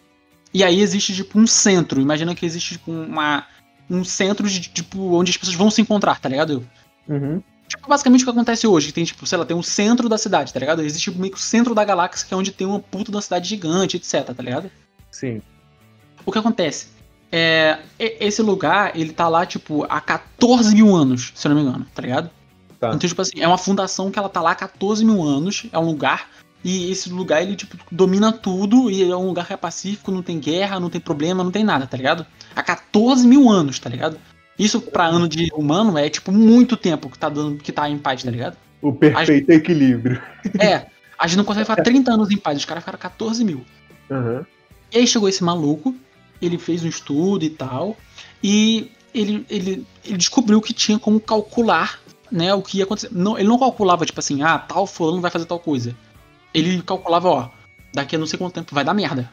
E 0.55 0.63
aí 0.63 0.81
existe, 0.81 1.15
tipo, 1.15 1.39
um 1.39 1.47
centro. 1.47 2.01
Imagina 2.01 2.35
que 2.35 2.45
existe, 2.45 2.75
tipo, 2.75 2.91
uma, 2.91 3.47
um 3.89 4.05
centro 4.05 4.49
de, 4.49 4.61
tipo, 4.61 5.15
onde 5.15 5.31
as 5.31 5.37
pessoas 5.37 5.57
vão 5.57 5.71
se 5.71 5.81
encontrar, 5.81 6.21
tá 6.21 6.29
ligado? 6.29 6.69
Uhum. 7.09 7.43
Tipo, 7.73 7.89
basicamente 7.89 8.21
o 8.21 8.25
que 8.25 8.31
acontece 8.31 8.67
hoje, 8.67 8.89
que 8.89 8.93
tem, 8.93 9.05
tipo, 9.05 9.27
sei 9.27 9.39
lá, 9.39 9.47
tem 9.47 9.57
um 9.57 9.63
centro 9.63 10.07
da 10.07 10.19
cidade, 10.19 10.53
tá 10.53 10.61
ligado? 10.61 10.83
Existe 10.83 11.05
tipo, 11.05 11.19
meio 11.19 11.33
que 11.33 11.39
o 11.39 11.43
centro 11.43 11.75
da 11.75 11.83
galáxia, 11.83 12.27
que 12.29 12.35
é 12.35 12.37
onde 12.37 12.53
tem 12.53 12.67
uma 12.67 12.79
puta 12.79 13.11
de 13.11 13.17
uma 13.17 13.23
cidade 13.23 13.49
gigante, 13.49 13.97
etc, 13.97 14.27
tá 14.27 14.43
ligado? 14.43 14.71
Sim. 15.11 15.41
O 16.27 16.31
que 16.31 16.39
acontece? 16.39 16.89
É, 17.31 17.79
esse 17.99 18.43
lugar, 18.43 18.95
ele 18.95 19.11
tá 19.11 19.27
lá, 19.27 19.47
tipo, 19.47 19.87
há 19.89 20.03
14 20.03 20.75
mil 20.75 20.95
anos, 20.95 21.33
se 21.35 21.47
eu 21.47 21.55
não 21.55 21.63
me 21.63 21.67
engano, 21.67 21.87
tá 21.95 22.03
ligado? 22.03 22.31
Tá. 22.79 22.89
Então, 22.89 23.09
tipo 23.09 23.23
assim, 23.23 23.41
é 23.41 23.49
uma 23.49 23.57
fundação 23.57 24.11
que 24.11 24.19
ela 24.19 24.29
tá 24.29 24.43
lá 24.43 24.51
há 24.51 24.55
14 24.55 25.03
mil 25.03 25.23
anos, 25.23 25.65
é 25.73 25.79
um 25.79 25.87
lugar, 25.87 26.29
e 26.63 26.91
esse 26.91 27.09
lugar, 27.09 27.43
ele, 27.43 27.57
tipo, 27.57 27.79
domina 27.91 28.33
tudo, 28.33 28.91
e 28.91 29.03
é 29.11 29.17
um 29.17 29.29
lugar 29.29 29.47
que 29.47 29.55
é 29.55 29.57
pacífico, 29.57 30.13
não 30.13 30.23
tem 30.23 30.39
guerra, 30.39 30.79
não 30.79 30.91
tem 30.91 31.01
problema, 31.01 31.43
não 31.43 31.51
tem 31.51 31.65
nada, 31.65 31.87
tá 31.87 31.97
ligado? 31.97 32.27
Há 32.55 32.63
14 32.63 33.27
mil 33.27 33.49
anos, 33.49 33.79
tá 33.79 33.89
ligado? 33.89 34.19
Isso 34.59 34.81
pra 34.81 35.07
ano 35.07 35.29
de 35.29 35.49
humano 35.55 35.97
é, 35.97 36.09
tipo, 36.09 36.31
muito 36.31 36.77
tempo 36.77 37.09
que 37.09 37.19
tá, 37.19 37.29
dando, 37.29 37.57
que 37.57 37.73
tá 37.73 37.88
em 37.88 37.99
paz, 37.99 38.23
tá 38.23 38.31
ligado? 38.31 38.57
O 38.81 38.93
perfeito 38.93 39.51
gente, 39.51 39.53
equilíbrio. 39.53 40.21
É, 40.61 40.87
a 41.19 41.27
gente 41.27 41.38
não 41.38 41.45
consegue 41.45 41.69
ficar 41.69 41.83
30 41.83 42.12
anos 42.12 42.31
em 42.31 42.37
paz, 42.37 42.59
os 42.59 42.65
caras 42.65 42.83
ficaram 42.83 42.99
14 42.99 43.45
mil. 43.45 43.65
Uhum. 44.11 44.45
E 44.93 44.99
aí 44.99 45.07
chegou 45.07 45.29
esse 45.29 45.43
maluco, 45.43 45.95
ele 46.41 46.59
fez 46.59 46.85
um 46.85 46.88
estudo 46.88 47.45
e 47.45 47.51
tal, 47.51 47.97
e 48.43 48.91
ele, 49.15 49.47
ele, 49.49 49.87
ele 50.05 50.17
descobriu 50.17 50.61
que 50.61 50.73
tinha 50.73 50.99
como 50.99 51.21
calcular 51.21 52.01
né, 52.31 52.53
o 52.55 52.62
que 52.62 52.79
ia 52.79 52.85
acontecer. 52.85 53.11
Não, 53.12 53.38
ele 53.38 53.49
não 53.49 53.59
calculava, 53.59 54.05
tipo 54.05 54.19
assim, 54.19 54.43
ah, 54.43 54.59
tal 54.59 54.87
fulano 54.87 55.21
vai 55.21 55.31
fazer 55.31 55.45
tal 55.45 55.61
coisa. 55.61 55.95
Ele 56.53 56.83
calculava, 56.83 57.29
ó, 57.29 57.49
daqui 57.95 58.17
a 58.17 58.19
não 58.19 58.27
sei 58.27 58.38
quanto 58.38 58.55
tempo 58.55 58.75
vai 58.75 58.85
dar 58.85 58.95
merda. 58.95 59.31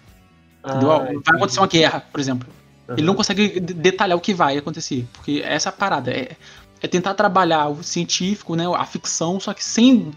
Ah? 0.63 0.79
Vai 0.79 1.35
acontecer 1.35 1.59
uma 1.59 1.67
guerra, 1.67 2.01
por 2.11 2.19
exemplo. 2.19 2.47
Uhum. 2.89 2.95
Ele 2.97 3.05
não 3.05 3.15
consegue 3.15 3.59
detalhar 3.59 4.17
o 4.17 4.21
que 4.21 4.33
vai 4.33 4.57
acontecer, 4.57 5.05
porque 5.13 5.41
essa 5.45 5.71
parada 5.71 6.11
é, 6.11 6.35
é 6.81 6.87
tentar 6.87 7.13
trabalhar 7.13 7.69
o 7.69 7.83
científico, 7.83 8.55
né, 8.55 8.65
a 8.65 8.85
ficção, 8.85 9.39
só 9.39 9.53
que 9.53 9.63
sem 9.63 10.11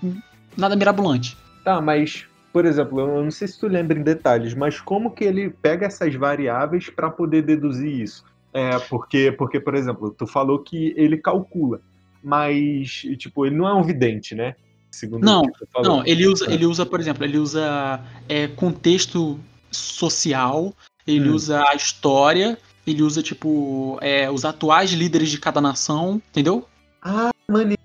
nada 0.57 0.75
mirabolante. 0.75 1.37
Tá, 1.65 1.81
mas 1.81 2.27
por 2.53 2.67
exemplo, 2.67 3.01
eu 3.01 3.25
não 3.25 3.31
sei 3.31 3.49
se 3.49 3.59
tu 3.59 3.67
lembra 3.67 3.99
em 3.99 4.03
detalhes, 4.03 4.53
mas 4.53 4.79
como 4.79 5.11
que 5.11 5.25
ele 5.25 5.49
pega 5.49 5.87
essas 5.87 6.15
variáveis 6.15 6.91
para 6.91 7.11
poder 7.11 7.43
deduzir 7.43 8.03
isso? 8.03 8.25
É, 8.53 8.79
porque, 8.79 9.33
porque, 9.33 9.59
por 9.59 9.75
exemplo, 9.75 10.11
tu 10.11 10.27
falou 10.27 10.59
que 10.59 10.93
ele 10.95 11.17
calcula, 11.17 11.81
mas, 12.23 13.07
tipo, 13.17 13.47
ele 13.47 13.57
não 13.57 13.67
é 13.67 13.73
um 13.73 13.83
vidente, 13.83 14.35
né? 14.35 14.55
Segundo 14.91 15.25
não, 15.25 15.43
não, 15.83 16.07
ele 16.07 16.27
usa, 16.27 16.53
ele 16.53 16.67
usa, 16.67 16.85
por 16.85 17.01
exemplo, 17.01 17.25
ele 17.25 17.39
usa 17.39 17.99
é, 18.29 18.47
contexto 18.49 19.41
social, 19.71 20.75
ele 21.07 21.29
hum. 21.29 21.35
usa 21.35 21.65
a 21.69 21.75
história, 21.75 22.59
ele 22.87 23.03
usa, 23.03 23.23
tipo, 23.23 23.99
é, 24.01 24.31
os 24.31 24.45
atuais 24.45 24.91
líderes 24.91 25.31
de 25.31 25.39
cada 25.39 25.61
nação, 25.61 26.21
entendeu? 26.31 26.67
Ah, 27.03 27.31
maneiro. 27.49 27.81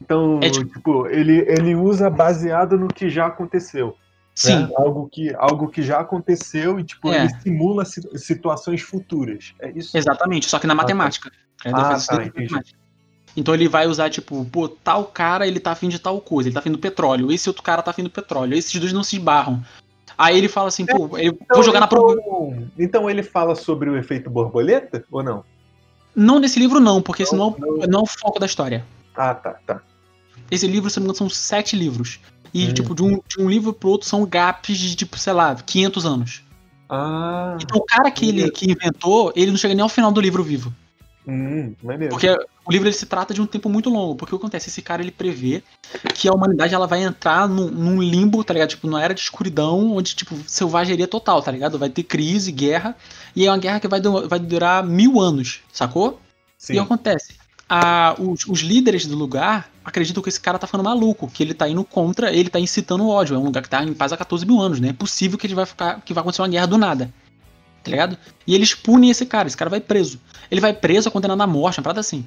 Então, 0.00 0.38
é, 0.42 0.50
tipo, 0.50 0.66
tipo, 0.66 1.06
ele, 1.06 1.44
ele 1.48 1.74
usa 1.74 2.10
baseado 2.10 2.76
no 2.76 2.88
que 2.88 3.08
já 3.08 3.26
aconteceu. 3.26 3.96
Sim. 4.34 4.64
Né? 4.64 4.70
Algo, 4.76 5.08
que, 5.10 5.34
algo 5.34 5.68
que 5.68 5.82
já 5.82 6.00
aconteceu 6.00 6.78
e, 6.78 6.84
tipo, 6.84 7.08
é. 7.10 7.24
ele 7.24 7.34
simula 7.40 7.84
situações 7.84 8.82
futuras. 8.82 9.54
É 9.60 9.70
isso? 9.70 9.96
Exatamente, 9.96 10.48
só 10.48 10.58
que 10.58 10.66
na 10.66 10.74
matemática. 10.74 11.30
Ah, 11.64 11.70
tá. 11.70 11.94
Ah, 11.94 12.00
tá, 12.00 12.16
matemática. 12.16 12.84
Então 13.36 13.54
ele 13.54 13.68
vai 13.68 13.86
usar, 13.86 14.10
tipo, 14.10 14.44
pô, 14.44 14.68
tal 14.68 15.04
cara 15.06 15.46
ele 15.46 15.58
tá 15.58 15.72
afim 15.72 15.88
de 15.88 15.98
tal 15.98 16.20
coisa, 16.20 16.48
ele 16.48 16.54
tá 16.54 16.60
afim 16.60 16.70
do 16.70 16.78
petróleo, 16.78 17.32
esse 17.32 17.48
outro 17.48 17.62
cara 17.62 17.82
tá 17.82 17.90
afim 17.90 18.04
do 18.04 18.10
petróleo, 18.10 18.54
esses 18.54 18.78
dois 18.78 18.92
não 18.92 19.02
se 19.02 19.18
barram. 19.18 19.62
Aí 20.16 20.38
ele 20.38 20.48
fala 20.48 20.68
assim, 20.68 20.86
pô, 20.86 21.18
eu 21.18 21.32
então, 21.32 21.56
vou 21.56 21.62
jogar 21.62 21.80
na 21.80 21.86
prova. 21.86 22.12
Então, 22.12 22.68
então 22.78 23.10
ele 23.10 23.22
fala 23.22 23.54
sobre 23.54 23.90
o 23.90 23.96
efeito 23.96 24.30
borboleta 24.30 25.04
ou 25.10 25.22
não? 25.22 25.44
Não 26.14 26.38
nesse 26.38 26.58
livro, 26.58 26.78
não, 26.78 27.02
porque 27.02 27.24
não, 27.24 27.30
senão 27.30 27.56
não. 27.58 27.76
não 27.86 28.00
é 28.00 28.02
o 28.02 28.06
foco 28.06 28.38
da 28.38 28.46
história. 28.46 28.84
Ah, 29.16 29.34
tá, 29.34 29.56
tá. 29.66 29.80
Esse 30.50 30.66
livro, 30.66 30.88
se 30.88 30.98
não 30.98 31.02
me 31.02 31.06
engano, 31.06 31.18
são 31.18 31.28
sete 31.28 31.76
livros. 31.76 32.20
E, 32.52 32.68
hum. 32.68 32.74
tipo, 32.74 32.94
de 32.94 33.02
um, 33.02 33.20
de 33.26 33.40
um 33.42 33.50
livro 33.50 33.72
pro 33.72 33.88
outro 33.88 34.06
são 34.06 34.24
gaps 34.24 34.78
de, 34.78 34.94
tipo, 34.94 35.18
sei 35.18 35.32
lá, 35.32 35.54
500 35.56 36.06
anos. 36.06 36.44
Ah. 36.88 37.56
Então 37.60 37.78
o 37.78 37.84
cara 37.84 38.10
que, 38.10 38.28
ele, 38.28 38.50
que 38.50 38.70
inventou, 38.70 39.32
ele 39.34 39.50
não 39.50 39.58
chega 39.58 39.74
nem 39.74 39.82
ao 39.82 39.88
final 39.88 40.12
do 40.12 40.20
livro 40.20 40.44
vivo. 40.44 40.72
Hum. 41.26 41.74
Porque 42.10 42.28
o 42.28 42.70
livro 42.70 42.86
ele 42.86 42.94
se 42.94 43.06
trata 43.06 43.32
de 43.32 43.40
um 43.40 43.46
tempo 43.46 43.68
muito 43.68 43.88
longo. 43.88 44.14
Porque 44.14 44.34
o 44.34 44.38
que 44.38 44.42
acontece? 44.42 44.68
Esse 44.68 44.82
cara 44.82 45.02
ele 45.02 45.10
prevê 45.10 45.62
que 46.14 46.28
a 46.28 46.32
humanidade 46.32 46.74
ela 46.74 46.86
vai 46.86 47.02
entrar 47.02 47.48
num, 47.48 47.70
num 47.70 48.02
limbo, 48.02 48.44
tá 48.44 48.52
ligado? 48.52 48.70
Tipo, 48.70 48.86
numa 48.86 49.02
era 49.02 49.14
de 49.14 49.20
escuridão, 49.20 49.96
onde, 49.96 50.14
tipo, 50.14 50.36
selvageria 50.46 51.08
total, 51.08 51.42
tá 51.42 51.50
ligado? 51.50 51.78
Vai 51.78 51.88
ter 51.88 52.02
crise, 52.02 52.52
guerra. 52.52 52.94
E 53.34 53.46
é 53.46 53.50
uma 53.50 53.58
guerra 53.58 53.80
que 53.80 53.88
vai, 53.88 54.00
vai 54.00 54.38
durar 54.38 54.84
mil 54.84 55.18
anos, 55.20 55.60
sacou? 55.72 56.20
Sim. 56.58 56.74
E 56.74 56.76
o 56.76 56.82
que 56.82 56.86
acontece? 56.92 57.34
A, 57.68 58.14
os, 58.18 58.46
os, 58.46 58.60
líderes 58.60 59.06
do 59.06 59.16
lugar 59.16 59.70
acreditam 59.82 60.22
que 60.22 60.28
esse 60.28 60.38
cara 60.38 60.58
tá 60.58 60.66
ficando 60.66 60.84
maluco, 60.84 61.28
que 61.28 61.42
ele 61.42 61.54
tá 61.54 61.66
indo 61.66 61.82
contra, 61.82 62.30
ele 62.30 62.50
tá 62.50 62.60
incitando 62.60 63.04
o 63.04 63.08
ódio. 63.08 63.34
É 63.34 63.38
um 63.38 63.44
lugar 63.44 63.62
que 63.62 63.70
tá 63.70 63.82
em 63.82 63.94
paz 63.94 64.12
há 64.12 64.16
14 64.18 64.44
mil 64.44 64.60
anos, 64.60 64.78
né? 64.78 64.88
É 64.88 64.92
possível 64.92 65.38
que 65.38 65.46
ele 65.46 65.54
vai 65.54 65.64
ficar. 65.64 66.02
que 66.02 66.12
vai 66.12 66.20
acontecer 66.20 66.42
uma 66.42 66.48
guerra 66.48 66.66
do 66.66 66.76
nada. 66.76 67.10
Tá 67.84 67.90
ligado? 67.90 68.18
E 68.46 68.54
eles 68.54 68.74
punem 68.74 69.10
esse 69.10 69.26
cara, 69.26 69.46
esse 69.46 69.56
cara 69.56 69.68
vai 69.68 69.80
preso. 69.80 70.18
Ele 70.50 70.60
vai 70.60 70.72
preso, 70.72 71.10
condenado 71.10 71.42
à 71.42 71.46
morte, 71.46 71.78
uma 71.78 71.84
parada 71.84 72.00
assim. 72.00 72.26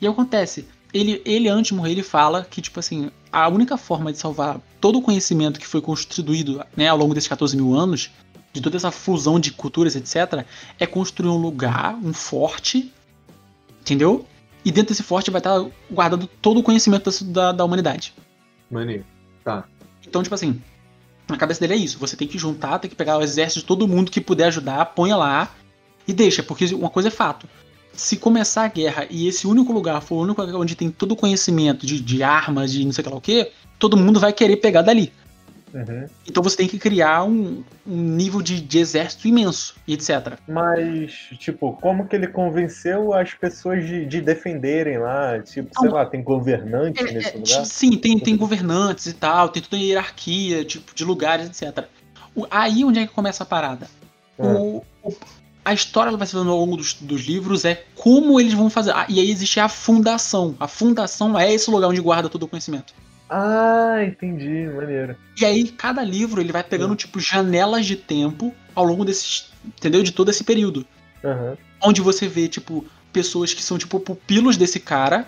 E 0.00 0.06
acontece, 0.06 0.66
ele, 0.94 1.20
ele 1.24 1.48
antes 1.48 1.68
de 1.68 1.74
morrer, 1.74 1.90
ele 1.90 2.02
fala 2.02 2.44
que, 2.44 2.62
tipo 2.62 2.78
assim, 2.78 3.10
a 3.32 3.48
única 3.48 3.76
forma 3.76 4.12
de 4.12 4.18
salvar 4.18 4.60
todo 4.80 4.98
o 4.98 5.02
conhecimento 5.02 5.58
que 5.58 5.66
foi 5.66 5.80
constituído 5.80 6.64
né, 6.76 6.88
ao 6.88 6.96
longo 6.96 7.14
desses 7.14 7.28
14 7.28 7.56
mil 7.56 7.74
anos, 7.74 8.10
de 8.52 8.60
toda 8.60 8.76
essa 8.76 8.90
fusão 8.90 9.40
de 9.40 9.50
culturas, 9.50 9.96
etc., 9.96 10.46
é 10.78 10.86
construir 10.86 11.30
um 11.30 11.36
lugar, 11.36 11.94
um 11.96 12.12
forte, 12.12 12.92
entendeu? 13.80 14.24
E 14.64 14.70
dentro 14.70 14.88
desse 14.88 15.02
forte 15.02 15.30
vai 15.30 15.40
estar 15.40 15.64
guardado 15.90 16.26
todo 16.40 16.60
o 16.60 16.62
conhecimento 16.62 17.10
da, 17.24 17.52
da 17.52 17.64
humanidade. 17.64 18.14
Maneiro. 18.70 19.04
Tá. 19.44 19.64
Então, 20.06 20.22
tipo 20.22 20.34
assim, 20.34 20.60
na 21.28 21.36
cabeça 21.36 21.60
dele 21.60 21.74
é 21.74 21.76
isso. 21.76 21.98
Você 21.98 22.16
tem 22.16 22.28
que 22.28 22.38
juntar, 22.38 22.78
tem 22.78 22.88
que 22.88 22.96
pegar 22.96 23.18
o 23.18 23.22
exército 23.22 23.60
de 23.60 23.66
todo 23.66 23.88
mundo 23.88 24.10
que 24.10 24.20
puder 24.20 24.46
ajudar, 24.46 24.84
ponha 24.86 25.16
lá 25.16 25.54
e 26.06 26.12
deixa, 26.12 26.42
porque 26.42 26.66
uma 26.74 26.90
coisa 26.90 27.08
é 27.08 27.10
fato. 27.10 27.48
Se 27.92 28.16
começar 28.16 28.64
a 28.64 28.68
guerra 28.68 29.06
e 29.10 29.26
esse 29.26 29.46
único 29.46 29.72
lugar 29.72 30.00
for 30.02 30.16
o 30.16 30.22
único 30.22 30.40
lugar 30.40 30.56
onde 30.56 30.74
tem 30.74 30.90
todo 30.90 31.12
o 31.12 31.16
conhecimento 31.16 31.86
de, 31.86 32.00
de 32.00 32.22
armas, 32.22 32.72
de 32.72 32.84
não 32.84 32.92
sei 32.92 33.04
o 33.10 33.20
que, 33.20 33.50
todo 33.78 33.96
mundo 33.96 34.20
vai 34.20 34.32
querer 34.32 34.56
pegar 34.56 34.82
dali. 34.82 35.12
Uhum. 35.74 36.06
Então 36.26 36.42
você 36.42 36.56
tem 36.56 36.68
que 36.68 36.78
criar 36.78 37.24
um, 37.24 37.62
um 37.86 37.96
nível 37.96 38.40
de, 38.40 38.60
de, 38.60 38.78
exército 38.78 39.26
imenso 39.26 39.74
etc. 39.86 40.38
Mas, 40.48 41.12
tipo, 41.38 41.72
como 41.80 42.06
que 42.06 42.14
ele 42.16 42.28
convenceu 42.28 43.12
as 43.12 43.34
pessoas 43.34 43.84
de, 43.84 44.06
de 44.06 44.20
defenderem 44.20 44.98
lá? 44.98 45.40
Tipo, 45.40 45.68
sei 45.78 45.90
lá, 45.90 46.06
tem 46.06 46.22
governantes 46.22 47.04
é, 47.04 47.12
nesse 47.12 47.28
é, 47.30 47.32
lugar? 47.32 47.66
Sim, 47.66 47.98
tem, 47.98 48.18
tem 48.18 48.36
governantes 48.36 49.06
e 49.06 49.12
tal, 49.12 49.48
tem 49.48 49.62
toda 49.62 49.76
a 49.76 49.80
hierarquia 49.80 50.64
tipo, 50.64 50.94
de 50.94 51.04
lugares, 51.04 51.46
etc. 51.46 51.86
O, 52.34 52.46
aí 52.50 52.84
onde 52.84 53.00
é 53.00 53.06
que 53.06 53.12
começa 53.12 53.42
a 53.42 53.46
parada? 53.46 53.88
Ah. 54.38 54.46
O, 54.46 54.84
o, 55.02 55.14
a 55.64 55.74
história 55.74 56.16
vai 56.16 56.26
se 56.26 56.36
vendo 56.36 56.50
ao 56.50 56.58
longo 56.58 56.76
dos, 56.76 56.94
dos, 56.94 57.22
livros 57.22 57.64
é 57.64 57.84
como 57.96 58.38
eles 58.40 58.54
vão 58.54 58.70
fazer. 58.70 58.92
Ah, 58.92 59.06
e 59.08 59.18
aí 59.18 59.30
existe 59.30 59.58
a 59.58 59.68
fundação. 59.68 60.54
A 60.60 60.68
fundação 60.68 61.36
é 61.36 61.52
esse 61.52 61.68
lugar 61.70 61.88
onde 61.88 62.00
guarda 62.00 62.28
todo 62.28 62.44
o 62.44 62.48
conhecimento. 62.48 62.94
Ah, 63.28 63.98
entendi, 64.04 64.68
maneiro. 64.68 65.16
E 65.40 65.44
aí, 65.44 65.68
cada 65.68 66.02
livro 66.02 66.40
ele 66.40 66.52
vai 66.52 66.62
pegando, 66.62 66.90
uhum. 66.90 66.96
tipo, 66.96 67.18
janelas 67.18 67.84
de 67.84 67.96
tempo 67.96 68.54
ao 68.74 68.84
longo 68.84 69.04
desses. 69.04 69.50
Entendeu? 69.64 70.02
De 70.02 70.12
todo 70.12 70.30
esse 70.30 70.44
período. 70.44 70.86
Uhum. 71.24 71.56
Onde 71.82 72.00
você 72.00 72.28
vê, 72.28 72.48
tipo, 72.48 72.84
pessoas 73.12 73.52
que 73.52 73.62
são, 73.62 73.78
tipo, 73.78 73.98
pupilos 73.98 74.56
desse 74.56 74.78
cara, 74.78 75.26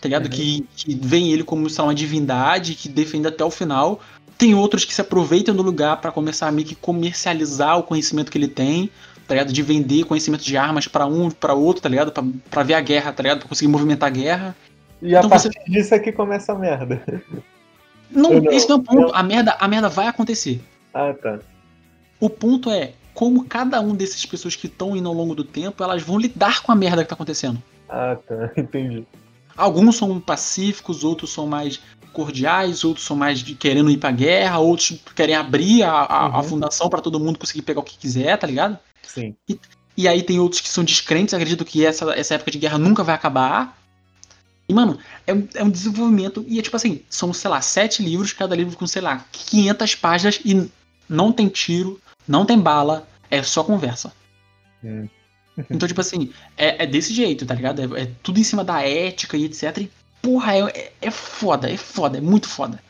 tá 0.00 0.08
ligado? 0.08 0.24
Uhum. 0.24 0.30
Que, 0.30 0.66
que 0.74 0.94
veem 0.94 1.32
ele 1.32 1.44
como, 1.44 1.68
sei 1.68 1.82
lá, 1.82 1.88
uma 1.88 1.94
divindade, 1.94 2.74
que 2.74 2.88
defende 2.88 3.28
até 3.28 3.44
o 3.44 3.50
final. 3.50 4.00
Tem 4.38 4.54
outros 4.54 4.84
que 4.84 4.94
se 4.94 5.00
aproveitam 5.00 5.54
do 5.54 5.62
lugar 5.62 6.00
para 6.00 6.10
começar 6.10 6.48
a 6.48 6.52
meio 6.52 6.66
que 6.66 6.74
comercializar 6.74 7.78
o 7.78 7.82
conhecimento 7.82 8.32
que 8.32 8.38
ele 8.38 8.48
tem, 8.48 8.90
tá 9.28 9.34
ligado? 9.34 9.52
De 9.52 9.62
vender 9.62 10.04
conhecimento 10.04 10.44
de 10.44 10.56
armas 10.56 10.88
para 10.88 11.06
um, 11.06 11.30
para 11.30 11.54
outro, 11.54 11.82
tá 11.82 11.88
ligado? 11.88 12.10
Pra, 12.10 12.24
pra 12.50 12.62
ver 12.62 12.74
a 12.74 12.80
guerra, 12.80 13.12
tá 13.12 13.22
ligado? 13.22 13.40
Pra 13.40 13.48
conseguir 13.48 13.70
movimentar 13.70 14.08
a 14.08 14.12
guerra. 14.12 14.56
E 15.02 15.14
a 15.14 15.18
então 15.18 15.30
partir 15.30 15.50
você... 15.52 15.70
disso 15.70 15.94
é 15.94 15.98
que 15.98 16.12
começa 16.12 16.52
a 16.52 16.54
merda. 16.54 17.02
Não, 18.10 18.30
não, 18.40 18.52
esse 18.52 18.68
não 18.68 18.76
é 18.76 18.78
o 18.78 18.82
ponto. 18.82 19.14
A 19.14 19.22
merda, 19.22 19.56
a 19.58 19.66
merda 19.66 19.88
vai 19.88 20.06
acontecer. 20.06 20.60
Ah, 20.92 21.12
tá. 21.12 21.40
O 22.20 22.30
ponto 22.30 22.70
é 22.70 22.92
como 23.12 23.44
cada 23.44 23.80
um 23.80 23.94
dessas 23.94 24.24
pessoas 24.26 24.56
que 24.56 24.66
estão 24.66 24.96
indo 24.96 25.08
ao 25.08 25.14
longo 25.14 25.34
do 25.34 25.44
tempo, 25.44 25.82
elas 25.82 26.02
vão 26.02 26.18
lidar 26.18 26.62
com 26.62 26.72
a 26.72 26.74
merda 26.74 27.02
que 27.02 27.08
tá 27.08 27.14
acontecendo. 27.14 27.62
Ah, 27.88 28.16
tá. 28.26 28.50
Entendi. 28.60 29.06
Alguns 29.56 29.96
são 29.96 30.20
pacíficos, 30.20 31.04
outros 31.04 31.32
são 31.32 31.46
mais 31.46 31.80
cordiais, 32.12 32.84
outros 32.84 33.06
são 33.06 33.16
mais 33.16 33.40
de 33.40 33.54
querendo 33.54 33.90
ir 33.90 33.98
pra 33.98 34.10
guerra, 34.10 34.58
outros 34.58 35.00
querem 35.14 35.34
abrir 35.34 35.82
a, 35.82 35.90
a, 35.90 36.28
uhum. 36.28 36.36
a 36.36 36.42
fundação 36.42 36.88
para 36.88 37.00
todo 37.00 37.20
mundo 37.20 37.38
conseguir 37.38 37.62
pegar 37.62 37.80
o 37.80 37.84
que 37.84 37.98
quiser, 37.98 38.36
tá 38.36 38.46
ligado? 38.46 38.78
Sim. 39.02 39.34
E, 39.48 39.58
e 39.96 40.08
aí 40.08 40.22
tem 40.22 40.40
outros 40.40 40.60
que 40.60 40.68
são 40.68 40.82
descrentes, 40.82 41.34
acreditam 41.34 41.66
que 41.66 41.84
essa, 41.84 42.12
essa 42.12 42.34
época 42.34 42.50
de 42.50 42.58
guerra 42.58 42.78
nunca 42.78 43.04
vai 43.04 43.14
acabar. 43.14 43.78
E, 44.68 44.72
mano, 44.74 44.98
é 45.26 45.34
um, 45.34 45.48
é 45.54 45.62
um 45.64 45.70
desenvolvimento. 45.70 46.44
E 46.48 46.58
é 46.58 46.62
tipo 46.62 46.76
assim: 46.76 47.00
são, 47.10 47.32
sei 47.32 47.50
lá, 47.50 47.60
sete 47.60 48.02
livros, 48.02 48.32
cada 48.32 48.54
livro 48.56 48.76
com, 48.76 48.86
sei 48.86 49.02
lá, 49.02 49.24
500 49.32 49.94
páginas 49.94 50.40
e 50.44 50.70
não 51.08 51.32
tem 51.32 51.48
tiro, 51.48 52.00
não 52.26 52.44
tem 52.46 52.58
bala. 52.58 53.06
É 53.30 53.38
é 53.38 53.42
só 53.42 53.64
conversa. 53.64 54.12
Hum. 54.82 55.08
Então, 55.70 55.86
tipo 55.86 56.00
assim, 56.00 56.30
é, 56.56 56.82
é 56.82 56.86
desse 56.86 57.14
jeito, 57.14 57.46
tá 57.46 57.54
ligado? 57.54 57.80
É, 57.96 58.02
é 58.02 58.10
tudo 58.24 58.40
em 58.40 58.42
cima 58.44 58.64
da 58.64 58.82
ética 58.82 59.36
e 59.36 59.44
etc. 59.44 59.78
E, 59.78 59.90
porra, 60.20 60.52
é, 60.56 60.60
é, 60.62 60.92
é 61.02 61.10
foda, 61.12 61.70
é 61.70 61.76
foda, 61.76 62.18
é 62.18 62.20
muito 62.20 62.48
foda. 62.48 62.80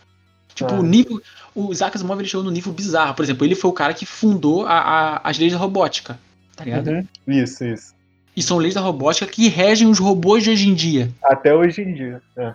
Tipo, 0.54 0.72
Ah. 0.72 0.78
o 0.80 0.82
nível. 0.82 1.20
O 1.54 1.70
Isaac 1.72 1.94
Asimov 1.96 2.18
ele 2.20 2.28
chegou 2.28 2.42
no 2.44 2.50
nível 2.50 2.72
bizarro. 2.72 3.14
Por 3.14 3.22
exemplo, 3.22 3.44
ele 3.46 3.54
foi 3.54 3.70
o 3.70 3.74
cara 3.74 3.92
que 3.92 4.06
fundou 4.06 4.66
a- 4.66 4.78
a- 4.80 5.20
as 5.24 5.38
leis 5.38 5.52
da 5.52 5.58
robótica, 5.58 6.18
tá 6.56 6.64
ligado? 6.64 6.88
Uhum. 6.88 7.06
Isso, 7.28 7.64
isso. 7.64 7.93
E 8.36 8.42
são 8.42 8.58
leis 8.58 8.74
da 8.74 8.80
robótica 8.80 9.26
que 9.26 9.48
regem 9.48 9.88
os 9.88 9.98
robôs 9.98 10.42
de 10.42 10.50
hoje 10.50 10.68
em 10.68 10.74
dia. 10.74 11.12
Até 11.22 11.54
hoje 11.54 11.82
em 11.82 11.94
dia. 11.94 12.20
É. 12.36 12.54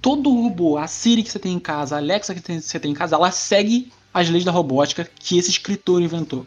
Todo 0.00 0.30
robô, 0.30 0.76
a 0.76 0.86
Siri 0.86 1.22
que 1.22 1.30
você 1.30 1.38
tem 1.38 1.54
em 1.54 1.58
casa, 1.58 1.96
a 1.96 1.98
Alexa 1.98 2.34
que 2.34 2.60
você 2.60 2.78
tem 2.78 2.90
em 2.90 2.94
casa, 2.94 3.16
ela 3.16 3.30
segue 3.30 3.90
as 4.12 4.28
leis 4.28 4.44
da 4.44 4.52
robótica 4.52 5.08
que 5.18 5.38
esse 5.38 5.50
escritor 5.50 6.02
inventou. 6.02 6.46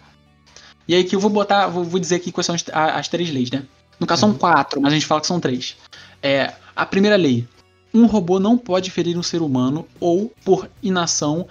E 0.88 0.96
aí 0.96 1.04
que 1.04 1.16
eu 1.16 1.20
vou 1.20 1.30
botar, 1.30 1.68
vou, 1.68 1.84
vou 1.84 2.00
dizer 2.00 2.16
aqui 2.16 2.32
quais 2.32 2.46
são 2.46 2.56
as, 2.56 2.64
as 2.72 3.08
três 3.08 3.30
leis, 3.30 3.52
né? 3.52 3.64
No 4.00 4.06
caso 4.06 4.22
são 4.22 4.34
quatro, 4.34 4.80
mas 4.80 4.94
a 4.94 4.96
gente 4.96 5.06
fala 5.06 5.22
que 5.22 5.28
são 5.28 5.40
três. 5.40 5.76
É, 6.22 6.54
a 6.76 6.86
primeira 6.86 7.16
lei: 7.16 7.48
um 7.94 8.06
robô 8.06 8.40
não 8.40 8.58
pode 8.58 8.92
ferir 8.92 9.18
um 9.18 9.24
ser 9.24 9.42
humano 9.42 9.88
ou, 10.00 10.32
por 10.46 10.70
inação, 10.82 11.48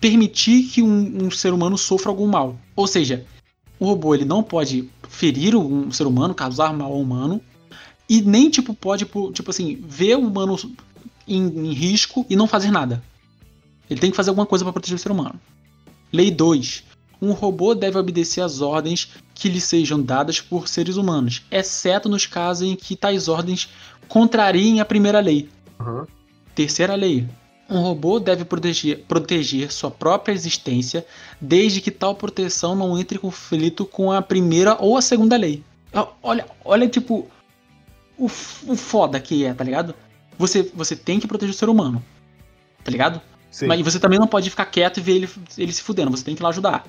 permitir 0.00 0.62
que 0.64 0.82
um, 0.82 1.26
um 1.26 1.30
ser 1.30 1.52
humano 1.52 1.76
sofra 1.76 2.10
algum 2.10 2.26
mal. 2.26 2.56
Ou 2.74 2.86
seja, 2.86 3.26
o 3.78 3.86
robô 3.86 4.14
ele 4.14 4.24
não 4.24 4.42
pode 4.42 4.88
ferir 5.08 5.56
um 5.56 5.90
ser 5.90 6.06
humano, 6.06 6.34
causar 6.34 6.72
mal 6.72 6.92
ao 6.92 7.00
humano, 7.00 7.40
e 8.08 8.20
nem 8.22 8.50
tipo 8.50 8.74
pode 8.74 9.04
tipo 9.04 9.50
assim 9.50 9.78
ver 9.86 10.16
o 10.16 10.26
humano 10.26 10.56
em, 11.26 11.46
em 11.46 11.72
risco 11.72 12.26
e 12.28 12.36
não 12.36 12.46
fazer 12.46 12.70
nada. 12.70 13.02
Ele 13.88 14.00
tem 14.00 14.10
que 14.10 14.16
fazer 14.16 14.30
alguma 14.30 14.46
coisa 14.46 14.64
para 14.64 14.72
proteger 14.72 14.96
o 14.96 14.98
ser 14.98 15.10
humano. 15.10 15.40
Lei 16.12 16.30
2. 16.30 16.84
Um 17.20 17.32
robô 17.32 17.74
deve 17.74 17.98
obedecer 17.98 18.40
às 18.40 18.60
ordens 18.60 19.10
que 19.34 19.48
lhe 19.48 19.60
sejam 19.60 20.00
dadas 20.00 20.40
por 20.40 20.68
seres 20.68 20.96
humanos, 20.96 21.42
exceto 21.50 22.08
nos 22.08 22.26
casos 22.26 22.68
em 22.68 22.76
que 22.76 22.96
tais 22.96 23.28
ordens 23.28 23.68
contrariem 24.08 24.80
a 24.80 24.84
primeira 24.84 25.20
lei. 25.20 25.48
Uhum. 25.80 26.06
Terceira 26.54 26.94
lei. 26.94 27.28
Um 27.68 27.80
robô 27.80 28.18
deve 28.18 28.44
proteger, 28.44 29.04
proteger 29.06 29.70
sua 29.70 29.90
própria 29.90 30.32
existência, 30.32 31.06
desde 31.40 31.80
que 31.80 31.90
tal 31.90 32.14
proteção 32.14 32.74
não 32.74 32.98
entre 32.98 33.18
em 33.18 33.20
conflito 33.20 33.84
com 33.84 34.10
a 34.10 34.22
primeira 34.22 34.76
ou 34.80 34.96
a 34.96 35.02
segunda 35.02 35.36
lei. 35.36 35.62
Olha, 36.22 36.46
olha 36.64 36.88
tipo, 36.88 37.28
o, 38.16 38.24
o 38.24 38.76
foda 38.76 39.20
que 39.20 39.44
é, 39.44 39.52
tá 39.52 39.64
ligado? 39.64 39.94
Você, 40.38 40.62
você 40.74 40.96
tem 40.96 41.20
que 41.20 41.26
proteger 41.26 41.54
o 41.54 41.58
ser 41.58 41.68
humano, 41.68 42.02
tá 42.82 42.90
ligado? 42.90 43.20
Sim. 43.50 43.66
Mas 43.66 43.80
você 43.80 43.98
também 43.98 44.18
não 44.18 44.26
pode 44.26 44.48
ficar 44.48 44.66
quieto 44.66 44.98
e 44.98 45.02
ver 45.02 45.16
ele, 45.16 45.28
ele 45.56 45.72
se 45.72 45.82
fudendo, 45.82 46.10
você 46.10 46.24
tem 46.24 46.34
que 46.34 46.40
ir 46.40 46.44
lá 46.44 46.50
ajudar. 46.50 46.86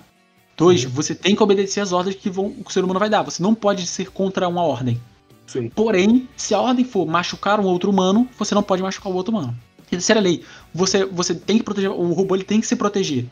Dois, 0.55 0.81
Sim. 0.81 0.87
você 0.89 1.15
tem 1.15 1.35
que 1.35 1.41
obedecer 1.41 1.79
às 1.79 1.93
ordens 1.93 2.15
que, 2.15 2.29
vão, 2.29 2.51
que 2.51 2.69
o 2.69 2.71
ser 2.71 2.83
humano 2.83 2.99
vai 2.99 3.09
dar. 3.09 3.21
Você 3.23 3.41
não 3.41 3.55
pode 3.55 3.87
ser 3.87 4.11
contra 4.11 4.47
uma 4.47 4.61
ordem. 4.61 4.99
Sim. 5.47 5.69
Porém, 5.69 6.27
se 6.35 6.53
a 6.53 6.59
ordem 6.59 6.83
for 6.83 7.07
machucar 7.07 7.61
um 7.61 7.65
outro 7.65 7.89
humano, 7.89 8.27
você 8.37 8.53
não 8.53 8.61
pode 8.61 8.83
machucar 8.83 9.11
o 9.11 9.15
outro 9.15 9.33
humano. 9.33 9.57
Terceira 9.89 10.21
lei, 10.21 10.43
você, 10.73 11.05
você 11.05 11.33
tem 11.33 11.57
que 11.57 11.63
proteger, 11.63 11.89
o 11.89 12.13
robô 12.13 12.35
ele 12.35 12.43
tem 12.43 12.61
que 12.61 12.67
se 12.67 12.75
proteger. 12.75 13.25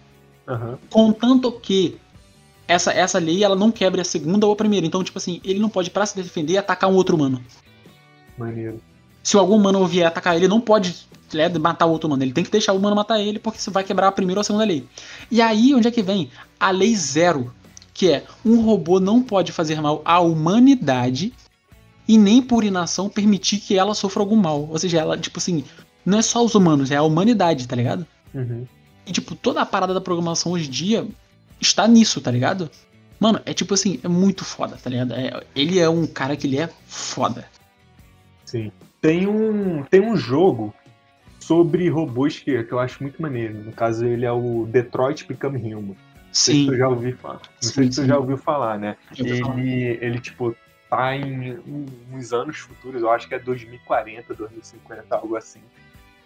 Aham. 0.47 0.77
Contanto 0.89 1.51
que 1.51 1.97
essa, 2.67 2.91
essa 2.91 3.19
lei 3.19 3.43
ela 3.43 3.55
não 3.55 3.71
quebre 3.71 4.01
a 4.01 4.03
segunda 4.03 4.45
ou 4.45 4.53
a 4.53 4.55
primeira. 4.55 4.85
Então, 4.85 5.03
tipo 5.03 5.17
assim, 5.17 5.39
ele 5.43 5.59
não 5.59 5.69
pode, 5.69 5.89
pra 5.89 6.05
se 6.05 6.15
defender, 6.15 6.57
atacar 6.57 6.89
um 6.89 6.95
outro 6.95 7.15
humano. 7.15 7.41
Maneiro. 8.37 8.81
Se 9.23 9.37
algum 9.37 9.55
humano 9.55 9.85
vier 9.85 10.07
atacar 10.07 10.35
ele, 10.35 10.47
não 10.47 10.61
pode 10.61 11.07
né, 11.33 11.49
matar 11.49 11.85
o 11.85 11.91
outro 11.91 12.07
humano. 12.07 12.23
Ele 12.23 12.33
tem 12.33 12.43
que 12.43 12.51
deixar 12.51 12.73
o 12.73 12.77
humano 12.77 12.95
matar 12.95 13.19
ele, 13.19 13.39
porque 13.39 13.59
isso 13.59 13.71
vai 13.71 13.83
quebrar 13.83 14.07
a 14.07 14.11
primeira 14.11 14.39
ou 14.39 14.41
a 14.41 14.43
segunda 14.43 14.65
lei. 14.65 14.85
E 15.29 15.41
aí, 15.41 15.73
onde 15.73 15.87
é 15.87 15.91
que 15.91 16.01
vem? 16.01 16.29
A 16.59 16.71
lei 16.71 16.95
zero, 16.95 17.53
que 17.93 18.11
é 18.11 18.23
um 18.45 18.61
robô 18.61 18.99
não 18.99 19.21
pode 19.21 19.51
fazer 19.51 19.81
mal 19.81 20.01
à 20.05 20.19
humanidade 20.19 21.33
e 22.07 22.17
nem 22.17 22.41
por 22.41 22.63
inação 22.63 23.09
permitir 23.09 23.57
que 23.57 23.77
ela 23.77 23.93
sofra 23.93 24.21
algum 24.21 24.35
mal. 24.35 24.67
Ou 24.69 24.79
seja, 24.79 24.99
ela, 24.99 25.17
tipo 25.17 25.39
assim, 25.39 25.63
não 26.07 26.19
é 26.19 26.21
só 26.21 26.43
os 26.43 26.55
humanos, 26.55 26.89
é 26.89 26.95
a 26.95 27.03
humanidade, 27.03 27.67
tá 27.67 27.75
ligado? 27.75 28.07
Uhum. 28.33 28.65
E, 29.05 29.11
tipo, 29.11 29.35
toda 29.35 29.61
a 29.61 29.65
parada 29.65 29.93
da 29.93 29.99
programação 29.99 30.53
hoje 30.53 30.69
em 30.69 30.71
dia 30.71 31.07
está 31.59 31.85
nisso, 31.85 32.21
tá 32.21 32.31
ligado? 32.31 32.71
Mano, 33.19 33.41
é 33.45 33.53
tipo 33.53 33.73
assim, 33.73 33.99
é 34.01 34.07
muito 34.07 34.45
foda, 34.45 34.77
tá 34.81 34.89
ligado? 34.89 35.13
É- 35.13 35.43
ele 35.53 35.79
é 35.79 35.89
um 35.89 36.07
cara 36.07 36.37
que 36.37 36.47
ele 36.47 36.57
é 36.59 36.69
foda. 36.87 37.45
Sim. 38.45 38.71
Tem 39.01 39.27
um, 39.27 39.83
tem 39.83 39.99
um 39.99 40.15
jogo 40.15 40.73
sobre 41.41 41.89
robôs 41.89 42.39
que, 42.39 42.63
que 42.63 42.71
eu 42.71 42.79
acho 42.79 43.03
muito 43.03 43.21
maneiro. 43.21 43.55
No 43.65 43.73
caso, 43.73 44.05
ele 44.05 44.25
é 44.25 44.31
o 44.31 44.65
Detroit 44.65 45.27
Become 45.27 45.57
Human. 45.57 45.87
Não 45.87 45.95
sei 46.31 46.53
se 46.55 46.61
Sim. 46.61 46.67
tu 46.67 46.77
já 46.77 46.87
ouviu 46.87 47.17
falar. 47.17 47.33
Não 47.33 47.41
Sim, 47.59 47.73
sei 47.73 47.83
se 47.83 47.89
tu 47.89 48.01
sim. 48.01 48.07
já 48.07 48.17
ouviu 48.17 48.37
falar, 48.37 48.79
né? 48.79 48.95
Ele, 49.17 49.97
ele, 49.99 50.19
tipo, 50.21 50.55
tá 50.89 51.13
em 51.15 51.59
uns 52.13 52.31
anos 52.31 52.59
futuros, 52.59 53.01
eu 53.01 53.11
acho 53.11 53.27
que 53.27 53.35
é 53.35 53.39
2040, 53.39 54.33
2050, 54.33 55.15
algo 55.15 55.35
assim. 55.35 55.59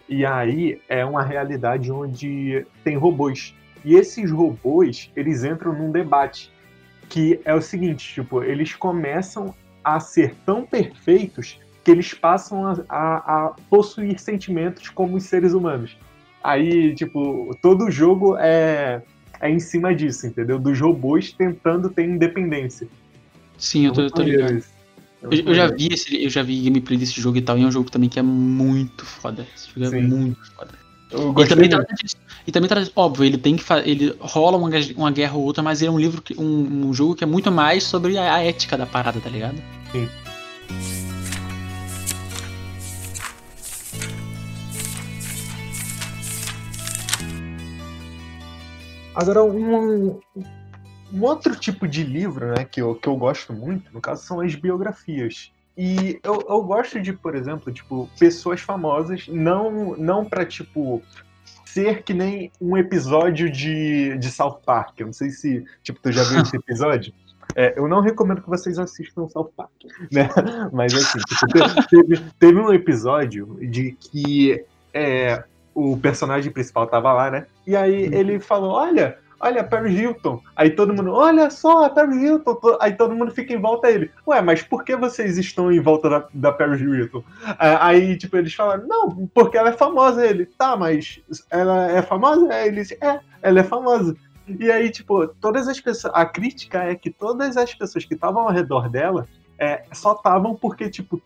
E 0.08 0.24
aí 0.26 0.80
é 0.88 1.04
uma 1.04 1.22
realidade 1.22 1.90
onde 1.90 2.66
tem 2.84 2.96
robôs. 2.96 3.54
E 3.84 3.94
esses 3.94 4.30
robôs, 4.30 5.10
eles 5.16 5.44
entram 5.44 5.72
num 5.72 5.90
debate. 5.90 6.50
Que 7.08 7.40
é 7.44 7.54
o 7.54 7.60
seguinte, 7.60 8.14
tipo, 8.14 8.42
eles 8.42 8.74
começam 8.74 9.54
a 9.84 10.00
ser 10.00 10.34
tão 10.46 10.64
perfeitos 10.64 11.60
que 11.84 11.90
eles 11.90 12.14
passam 12.14 12.66
a, 12.66 12.72
a- 12.88 13.16
a 13.48 13.54
possuir 13.68 14.18
sentimentos 14.18 14.88
como 14.88 15.16
os 15.16 15.24
seres 15.24 15.52
humanos. 15.52 15.98
Aí, 16.42 16.94
tipo, 16.94 17.54
todo 17.60 17.84
o 17.86 17.90
jogo 17.90 18.36
é, 18.38 19.02
é 19.40 19.50
em 19.50 19.58
cima 19.58 19.94
disso, 19.94 20.26
entendeu? 20.26 20.58
Dos 20.58 20.80
robôs 20.80 21.32
tentando 21.32 21.90
ter 21.90 22.04
independência. 22.04 22.88
Sim, 23.58 23.86
eu 23.86 23.92
tô, 23.92 24.02
eu 24.02 24.10
tô 24.10 24.22
ligado. 24.22 24.56
isso. 24.58 24.71
É 25.22 25.26
Eu, 25.26 25.32
eu 25.32 25.54
já 25.54 25.66
vi 25.68 25.88
esse, 25.92 26.24
eu 26.24 26.30
já 26.30 26.42
vi 26.42 26.60
gameplay 26.62 26.98
desse 26.98 27.20
jogo 27.20 27.36
e 27.38 27.42
tal, 27.42 27.58
e 27.58 27.62
é 27.62 27.66
um 27.66 27.70
jogo 27.70 27.90
também 27.90 28.08
que 28.08 28.18
é 28.18 28.22
muito 28.22 29.04
foda. 29.04 29.46
Esse 29.54 29.68
jogo 29.68 29.86
é 29.86 30.00
Sim. 30.00 30.06
muito 30.08 30.52
foda. 30.54 30.82
E 31.12 31.46
também, 31.46 31.68
trata 31.68 31.94
disso. 31.94 32.16
e 32.46 32.50
também 32.50 32.68
trata, 32.68 32.90
óbvio, 32.96 33.24
ele 33.24 33.36
tem 33.36 33.54
que 33.54 33.64
ele 33.84 34.16
rola 34.18 34.56
uma, 34.56 34.70
uma 34.96 35.10
guerra 35.10 35.34
ou 35.34 35.44
outra, 35.44 35.62
mas 35.62 35.82
ele 35.82 35.90
é 35.90 35.92
um 35.92 35.98
livro 35.98 36.22
que, 36.22 36.34
um, 36.40 36.88
um 36.88 36.94
jogo 36.94 37.14
que 37.14 37.22
é 37.22 37.26
muito 37.26 37.52
mais 37.52 37.84
sobre 37.84 38.16
a, 38.16 38.34
a 38.34 38.42
ética 38.42 38.78
da 38.78 38.86
parada, 38.86 39.20
tá 39.20 39.28
ligado? 39.28 39.62
Agora, 49.14 49.44
um, 49.44 50.18
um 51.12 51.22
outro 51.22 51.54
tipo 51.54 51.86
de 51.86 52.02
livro 52.02 52.48
né, 52.48 52.64
que, 52.64 52.80
eu, 52.80 52.94
que 52.94 53.08
eu 53.08 53.16
gosto 53.16 53.52
muito, 53.52 53.92
no 53.92 54.00
caso, 54.00 54.24
são 54.24 54.40
as 54.40 54.54
biografias. 54.54 55.52
E 55.76 56.20
eu, 56.22 56.44
eu 56.48 56.62
gosto 56.62 57.00
de, 57.00 57.12
por 57.12 57.34
exemplo, 57.34 57.72
tipo, 57.72 58.08
pessoas 58.18 58.60
famosas, 58.60 59.26
não, 59.28 59.96
não 59.96 60.24
pra, 60.24 60.44
tipo, 60.44 61.02
ser 61.64 62.02
que 62.02 62.12
nem 62.12 62.52
um 62.60 62.76
episódio 62.76 63.50
de, 63.50 64.16
de 64.18 64.30
South 64.30 64.60
Park. 64.64 65.00
Eu 65.00 65.06
não 65.06 65.12
sei 65.12 65.30
se, 65.30 65.64
tipo, 65.82 65.98
tu 66.00 66.12
já 66.12 66.22
viu 66.24 66.42
esse 66.42 66.56
episódio. 66.58 67.12
É, 67.54 67.78
eu 67.78 67.88
não 67.88 68.00
recomendo 68.00 68.42
que 68.42 68.48
vocês 68.48 68.78
assistam 68.78 69.28
South 69.28 69.50
Park, 69.56 69.70
né? 70.12 70.28
Mas 70.72 70.94
assim, 70.94 71.18
tipo, 71.18 71.46
te- 71.46 71.88
teve, 71.88 72.24
teve 72.38 72.60
um 72.60 72.72
episódio 72.72 73.58
de 73.60 73.92
que 73.92 74.64
é, 74.92 75.42
o 75.74 75.96
personagem 75.96 76.52
principal 76.52 76.86
tava 76.86 77.12
lá, 77.12 77.30
né? 77.30 77.46
E 77.66 77.74
aí 77.76 78.04
ele 78.14 78.38
falou, 78.40 78.72
olha, 78.72 79.18
olha, 79.42 79.64
Paris 79.64 79.98
Hilton. 79.98 80.40
Aí 80.56 80.70
todo 80.70 80.94
mundo, 80.94 81.12
olha 81.12 81.50
só, 81.50 81.84
a 81.84 81.90
Paris 81.90 82.16
Hilton. 82.22 82.54
To- 82.54 82.78
Aí 82.80 82.92
todo 82.94 83.14
mundo 83.14 83.30
fica 83.32 83.52
em 83.52 83.60
volta 83.60 83.88
dele. 83.88 84.10
Ué, 84.26 84.40
mas 84.40 84.62
por 84.62 84.84
que 84.84 84.96
vocês 84.96 85.36
estão 85.36 85.70
em 85.70 85.80
volta 85.80 86.08
da, 86.08 86.28
da 86.32 86.52
Paris 86.52 86.80
Hilton? 86.80 87.22
Ah, 87.58 87.86
Aí, 87.88 88.16
tipo, 88.16 88.36
eles 88.36 88.54
falaram, 88.54 88.86
não, 88.86 89.26
porque 89.34 89.58
ela 89.58 89.70
é 89.70 89.72
famosa. 89.72 90.24
Ele, 90.24 90.46
tá, 90.46 90.76
mas 90.76 91.20
ela 91.50 91.90
é 91.90 92.00
famosa? 92.02 92.48
Aí 92.52 92.68
ele 92.68 92.80
disse, 92.82 92.96
é, 93.00 93.20
ela 93.42 93.60
é 93.60 93.64
famosa. 93.64 94.16
E 94.48 94.70
aí, 94.70 94.90
tipo, 94.90 95.26
todas 95.28 95.68
as 95.68 95.80
pessoas. 95.80 96.12
A 96.14 96.24
crítica 96.24 96.84
é 96.84 96.94
que 96.94 97.10
todas 97.10 97.56
as 97.56 97.74
pessoas 97.74 98.04
que 98.04 98.14
estavam 98.14 98.42
ao 98.42 98.50
redor 98.52 98.88
dela 98.88 99.26
é, 99.58 99.84
só 99.92 100.12
estavam 100.14 100.54
porque, 100.54 100.88
tipo, 100.90 101.20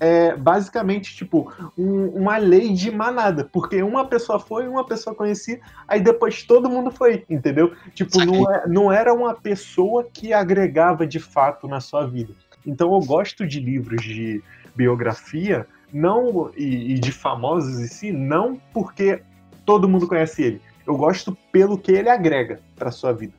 é 0.00 0.34
basicamente, 0.34 1.14
tipo, 1.14 1.52
um- 1.76 2.08
uma 2.08 2.36
lei 2.36 2.72
de 2.72 2.90
manada. 2.90 3.48
Porque 3.52 3.82
uma 3.82 4.06
pessoa 4.06 4.38
foi, 4.38 4.66
uma 4.66 4.84
pessoa 4.84 5.14
conhecia, 5.14 5.60
aí 5.86 6.00
depois 6.00 6.42
todo 6.42 6.68
mundo 6.68 6.90
foi, 6.90 7.24
entendeu? 7.30 7.72
Tipo, 7.94 8.24
não, 8.24 8.50
é- 8.50 8.66
não 8.66 8.92
era 8.92 9.14
uma 9.14 9.34
pessoa 9.34 10.04
que 10.12 10.32
agregava 10.32 11.06
de 11.06 11.20
fato 11.20 11.68
na 11.68 11.80
sua 11.80 12.06
vida. 12.06 12.34
Então 12.66 12.92
eu 12.94 13.00
gosto 13.00 13.46
de 13.46 13.60
livros 13.60 14.02
de 14.02 14.42
biografia, 14.74 15.66
não 15.92 16.50
e, 16.56 16.94
e 16.94 16.98
de 16.98 17.12
famosos 17.12 17.78
em 17.78 17.86
si, 17.86 18.12
não 18.12 18.60
porque 18.72 19.22
todo 19.64 19.88
mundo 19.88 20.08
conhece 20.08 20.42
ele. 20.42 20.60
Eu 20.86 20.96
gosto 20.96 21.36
pelo 21.52 21.78
que 21.78 21.92
ele 21.92 22.08
agrega 22.08 22.60
para 22.76 22.90
sua 22.90 23.12
vida. 23.12 23.34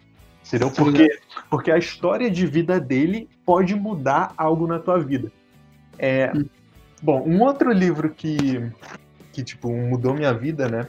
Entendeu? 0.47 0.69
Porque, 0.71 1.19
porque 1.49 1.71
a 1.71 1.77
história 1.77 2.29
de 2.29 2.45
vida 2.45 2.79
dele 2.79 3.29
pode 3.45 3.75
mudar 3.75 4.33
algo 4.37 4.67
na 4.67 4.77
tua 4.77 4.99
vida. 4.99 5.31
É. 5.97 6.31
Bom, 7.01 7.23
um 7.27 7.41
outro 7.41 7.71
livro 7.71 8.09
que, 8.09 8.71
que 9.31 9.43
tipo, 9.43 9.71
mudou 9.71 10.13
minha 10.13 10.33
vida, 10.33 10.69
né? 10.69 10.87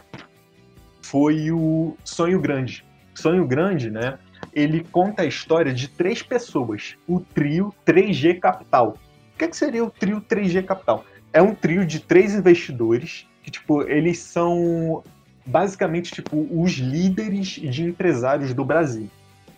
Foi 1.03 1.51
o 1.51 1.97
Sonho 2.05 2.41
Grande. 2.41 2.85
Sonho 3.15 3.47
Grande, 3.47 3.91
né? 3.91 4.19
ele 4.55 4.85
conta 4.85 5.23
a 5.23 5.27
história 5.27 5.75
de 5.75 5.89
três 5.89 6.23
pessoas, 6.23 6.97
o 7.07 7.21
trio 7.21 7.75
3G 7.85 8.39
Capital. 8.39 8.97
O 9.35 9.39
que, 9.39 9.49
que 9.49 9.57
seria 9.57 9.85
o 9.85 9.91
trio 9.91 10.21
3G 10.21 10.65
Capital? 10.65 11.05
É 11.33 11.43
um 11.43 11.55
trio 11.55 11.85
de 11.85 11.99
três 11.99 12.35
investidores 12.35 13.27
que, 13.43 13.51
tipo, 13.51 13.83
eles 13.83 14.21
são 14.21 15.03
basicamente, 15.45 16.13
tipo, 16.13 16.47
os 16.51 16.73
líderes 16.73 17.47
de 17.49 17.85
empresários 17.85 18.55
do 18.55 18.65
Brasil. 18.65 19.11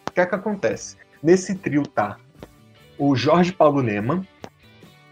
O 0.08 0.12
que 0.12 0.20
é 0.20 0.26
que 0.26 0.34
acontece? 0.34 0.96
Nesse 1.22 1.54
trio 1.54 1.82
tá 1.86 2.16
o 2.98 3.14
Jorge 3.14 3.52
Paulo 3.52 3.80
Leman, 3.80 4.26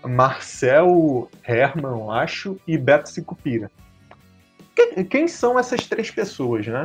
Marcel 0.05 1.29
Herman, 1.47 2.11
acho, 2.11 2.59
e 2.67 2.77
Beto 2.77 3.09
Sicupira. 3.09 3.71
Quem, 4.75 5.05
quem, 5.05 5.29
são 5.29 5.59
essas 5.59 5.87
três 5.87 6.11
pessoas, 6.11 6.67
né? 6.67 6.83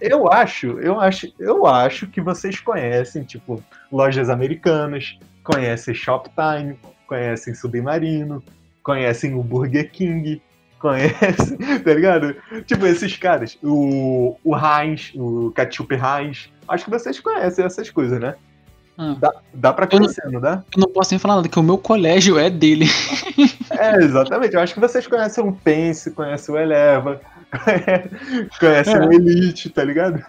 Eu 0.00 0.32
acho, 0.32 0.78
eu 0.80 0.98
acho, 0.98 1.32
eu 1.38 1.66
acho 1.66 2.06
que 2.06 2.20
vocês 2.20 2.58
conhecem, 2.60 3.24
tipo, 3.24 3.62
lojas 3.92 4.30
americanas, 4.30 5.18
conhecem 5.44 5.94
Shoptime, 5.94 6.78
conhecem 7.06 7.54
Submarino, 7.54 8.42
conhecem 8.82 9.34
o 9.34 9.42
Burger 9.42 9.90
King, 9.90 10.40
conhecem, 10.78 11.58
tá 11.84 11.94
ligado? 11.94 12.34
Tipo, 12.66 12.86
esses 12.86 13.16
caras, 13.16 13.58
o, 13.62 14.38
o 14.42 14.56
Heinz, 14.56 15.12
o 15.14 15.50
Ketchup 15.50 15.94
Heinz, 15.94 16.50
acho 16.66 16.84
que 16.84 16.90
vocês 16.90 17.20
conhecem 17.20 17.64
essas 17.64 17.90
coisas, 17.90 18.18
né? 18.18 18.34
Ah. 18.96 19.16
Dá, 19.18 19.32
dá 19.54 19.72
pra 19.72 19.86
conhecer, 19.86 20.24
não, 20.26 20.32
não 20.32 20.40
dá? 20.40 20.64
Eu 20.74 20.80
não 20.80 20.88
posso 20.88 21.12
nem 21.12 21.18
falar 21.18 21.36
nada, 21.36 21.48
que 21.48 21.58
o 21.58 21.62
meu 21.62 21.78
colégio 21.78 22.38
é 22.38 22.50
dele. 22.50 22.86
É, 23.70 23.96
exatamente. 23.96 24.54
Eu 24.54 24.60
acho 24.60 24.74
que 24.74 24.80
vocês 24.80 25.06
conhecem 25.06 25.42
o 25.42 25.52
Pense, 25.52 26.10
conhecem 26.10 26.54
o 26.54 26.58
Eleva, 26.58 27.18
conhecem 28.60 28.94
é. 28.94 28.98
o 28.98 29.12
Elite, 29.12 29.70
tá 29.70 29.82
ligado? 29.84 30.22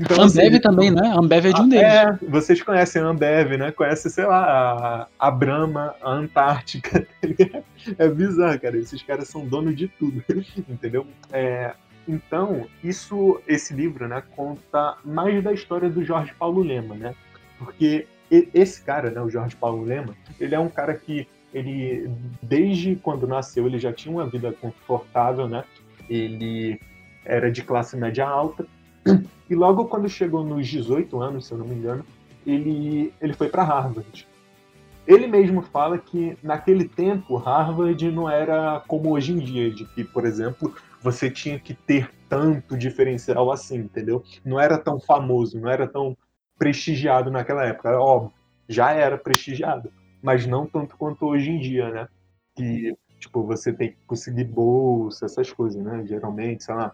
Então, 0.00 0.22
Ambev 0.22 0.54
assim, 0.54 0.60
também, 0.60 0.90
né? 0.90 1.12
Ambev 1.14 1.46
é 1.46 1.52
de 1.52 1.60
um 1.60 1.68
deles. 1.68 1.84
É, 1.84 2.18
vocês 2.28 2.62
conhecem 2.62 3.02
a 3.02 3.06
Ambev, 3.06 3.58
né? 3.58 3.70
Conhecem, 3.72 4.10
sei 4.10 4.24
lá, 4.24 5.08
a, 5.18 5.26
a 5.26 5.30
Brahma, 5.30 5.94
a 6.00 6.12
Antártica, 6.12 7.06
tá 7.20 7.62
É 7.98 8.08
bizarro, 8.08 8.58
cara. 8.58 8.78
Esses 8.78 9.02
caras 9.02 9.28
são 9.28 9.46
donos 9.46 9.76
de 9.76 9.88
tudo, 9.88 10.24
entendeu? 10.68 11.06
É, 11.30 11.72
então, 12.08 12.66
isso, 12.82 13.40
esse 13.46 13.74
livro, 13.74 14.08
né, 14.08 14.22
conta 14.34 14.96
mais 15.04 15.42
da 15.44 15.52
história 15.52 15.88
do 15.88 16.04
Jorge 16.04 16.32
Paulo 16.38 16.62
Lema, 16.62 16.94
né? 16.94 17.14
Porque 17.60 18.06
esse 18.30 18.82
cara, 18.82 19.10
né, 19.10 19.20
o 19.20 19.28
Jorge 19.28 19.54
Paulo 19.54 19.84
Lema, 19.84 20.16
ele 20.40 20.54
é 20.54 20.58
um 20.58 20.68
cara 20.68 20.94
que 20.94 21.28
ele 21.52 22.10
desde 22.40 22.96
quando 22.96 23.26
nasceu 23.26 23.66
ele 23.66 23.78
já 23.78 23.92
tinha 23.92 24.14
uma 24.14 24.26
vida 24.26 24.52
confortável, 24.52 25.46
né? 25.46 25.64
Ele 26.08 26.80
era 27.24 27.50
de 27.50 27.62
classe 27.62 27.96
média 27.96 28.26
alta 28.26 28.66
e 29.50 29.54
logo 29.54 29.84
quando 29.86 30.08
chegou 30.08 30.42
nos 30.42 30.66
18 30.66 31.20
anos, 31.20 31.46
se 31.46 31.52
eu 31.52 31.58
não 31.58 31.66
me 31.66 31.74
engano, 31.74 32.04
ele 32.46 33.12
ele 33.20 33.34
foi 33.34 33.48
para 33.48 33.62
Harvard. 33.62 34.26
Ele 35.06 35.26
mesmo 35.26 35.60
fala 35.60 35.98
que 35.98 36.38
naquele 36.42 36.88
tempo 36.88 37.36
Harvard 37.36 38.10
não 38.10 38.30
era 38.30 38.82
como 38.86 39.10
hoje 39.10 39.32
em 39.32 39.38
dia, 39.38 39.70
de 39.70 39.84
que, 39.86 40.04
por 40.04 40.24
exemplo, 40.24 40.72
você 41.02 41.28
tinha 41.28 41.58
que 41.58 41.74
ter 41.74 42.08
tanto 42.28 42.76
diferencial 42.78 43.50
assim, 43.50 43.78
entendeu? 43.78 44.22
Não 44.44 44.60
era 44.60 44.78
tão 44.78 45.00
famoso, 45.00 45.58
não 45.58 45.68
era 45.68 45.86
tão 45.86 46.16
prestigiado 46.60 47.30
naquela 47.30 47.64
época. 47.64 47.98
Óbvio, 47.98 48.34
já 48.68 48.92
era 48.92 49.16
prestigiado, 49.16 49.90
mas 50.22 50.46
não 50.46 50.66
tanto 50.66 50.94
quanto 50.98 51.24
hoje 51.24 51.50
em 51.50 51.58
dia, 51.58 51.88
né? 51.88 52.08
Que, 52.54 52.94
tipo, 53.18 53.42
você 53.42 53.72
tem 53.72 53.92
que 53.92 53.96
conseguir 54.06 54.44
bolsa, 54.44 55.24
essas 55.24 55.50
coisas, 55.50 55.82
né? 55.82 56.04
Geralmente, 56.06 56.62
sei 56.62 56.74
lá, 56.74 56.92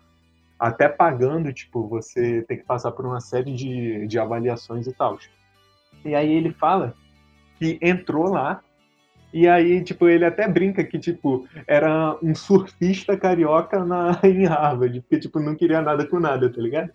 até 0.56 0.88
pagando, 0.88 1.52
tipo, 1.52 1.88
você 1.88 2.42
tem 2.42 2.56
que 2.58 2.64
passar 2.64 2.92
por 2.92 3.04
uma 3.04 3.20
série 3.20 3.52
de, 3.52 4.06
de 4.06 4.18
avaliações 4.20 4.86
e 4.86 4.92
tal. 4.92 5.18
E 6.04 6.14
aí 6.14 6.32
ele 6.32 6.52
fala 6.52 6.94
que 7.58 7.76
entrou 7.82 8.28
lá 8.28 8.62
e 9.32 9.48
aí, 9.48 9.82
tipo, 9.82 10.08
ele 10.08 10.24
até 10.24 10.46
brinca 10.46 10.84
que, 10.84 10.96
tipo, 10.96 11.48
era 11.66 12.16
um 12.22 12.36
surfista 12.36 13.16
carioca 13.18 13.84
na, 13.84 14.18
em 14.22 14.46
Harvard, 14.46 15.00
porque, 15.00 15.18
tipo, 15.18 15.40
não 15.40 15.56
queria 15.56 15.82
nada 15.82 16.06
com 16.06 16.20
nada, 16.20 16.48
tá 16.48 16.62
ligado? 16.62 16.92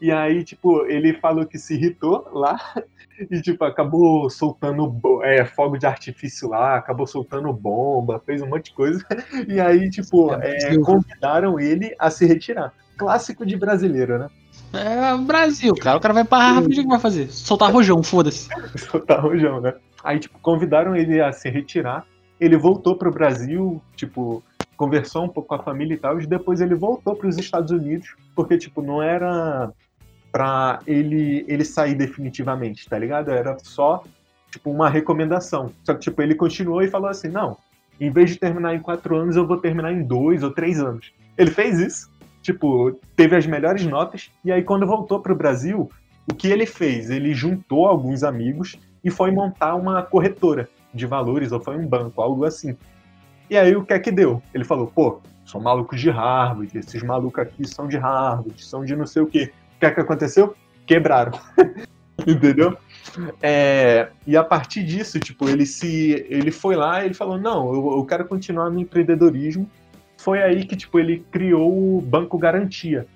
E 0.00 0.12
aí, 0.12 0.44
tipo, 0.44 0.84
ele 0.86 1.14
falou 1.14 1.46
que 1.46 1.58
se 1.58 1.74
irritou 1.74 2.28
lá 2.32 2.58
e, 3.30 3.40
tipo, 3.40 3.64
acabou 3.64 4.28
soltando 4.28 5.00
é, 5.22 5.44
fogo 5.44 5.78
de 5.78 5.86
artifício 5.86 6.48
lá, 6.48 6.76
acabou 6.76 7.06
soltando 7.06 7.52
bomba, 7.52 8.22
fez 8.24 8.42
um 8.42 8.46
monte 8.46 8.66
de 8.66 8.74
coisa. 8.74 9.04
E 9.48 9.60
aí, 9.60 9.88
tipo, 9.90 10.32
é, 10.34 10.76
convidaram 10.78 11.58
ele 11.58 11.94
a 11.98 12.10
se 12.10 12.26
retirar. 12.26 12.72
Clássico 12.96 13.44
de 13.44 13.56
brasileiro, 13.56 14.18
né? 14.18 14.28
É 14.72 15.16
Brasil, 15.16 15.74
cara. 15.74 15.98
O 15.98 16.00
cara 16.00 16.14
vai 16.14 16.24
pra 16.24 16.38
Harvard, 16.38 16.78
o 16.78 16.82
que 16.82 16.88
vai 16.88 16.98
fazer? 16.98 17.28
Soltar 17.28 17.72
rojão, 17.72 18.02
foda-se. 18.02 18.48
Soltar 18.76 19.22
rojão, 19.22 19.60
né? 19.60 19.74
Aí, 20.02 20.18
tipo, 20.18 20.38
convidaram 20.40 20.94
ele 20.94 21.20
a 21.20 21.32
se 21.32 21.48
retirar. 21.48 22.04
Ele 22.40 22.56
voltou 22.56 22.96
pro 22.96 23.10
Brasil, 23.10 23.80
tipo, 23.94 24.42
conversou 24.76 25.24
um 25.24 25.28
pouco 25.28 25.48
com 25.48 25.54
a 25.54 25.62
família 25.62 25.94
e 25.94 25.98
tal, 25.98 26.20
e 26.20 26.26
depois 26.26 26.60
ele 26.60 26.74
voltou 26.74 27.16
para 27.16 27.28
os 27.28 27.38
Estados 27.38 27.70
Unidos, 27.70 28.14
porque, 28.34 28.58
tipo, 28.58 28.82
não 28.82 29.02
era 29.02 29.72
para 30.36 30.80
ele 30.86 31.46
ele 31.48 31.64
sair 31.64 31.94
definitivamente, 31.94 32.86
tá 32.86 32.98
ligado? 32.98 33.30
Era 33.30 33.56
só 33.62 34.04
tipo 34.50 34.70
uma 34.70 34.90
recomendação. 34.90 35.72
Só 35.82 35.94
que 35.94 36.00
tipo 36.00 36.20
ele 36.20 36.34
continuou 36.34 36.82
e 36.82 36.88
falou 36.88 37.08
assim, 37.08 37.28
não, 37.28 37.56
em 37.98 38.10
vez 38.10 38.28
de 38.28 38.36
terminar 38.36 38.74
em 38.74 38.80
quatro 38.80 39.16
anos, 39.16 39.34
eu 39.34 39.46
vou 39.46 39.56
terminar 39.56 39.94
em 39.94 40.02
dois 40.02 40.42
ou 40.42 40.50
três 40.50 40.78
anos. 40.78 41.10
Ele 41.38 41.50
fez 41.50 41.78
isso, 41.78 42.12
tipo 42.42 43.00
teve 43.16 43.34
as 43.34 43.46
melhores 43.46 43.86
notas 43.86 44.30
e 44.44 44.52
aí 44.52 44.62
quando 44.62 44.86
voltou 44.86 45.20
para 45.20 45.32
o 45.32 45.36
Brasil, 45.36 45.90
o 46.30 46.34
que 46.34 46.48
ele 46.48 46.66
fez? 46.66 47.08
Ele 47.08 47.32
juntou 47.32 47.86
alguns 47.86 48.22
amigos 48.22 48.78
e 49.02 49.10
foi 49.10 49.30
montar 49.30 49.74
uma 49.74 50.02
corretora 50.02 50.68
de 50.92 51.06
valores 51.06 51.50
ou 51.50 51.60
foi 51.60 51.78
um 51.78 51.86
banco, 51.86 52.20
algo 52.20 52.44
assim. 52.44 52.76
E 53.48 53.56
aí 53.56 53.74
o 53.74 53.86
que 53.86 53.94
é 53.94 53.98
que 53.98 54.12
deu? 54.12 54.42
Ele 54.52 54.64
falou, 54.64 54.86
pô, 54.86 55.18
são 55.46 55.62
malucos 55.62 55.98
de 55.98 56.10
Harvard, 56.10 56.76
esses 56.76 57.02
malucos 57.02 57.40
aqui 57.42 57.66
são 57.66 57.88
de 57.88 57.96
Harvard, 57.96 58.62
são 58.62 58.84
de 58.84 58.94
não 58.94 59.06
sei 59.06 59.22
o 59.22 59.26
quê. 59.26 59.50
O 59.76 59.78
que 59.78 59.86
é 59.86 59.90
que 59.90 60.00
aconteceu? 60.00 60.56
Quebraram. 60.86 61.32
Entendeu? 62.26 62.76
É, 63.42 64.08
e 64.26 64.36
a 64.36 64.42
partir 64.42 64.82
disso, 64.82 65.20
tipo, 65.20 65.48
ele 65.48 65.66
se 65.66 66.26
ele 66.28 66.50
foi 66.50 66.74
lá 66.74 67.02
e 67.02 67.06
ele 67.06 67.14
falou: 67.14 67.38
"Não, 67.38 67.72
eu, 67.72 67.98
eu, 67.98 68.04
quero 68.04 68.24
continuar 68.24 68.70
no 68.70 68.80
empreendedorismo". 68.80 69.70
Foi 70.16 70.42
aí 70.42 70.64
que 70.64 70.74
tipo 70.74 70.98
ele 70.98 71.24
criou 71.30 71.98
o 71.98 72.00
Banco 72.00 72.38
Garantia. 72.38 73.06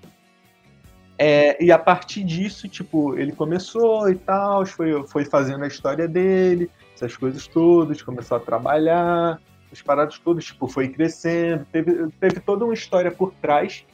É, 1.19 1.63
e 1.63 1.71
a 1.71 1.79
partir 1.79 2.25
disso, 2.25 2.69
tipo, 2.69 3.19
ele 3.19 3.33
começou 3.33 4.09
e 4.11 4.15
tal, 4.15 4.65
foi, 4.65 5.07
foi 5.07 5.25
fazendo 5.25 5.65
a 5.65 5.67
história 5.67 6.09
dele, 6.09 6.71
essas 6.95 7.15
coisas 7.15 7.47
todas, 7.47 8.01
começou 8.01 8.39
a 8.39 8.41
trabalhar, 8.41 9.39
as 9.71 9.83
paradas 9.83 10.19
todas, 10.19 10.47
tipo, 10.47 10.67
foi 10.67 10.89
crescendo, 10.89 11.67
teve, 11.71 12.09
teve 12.19 12.41
toda 12.41 12.65
uma 12.65 12.73
história 12.73 13.11
por 13.11 13.35
trás 13.35 13.85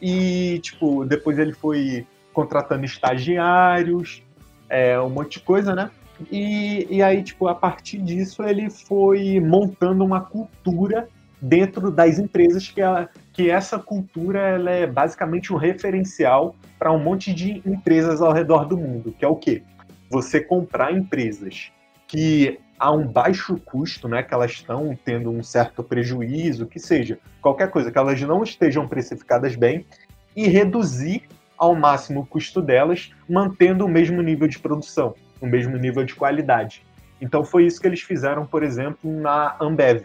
e, 0.00 0.58
tipo, 0.60 1.04
depois 1.04 1.38
ele 1.38 1.52
foi 1.52 2.06
contratando 2.32 2.84
estagiários, 2.84 4.22
é, 4.68 4.98
um 5.00 5.10
monte 5.10 5.38
de 5.38 5.40
coisa, 5.40 5.74
né? 5.74 5.90
E, 6.30 6.86
e 6.90 7.02
aí, 7.02 7.22
tipo, 7.22 7.48
a 7.48 7.54
partir 7.54 7.98
disso, 7.98 8.42
ele 8.42 8.68
foi 8.70 9.40
montando 9.40 10.04
uma 10.04 10.20
cultura 10.20 11.08
dentro 11.40 11.90
das 11.90 12.18
empresas 12.18 12.68
que, 12.68 12.80
ela, 12.80 13.08
que 13.32 13.50
essa 13.50 13.78
cultura 13.78 14.40
ela 14.40 14.70
é 14.70 14.86
basicamente 14.86 15.52
um 15.52 15.56
referencial 15.56 16.54
para 16.78 16.92
um 16.92 16.98
monte 16.98 17.32
de 17.32 17.62
empresas 17.66 18.20
ao 18.20 18.32
redor 18.32 18.66
do 18.66 18.76
mundo, 18.76 19.14
que 19.18 19.24
é 19.24 19.28
o 19.28 19.36
quê? 19.36 19.62
Você 20.10 20.40
comprar 20.40 20.92
empresas 20.92 21.72
que 22.06 22.58
a 22.80 22.90
um 22.90 23.06
baixo 23.06 23.60
custo, 23.62 24.08
né, 24.08 24.22
que 24.22 24.32
elas 24.32 24.52
estão 24.52 24.98
tendo 25.04 25.30
um 25.30 25.42
certo 25.42 25.84
prejuízo, 25.84 26.66
que 26.66 26.80
seja 26.80 27.18
qualquer 27.42 27.70
coisa, 27.70 27.92
que 27.92 27.98
elas 27.98 28.18
não 28.22 28.42
estejam 28.42 28.88
precificadas 28.88 29.54
bem, 29.54 29.84
e 30.34 30.48
reduzir 30.48 31.28
ao 31.58 31.74
máximo 31.74 32.20
o 32.20 32.26
custo 32.26 32.62
delas, 32.62 33.12
mantendo 33.28 33.84
o 33.84 33.88
mesmo 33.88 34.22
nível 34.22 34.48
de 34.48 34.58
produção, 34.58 35.14
o 35.38 35.46
mesmo 35.46 35.76
nível 35.76 36.04
de 36.04 36.14
qualidade. 36.14 36.82
Então 37.20 37.44
foi 37.44 37.66
isso 37.66 37.78
que 37.78 37.86
eles 37.86 38.00
fizeram, 38.00 38.46
por 38.46 38.62
exemplo, 38.62 39.12
na 39.20 39.54
Ambev. 39.60 40.04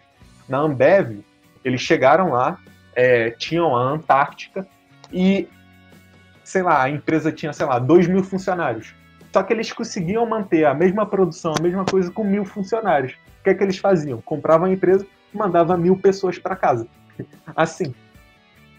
Na 0.50 0.58
Ambev, 0.58 1.24
eles 1.64 1.80
chegaram 1.80 2.32
lá, 2.32 2.60
é, 2.94 3.30
tinham 3.32 3.74
a 3.74 3.82
Antártica 3.82 4.68
e, 5.14 5.48
sei 6.44 6.62
lá, 6.62 6.84
a 6.84 6.90
empresa 6.90 7.32
tinha, 7.32 7.54
sei 7.54 7.66
lá, 7.66 7.80
2 7.80 8.08
mil 8.08 8.22
funcionários. 8.22 8.94
Só 9.36 9.44
que 9.44 9.52
eles 9.52 9.70
conseguiam 9.70 10.26
manter 10.26 10.64
a 10.64 10.74
mesma 10.74 11.06
produção, 11.06 11.54
a 11.60 11.62
mesma 11.62 11.84
coisa 11.84 12.10
com 12.10 12.24
mil 12.24 12.46
funcionários. 12.46 13.16
O 13.42 13.44
que 13.44 13.50
é 13.50 13.54
que 13.54 13.62
eles 13.62 13.78
faziam? 13.78 14.22
Compravam 14.22 14.66
a 14.66 14.72
empresa 14.72 15.06
e 15.34 15.38
mandavam 15.38 15.78
mil 15.78 15.98
pessoas 15.98 16.40
para 16.40 16.56
casa. 16.56 16.88
Assim. 17.54 17.94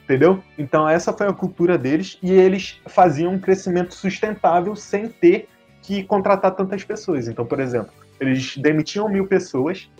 Entendeu? 0.04 0.42
Então 0.56 0.88
essa 0.88 1.12
foi 1.12 1.28
a 1.28 1.32
cultura 1.34 1.76
deles 1.76 2.18
e 2.22 2.32
eles 2.32 2.80
faziam 2.86 3.34
um 3.34 3.38
crescimento 3.38 3.92
sustentável 3.92 4.74
sem 4.74 5.10
ter 5.10 5.46
que 5.82 6.02
contratar 6.04 6.52
tantas 6.52 6.82
pessoas. 6.82 7.28
Então, 7.28 7.44
por 7.44 7.60
exemplo, 7.60 7.92
eles 8.18 8.56
demitiam 8.56 9.10
mil 9.10 9.26
pessoas, 9.26 9.90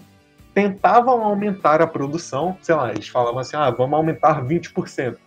tentavam 0.54 1.22
aumentar 1.22 1.82
a 1.82 1.86
produção, 1.86 2.56
sei 2.62 2.74
lá, 2.74 2.90
eles 2.92 3.08
falavam 3.08 3.40
assim, 3.40 3.58
ah, 3.58 3.68
vamos 3.68 3.92
aumentar 3.92 4.42
20%. 4.42 5.18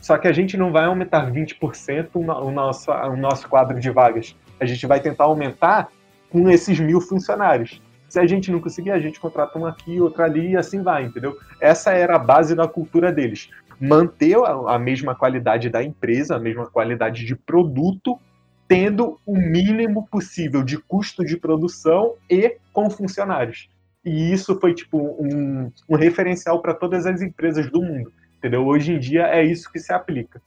Só 0.00 0.16
que 0.16 0.26
a 0.26 0.32
gente 0.32 0.56
não 0.56 0.72
vai 0.72 0.86
aumentar 0.86 1.30
20% 1.30 2.08
o 2.14 2.50
nosso, 2.50 2.90
o 2.90 3.16
nosso 3.18 3.46
quadro 3.50 3.78
de 3.78 3.90
vagas. 3.90 4.34
A 4.60 4.66
gente 4.66 4.86
vai 4.86 5.00
tentar 5.00 5.24
aumentar 5.24 5.88
com 6.30 6.48
esses 6.50 6.78
mil 6.78 7.00
funcionários. 7.00 7.80
Se 8.08 8.18
a 8.18 8.26
gente 8.26 8.50
não 8.50 8.60
conseguir, 8.60 8.90
a 8.90 9.00
gente 9.00 9.20
contrata 9.20 9.58
um 9.58 9.66
aqui, 9.66 10.00
outro 10.00 10.22
ali 10.22 10.50
e 10.50 10.56
assim 10.56 10.82
vai, 10.82 11.04
entendeu? 11.04 11.36
Essa 11.60 11.92
era 11.92 12.16
a 12.16 12.18
base 12.18 12.54
da 12.54 12.66
cultura 12.66 13.12
deles. 13.12 13.50
Manter 13.80 14.36
a 14.66 14.78
mesma 14.78 15.14
qualidade 15.14 15.68
da 15.68 15.82
empresa, 15.82 16.36
a 16.36 16.38
mesma 16.38 16.66
qualidade 16.66 17.24
de 17.24 17.36
produto, 17.36 18.18
tendo 18.66 19.18
o 19.24 19.36
mínimo 19.36 20.06
possível 20.08 20.62
de 20.62 20.78
custo 20.78 21.24
de 21.24 21.36
produção 21.36 22.14
e 22.30 22.56
com 22.72 22.90
funcionários. 22.90 23.68
E 24.04 24.32
isso 24.32 24.58
foi 24.58 24.74
tipo 24.74 24.98
um, 24.98 25.70
um 25.88 25.96
referencial 25.96 26.60
para 26.62 26.74
todas 26.74 27.06
as 27.06 27.20
empresas 27.20 27.70
do 27.70 27.82
mundo. 27.82 28.12
Entendeu? 28.38 28.66
Hoje 28.66 28.92
em 28.92 28.98
dia 28.98 29.26
é 29.26 29.44
isso 29.44 29.70
que 29.70 29.78
se 29.78 29.92
aplica. 29.92 30.40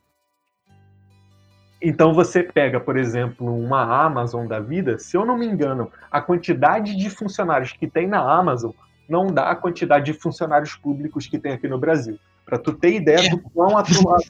Então 1.81 2.13
você 2.13 2.43
pega, 2.43 2.79
por 2.79 2.95
exemplo, 2.95 3.55
uma 3.57 3.81
Amazon 4.05 4.45
da 4.45 4.59
vida, 4.59 4.99
se 4.99 5.17
eu 5.17 5.25
não 5.25 5.37
me 5.37 5.47
engano, 5.47 5.91
a 6.11 6.21
quantidade 6.21 6.95
de 6.95 7.09
funcionários 7.09 7.71
que 7.71 7.87
tem 7.87 8.07
na 8.07 8.19
Amazon 8.19 8.71
não 9.09 9.27
dá 9.27 9.49
a 9.49 9.55
quantidade 9.55 10.05
de 10.05 10.13
funcionários 10.13 10.75
públicos 10.75 11.27
que 11.27 11.39
tem 11.39 11.53
aqui 11.53 11.67
no 11.67 11.79
Brasil. 11.79 12.19
Para 12.45 12.59
tu 12.59 12.73
ter 12.73 12.93
ideia 12.93 13.29
do 13.29 13.39
quão 13.39 13.77
atolado 13.77 14.23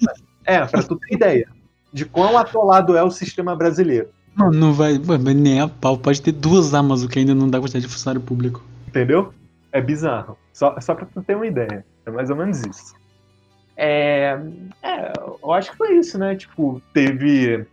é, 0.46 0.56
é 0.56 0.66
para 0.66 0.82
tu 0.84 0.96
ter 0.96 1.16
ideia 1.16 1.48
de 1.92 2.06
quão 2.06 2.38
atolado 2.38 2.96
é 2.96 3.04
o 3.04 3.12
sistema 3.12 3.56
brasileiro. 3.56 4.10
Não, 4.36 4.50
não 4.50 4.74
vai, 4.74 4.98
nem 5.36 5.60
a 5.60 5.68
pau. 5.68 5.98
Pode 5.98 6.22
ter 6.22 6.32
duas 6.32 6.74
Amazon 6.74 7.10
que 7.10 7.20
ainda 7.20 7.36
não 7.36 7.50
dá 7.50 7.60
quantidade 7.60 7.86
de 7.86 7.92
funcionário 7.92 8.22
público. 8.22 8.64
Entendeu? 8.88 9.34
É 9.72 9.82
bizarro. 9.82 10.38
Só, 10.54 10.80
só 10.80 10.96
para 10.96 11.06
tu 11.06 11.22
ter 11.22 11.36
uma 11.36 11.48
ideia. 11.48 11.86
É 12.06 12.12
mais 12.12 12.30
ou 12.30 12.36
menos 12.36 12.62
isso. 12.62 12.96
É, 13.76 14.40
é, 14.84 15.14
eu 15.42 15.52
acho 15.52 15.72
que 15.72 15.78
foi 15.78 15.98
isso, 15.98 16.18
né? 16.18 16.36
Tipo, 16.36 16.82
teve. 16.94 17.66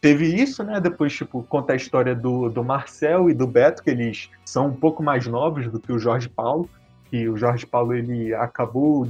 Teve 0.00 0.34
isso, 0.34 0.64
né? 0.64 0.80
Depois, 0.80 1.12
tipo, 1.12 1.42
conta 1.42 1.74
a 1.74 1.76
história 1.76 2.14
do, 2.14 2.48
do 2.48 2.64
Marcel 2.64 3.28
e 3.28 3.34
do 3.34 3.46
Beto, 3.46 3.82
que 3.82 3.90
eles 3.90 4.30
são 4.46 4.68
um 4.68 4.74
pouco 4.74 5.02
mais 5.02 5.26
novos 5.26 5.68
do 5.68 5.78
que 5.78 5.92
o 5.92 5.98
Jorge 5.98 6.28
Paulo. 6.28 6.68
E 7.12 7.28
o 7.28 7.36
Jorge 7.36 7.66
Paulo 7.66 7.92
ele 7.92 8.32
acabou 8.34 9.06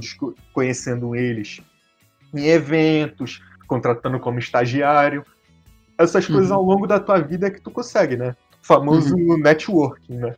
conhecendo 0.51 1.15
eles 1.15 1.61
em 2.33 2.47
eventos, 2.47 3.41
contratando 3.67 4.19
como 4.19 4.39
estagiário. 4.39 5.25
Essas 5.97 6.27
uhum. 6.27 6.35
coisas 6.35 6.51
ao 6.51 6.61
longo 6.61 6.87
da 6.87 6.99
tua 6.99 7.19
vida 7.19 7.47
é 7.47 7.51
que 7.51 7.61
tu 7.61 7.71
consegue, 7.71 8.17
né? 8.17 8.35
O 8.61 8.65
famoso 8.65 9.15
uhum. 9.15 9.37
networking, 9.37 10.17
né? 10.17 10.35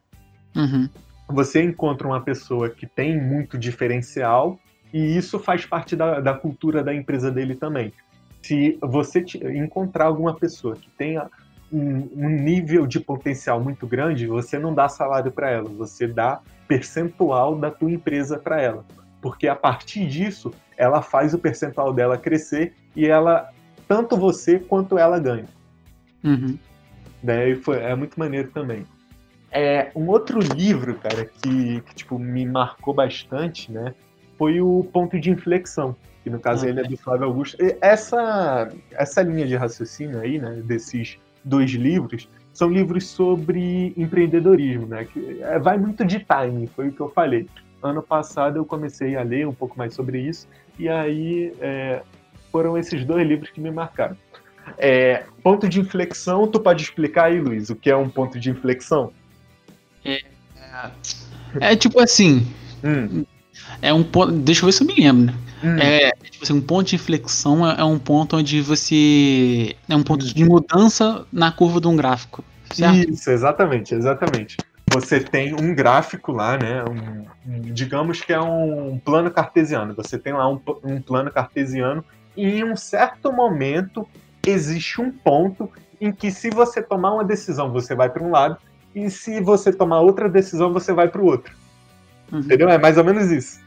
Uhum. 0.55 0.89
Você 1.29 1.63
encontra 1.63 2.07
uma 2.07 2.21
pessoa 2.21 2.69
que 2.69 2.85
tem 2.85 3.19
muito 3.19 3.57
diferencial 3.57 4.59
e 4.93 5.17
isso 5.17 5.39
faz 5.39 5.65
parte 5.65 5.95
da, 5.95 6.19
da 6.19 6.33
cultura 6.35 6.83
da 6.83 6.93
empresa 6.93 7.31
dele 7.31 7.55
também. 7.55 7.91
Se 8.43 8.77
você 8.81 9.25
encontrar 9.55 10.05
alguma 10.05 10.35
pessoa 10.35 10.75
que 10.75 10.89
tenha 10.91 11.29
um, 11.71 12.07
um 12.15 12.29
nível 12.29 12.85
de 12.85 12.99
potencial 12.99 13.59
muito 13.59 13.87
grande, 13.87 14.27
você 14.27 14.59
não 14.59 14.73
dá 14.73 14.87
salário 14.87 15.31
para 15.31 15.49
ela, 15.49 15.69
você 15.69 16.05
dá 16.05 16.41
percentual 16.67 17.57
da 17.57 17.71
tua 17.71 17.91
empresa 17.91 18.37
para 18.37 18.61
ela. 18.61 18.85
Porque 19.19 19.47
a 19.47 19.55
partir 19.55 20.07
disso, 20.07 20.53
ela 20.77 21.01
faz 21.01 21.33
o 21.33 21.39
percentual 21.39 21.91
dela 21.91 22.17
crescer 22.17 22.73
e 22.95 23.07
ela, 23.07 23.49
tanto 23.87 24.15
você 24.15 24.59
quanto 24.59 24.97
ela 24.97 25.17
ganha. 25.17 25.45
Uhum. 26.23 26.59
Daí 27.23 27.55
foi, 27.55 27.77
é 27.77 27.95
muito 27.95 28.19
maneiro 28.19 28.51
também. 28.51 28.85
É, 29.49 29.91
um 29.95 30.07
outro 30.09 30.39
livro, 30.39 30.95
cara, 30.95 31.25
que, 31.25 31.81
que 31.81 31.95
tipo, 31.95 32.19
me 32.19 32.45
marcou 32.45 32.93
bastante, 32.93 33.71
né? 33.71 33.93
Foi 34.43 34.59
o 34.59 34.85
ponto 34.91 35.17
de 35.17 35.29
inflexão, 35.29 35.95
que 36.21 36.29
no 36.29 36.37
caso 36.37 36.65
ah, 36.65 36.69
ele 36.69 36.81
é 36.81 36.83
do 36.83 36.97
Flávio 36.97 37.27
Augusto. 37.27 37.55
E 37.63 37.77
essa, 37.79 38.69
essa 38.91 39.21
linha 39.21 39.47
de 39.47 39.55
raciocínio 39.55 40.19
aí, 40.19 40.37
né, 40.37 40.61
desses 40.65 41.17
dois 41.45 41.71
livros, 41.71 42.27
são 42.51 42.67
livros 42.67 43.07
sobre 43.07 43.93
empreendedorismo, 43.95 44.85
né, 44.85 45.05
que 45.05 45.41
é, 45.41 45.57
vai 45.57 45.77
muito 45.77 46.03
de 46.03 46.19
timing, 46.19 46.67
foi 46.67 46.89
o 46.89 46.91
que 46.91 46.99
eu 46.99 47.09
falei. 47.09 47.47
Ano 47.81 48.03
passado 48.03 48.57
eu 48.57 48.65
comecei 48.65 49.15
a 49.15 49.23
ler 49.23 49.47
um 49.47 49.53
pouco 49.53 49.77
mais 49.77 49.93
sobre 49.93 50.19
isso, 50.19 50.45
e 50.77 50.89
aí 50.89 51.53
é, 51.61 52.01
foram 52.51 52.77
esses 52.77 53.05
dois 53.05 53.25
livros 53.25 53.49
que 53.49 53.61
me 53.61 53.71
marcaram. 53.71 54.17
É, 54.77 55.23
ponto 55.41 55.69
de 55.69 55.79
inflexão, 55.79 56.47
tu 56.47 56.59
pode 56.59 56.83
explicar 56.83 57.27
aí, 57.27 57.39
Luiz, 57.39 57.69
o 57.69 57.77
que 57.77 57.89
é 57.89 57.95
um 57.95 58.09
ponto 58.09 58.37
de 58.37 58.49
inflexão? 58.49 59.13
É, 60.03 60.21
é 61.61 61.75
tipo 61.77 62.01
assim, 62.01 62.45
hum. 62.83 63.23
É 63.81 63.93
um 63.93 64.03
ponto. 64.03 64.31
Deixa 64.31 64.61
eu 64.61 64.65
ver 64.67 64.71
se 64.71 64.83
eu 64.83 64.87
me 64.87 64.95
lembro, 64.95 65.25
né? 65.25 65.33
Hum. 65.63 65.77
É, 65.77 66.11
tipo 66.29 66.43
assim, 66.43 66.53
um 66.53 66.61
ponto 66.61 66.87
de 66.87 66.95
inflexão 66.95 67.69
é, 67.69 67.79
é, 67.79 67.83
um 67.83 67.99
ponto 67.99 68.37
onde 68.37 68.61
você. 68.61 69.75
É 69.87 69.95
um 69.95 70.03
ponto 70.03 70.25
de 70.25 70.45
mudança 70.45 71.25
na 71.31 71.51
curva 71.51 71.79
de 71.79 71.87
um 71.87 71.95
gráfico. 71.95 72.43
Certo? 72.71 73.09
Isso, 73.11 73.29
exatamente, 73.29 73.93
exatamente. 73.93 74.57
Você 74.87 75.19
tem 75.19 75.53
um 75.53 75.73
gráfico 75.73 76.31
lá, 76.31 76.57
né? 76.57 76.83
Um, 76.83 77.61
digamos 77.71 78.21
que 78.21 78.33
é 78.33 78.39
um 78.39 78.99
plano 79.03 79.31
cartesiano. 79.31 79.93
Você 79.95 80.17
tem 80.17 80.33
lá 80.33 80.49
um, 80.49 80.59
um 80.83 81.01
plano 81.01 81.31
cartesiano 81.31 82.03
e 82.35 82.45
em 82.45 82.63
um 82.63 82.75
certo 82.75 83.31
momento 83.31 84.07
existe 84.45 85.01
um 85.01 85.11
ponto 85.11 85.69
em 86.01 86.11
que 86.11 86.31
se 86.31 86.49
você 86.49 86.81
tomar 86.81 87.13
uma 87.13 87.23
decisão, 87.23 87.71
você 87.71 87.95
vai 87.95 88.09
para 88.09 88.23
um 88.23 88.31
lado, 88.31 88.57
e 88.93 89.09
se 89.09 89.39
você 89.39 89.71
tomar 89.71 90.01
outra 90.01 90.29
decisão, 90.29 90.71
você 90.73 90.93
vai 90.93 91.07
para 91.07 91.21
o 91.21 91.25
outro. 91.25 91.55
Uhum. 92.31 92.39
Entendeu? 92.39 92.69
É 92.69 92.77
mais 92.77 92.97
ou 92.97 93.03
menos 93.03 93.31
isso. 93.31 93.63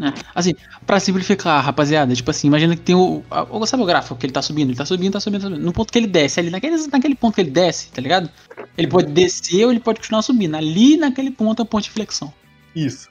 É. 0.00 0.12
Assim, 0.32 0.54
pra 0.86 1.00
simplificar, 1.00 1.64
rapaziada, 1.64 2.14
tipo 2.14 2.30
assim, 2.30 2.46
imagina 2.46 2.76
que 2.76 2.82
tem 2.82 2.94
o. 2.94 3.24
o 3.50 3.66
sabe 3.66 3.82
o 3.82 3.86
gráfico 3.86 4.14
que 4.14 4.26
ele 4.26 4.32
tá 4.32 4.40
subindo? 4.40 4.68
Ele 4.68 4.76
tá 4.76 4.86
subindo, 4.86 5.12
tá 5.12 5.20
subindo, 5.20 5.42
tá 5.42 5.48
subindo. 5.48 5.60
No 5.64 5.72
ponto 5.72 5.92
que 5.92 5.98
ele 5.98 6.06
desce, 6.06 6.38
ali, 6.38 6.50
naquele, 6.50 6.76
naquele 6.86 7.14
ponto 7.16 7.34
que 7.34 7.40
ele 7.40 7.50
desce, 7.50 7.90
tá 7.90 8.00
ligado? 8.00 8.30
Ele 8.76 8.86
pode 8.86 9.12
descer 9.12 9.64
ou 9.64 9.72
ele 9.72 9.80
pode 9.80 9.98
continuar 9.98 10.22
subindo. 10.22 10.54
Ali 10.56 10.96
naquele 10.96 11.32
ponto 11.32 11.60
é 11.60 11.64
o 11.64 11.66
ponto 11.66 11.84
de 11.84 11.90
flexão. 11.90 12.32
Isso. 12.76 13.08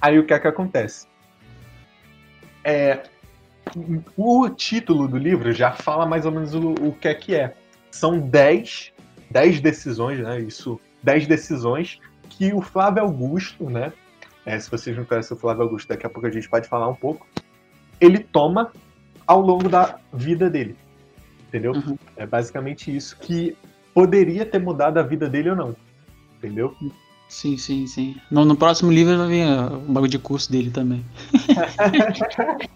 Aí 0.00 0.18
o 0.18 0.26
que 0.26 0.34
é 0.34 0.38
que 0.40 0.48
acontece? 0.48 1.06
É, 2.64 3.04
o 4.16 4.48
título 4.48 5.06
do 5.06 5.16
livro 5.16 5.52
já 5.52 5.72
fala 5.72 6.04
mais 6.04 6.26
ou 6.26 6.32
menos 6.32 6.52
o, 6.54 6.72
o 6.72 6.92
que 6.92 7.08
é 7.08 7.14
que 7.14 7.34
é. 7.34 7.54
São 7.92 8.18
10, 8.18 8.92
10 9.30 9.60
decisões, 9.60 10.18
né? 10.18 10.40
Isso, 10.40 10.80
10 11.02 11.28
decisões 11.28 12.00
que 12.28 12.52
o 12.52 12.60
Flávio 12.60 13.02
Augusto, 13.04 13.70
né? 13.70 13.92
É, 14.46 14.58
se 14.58 14.70
vocês 14.70 14.96
não 14.96 15.04
conhecem 15.04 15.36
o 15.36 15.40
Flávio 15.40 15.62
Augusto, 15.62 15.88
daqui 15.88 16.06
a 16.06 16.10
pouco 16.10 16.26
a 16.26 16.30
gente 16.30 16.48
pode 16.48 16.68
falar 16.68 16.88
um 16.88 16.94
pouco, 16.94 17.26
ele 18.00 18.18
toma 18.18 18.72
ao 19.26 19.40
longo 19.40 19.68
da 19.68 19.98
vida 20.12 20.50
dele. 20.50 20.76
Entendeu? 21.48 21.72
Uhum. 21.72 21.96
É 22.16 22.26
basicamente 22.26 22.94
isso 22.94 23.16
que 23.18 23.56
poderia 23.94 24.44
ter 24.44 24.58
mudado 24.58 24.98
a 24.98 25.02
vida 25.02 25.28
dele 25.28 25.50
ou 25.50 25.56
não. 25.56 25.76
Entendeu? 26.36 26.76
Sim, 27.28 27.56
sim, 27.56 27.86
sim. 27.86 28.16
No, 28.30 28.44
no 28.44 28.56
próximo 28.56 28.92
livro 28.92 29.16
vai 29.16 29.28
vir 29.28 29.46
o 29.46 29.92
bagulho 29.92 30.10
de 30.10 30.18
curso 30.18 30.50
dele 30.50 30.70
também. 30.70 31.04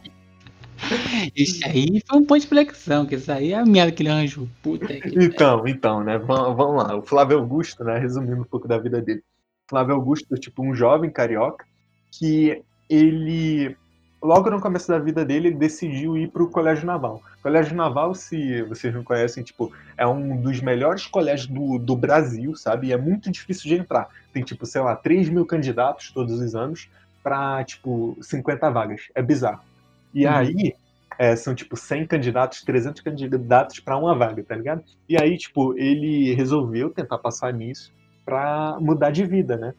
isso 1.34 1.60
aí 1.66 2.02
foi 2.06 2.18
um 2.18 2.24
ponto 2.24 2.40
de 2.40 2.46
flexão, 2.46 3.04
que 3.04 3.16
isso 3.16 3.30
aí 3.30 3.52
é 3.52 3.58
a 3.58 3.66
merda 3.66 3.92
que 3.92 4.02
ele 4.02 4.10
arranjou. 4.10 4.48
Puta 4.62 4.86
que 4.86 5.22
então, 5.22 5.66
então, 5.66 6.02
né? 6.02 6.18
Vamos, 6.18 6.56
vamos 6.56 6.82
lá. 6.82 6.96
O 6.96 7.02
Flávio 7.02 7.38
Augusto, 7.38 7.84
né? 7.84 7.98
Resumindo 7.98 8.40
um 8.40 8.44
pouco 8.44 8.66
da 8.66 8.78
vida 8.78 9.02
dele. 9.02 9.22
Flávio 9.68 9.94
Augusto, 9.94 10.34
tipo, 10.36 10.62
um 10.62 10.74
jovem 10.74 11.10
carioca, 11.10 11.66
que 12.10 12.62
ele, 12.88 13.76
logo 14.22 14.50
no 14.50 14.60
começo 14.60 14.88
da 14.88 14.98
vida 14.98 15.24
dele, 15.24 15.48
ele 15.48 15.56
decidiu 15.56 16.16
ir 16.16 16.28
para 16.28 16.42
o 16.42 16.50
Colégio 16.50 16.86
Naval. 16.86 17.22
O 17.38 17.42
Colégio 17.42 17.76
Naval, 17.76 18.14
se 18.14 18.62
vocês 18.62 18.92
não 18.94 19.04
conhecem, 19.04 19.44
tipo, 19.44 19.70
é 19.96 20.06
um 20.06 20.40
dos 20.40 20.60
melhores 20.60 21.06
colégios 21.06 21.46
do, 21.46 21.78
do 21.78 21.94
Brasil, 21.94 22.56
sabe? 22.56 22.88
E 22.88 22.92
é 22.92 22.96
muito 22.96 23.30
difícil 23.30 23.68
de 23.68 23.74
entrar. 23.74 24.08
Tem, 24.32 24.42
tipo, 24.42 24.64
sei 24.64 24.80
lá, 24.80 24.96
3 24.96 25.28
mil 25.28 25.44
candidatos 25.44 26.10
todos 26.10 26.40
os 26.40 26.54
anos 26.54 26.88
para, 27.22 27.62
tipo, 27.64 28.16
50 28.22 28.70
vagas. 28.70 29.02
É 29.14 29.20
bizarro. 29.20 29.60
E 30.14 30.26
uhum. 30.26 30.32
aí, 30.32 30.74
é, 31.18 31.36
são 31.36 31.54
tipo 31.54 31.76
100 31.76 32.06
candidatos, 32.06 32.62
300 32.62 33.02
candidatos 33.02 33.80
para 33.80 33.98
uma 33.98 34.14
vaga, 34.14 34.42
tá 34.42 34.54
ligado? 34.54 34.82
E 35.06 35.20
aí, 35.20 35.36
tipo, 35.36 35.76
ele 35.76 36.32
resolveu 36.34 36.88
tentar 36.90 37.18
passar 37.18 37.52
nisso 37.52 37.92
para 38.28 38.76
mudar 38.78 39.10
de 39.10 39.24
vida, 39.24 39.56
né? 39.56 39.72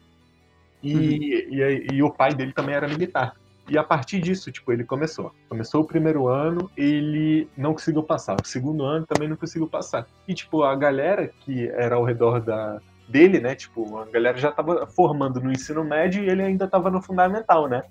E, 0.82 0.92
uhum. 0.92 1.02
e, 1.02 1.86
e, 1.92 2.02
o 2.02 2.10
pai 2.10 2.34
dele 2.34 2.52
também 2.52 2.74
era 2.74 2.88
militar. 2.88 3.36
E 3.68 3.78
a 3.78 3.84
partir 3.84 4.20
disso, 4.20 4.50
tipo, 4.50 4.72
ele 4.72 4.82
começou. 4.82 5.32
Começou 5.48 5.82
o 5.82 5.86
primeiro 5.86 6.26
ano, 6.26 6.68
ele 6.76 7.48
não 7.56 7.72
conseguiu 7.72 8.02
passar. 8.02 8.36
O 8.42 8.46
segundo 8.46 8.82
ano 8.82 9.06
também 9.06 9.28
não 9.28 9.36
conseguiu 9.36 9.68
passar. 9.68 10.04
E, 10.26 10.34
tipo, 10.34 10.64
a 10.64 10.74
galera 10.74 11.30
que 11.42 11.68
era 11.68 11.94
ao 11.94 12.02
redor 12.02 12.40
da, 12.40 12.80
dele, 13.08 13.38
né? 13.38 13.54
Tipo, 13.54 13.98
a 13.98 14.06
galera 14.06 14.36
já 14.36 14.48
estava 14.48 14.84
formando 14.88 15.40
no 15.40 15.52
ensino 15.52 15.84
médio 15.84 16.24
e 16.24 16.28
ele 16.28 16.42
ainda 16.42 16.64
estava 16.64 16.90
no 16.90 17.00
fundamental, 17.00 17.68
né? 17.68 17.84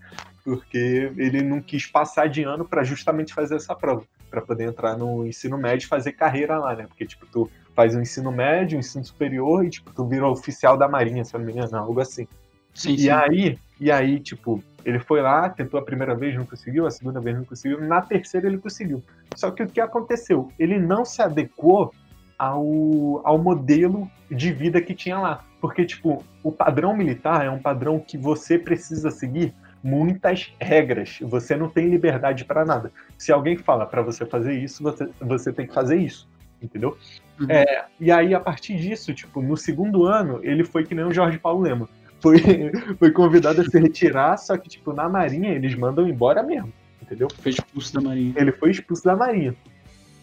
Porque 0.43 1.13
ele 1.15 1.41
não 1.41 1.61
quis 1.61 1.85
passar 1.85 2.27
de 2.27 2.43
ano 2.43 2.65
para 2.65 2.83
justamente 2.83 3.33
fazer 3.33 3.55
essa 3.55 3.73
prova, 3.73 4.03
para 4.29 4.41
poder 4.41 4.65
entrar 4.65 4.97
no 4.97 5.25
ensino 5.25 5.57
médio 5.57 5.85
e 5.85 5.89
fazer 5.89 6.13
carreira 6.13 6.57
lá, 6.57 6.75
né? 6.75 6.85
Porque, 6.87 7.05
tipo, 7.05 7.25
tu 7.25 7.49
faz 7.75 7.95
o 7.95 8.01
ensino 8.01 8.31
médio, 8.31 8.77
o 8.77 8.79
ensino 8.79 9.03
superior 9.03 9.65
e, 9.65 9.69
tipo, 9.69 9.91
tu 9.93 10.05
vira 10.05 10.27
oficial 10.27 10.77
da 10.77 10.87
Marinha, 10.87 11.23
se 11.23 11.35
eu 11.35 11.39
não 11.39 11.47
me 11.47 11.53
engano, 11.53 11.77
algo 11.77 11.99
assim. 11.99 12.27
Sim, 12.73 12.93
e 12.93 12.99
sim. 12.99 13.09
aí, 13.09 13.59
e 13.79 13.91
aí, 13.91 14.19
tipo, 14.19 14.63
Ele 14.85 14.99
foi 14.99 15.21
lá, 15.21 15.49
tentou 15.49 15.79
a 15.79 15.83
primeira 15.83 16.15
vez, 16.15 16.35
não 16.35 16.45
conseguiu, 16.45 16.85
a 16.85 16.91
segunda 16.91 17.19
vez 17.19 17.35
não 17.35 17.43
conseguiu, 17.43 17.81
na 17.81 18.01
terceira 18.01 18.47
ele 18.47 18.57
conseguiu. 18.57 19.03
Só 19.35 19.51
que 19.51 19.63
o 19.63 19.67
que 19.67 19.81
aconteceu? 19.81 20.51
Ele 20.57 20.79
não 20.79 21.03
se 21.03 21.21
adequou 21.21 21.93
ao, 22.37 23.21
ao 23.25 23.37
modelo 23.37 24.09
de 24.31 24.53
vida 24.53 24.81
que 24.81 24.93
tinha 24.93 25.19
lá. 25.19 25.43
Porque, 25.59 25.85
tipo, 25.85 26.23
o 26.41 26.51
padrão 26.51 26.95
militar 26.95 27.45
é 27.45 27.49
um 27.49 27.59
padrão 27.59 27.99
que 27.99 28.17
você 28.17 28.57
precisa 28.57 29.11
seguir 29.11 29.53
muitas 29.83 30.53
regras. 30.59 31.19
Você 31.21 31.55
não 31.55 31.69
tem 31.69 31.89
liberdade 31.89 32.45
para 32.45 32.65
nada. 32.65 32.91
Se 33.17 33.31
alguém 33.31 33.57
fala 33.57 33.85
para 33.85 34.01
você 34.01 34.25
fazer 34.25 34.53
isso, 34.53 34.83
você, 34.83 35.09
você 35.19 35.53
tem 35.53 35.67
que 35.67 35.73
fazer 35.73 35.97
isso. 35.97 36.27
Entendeu? 36.61 36.97
Uhum. 37.39 37.47
É, 37.49 37.85
e 37.99 38.11
aí, 38.11 38.33
a 38.33 38.39
partir 38.39 38.75
disso, 38.77 39.13
tipo, 39.13 39.41
no 39.41 39.55
segundo 39.55 40.05
ano, 40.05 40.39
ele 40.43 40.63
foi 40.63 40.85
que 40.85 40.93
nem 40.93 41.05
o 41.05 41.13
Jorge 41.13 41.37
Paulo 41.37 41.61
Lema. 41.61 41.87
Foi, 42.21 42.37
foi 42.99 43.11
convidado 43.11 43.61
a 43.61 43.63
se 43.63 43.79
retirar, 43.79 44.37
só 44.37 44.57
que, 44.57 44.67
tipo, 44.67 44.91
na 44.91 45.07
Marinha 45.07 45.53
eles 45.53 45.73
mandam 45.75 46.07
embora 46.07 46.43
mesmo. 46.43 46.71
Entendeu? 47.01 47.27
Foi 47.41 47.51
expulso 47.51 47.93
da 47.93 48.01
Marinha. 48.01 48.33
Ele 48.35 48.51
foi 48.51 48.71
expulso 48.71 49.03
da 49.03 49.15
Marinha. 49.15 49.55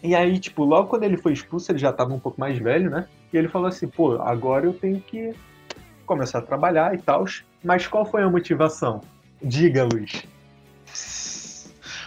E 0.03 0.13
aí, 0.13 0.37
tipo, 0.39 0.63
logo 0.63 0.89
quando 0.89 1.03
ele 1.03 1.17
foi 1.17 1.33
expulso, 1.33 1.71
ele 1.71 1.79
já 1.79 1.89
estava 1.89 2.13
um 2.13 2.19
pouco 2.19 2.39
mais 2.39 2.57
velho, 2.59 2.89
né? 2.89 3.07
E 3.33 3.37
ele 3.37 3.47
falou 3.47 3.67
assim, 3.67 3.87
pô, 3.87 4.21
agora 4.21 4.65
eu 4.65 4.73
tenho 4.73 5.01
que 5.01 5.33
começar 6.05 6.39
a 6.39 6.41
trabalhar 6.41 6.93
e 6.93 6.99
tal. 6.99 7.25
Mas 7.63 7.87
qual 7.87 8.05
foi 8.05 8.21
a 8.21 8.29
motivação? 8.29 9.01
Diga, 9.41 9.83
Luiz. 9.83 10.23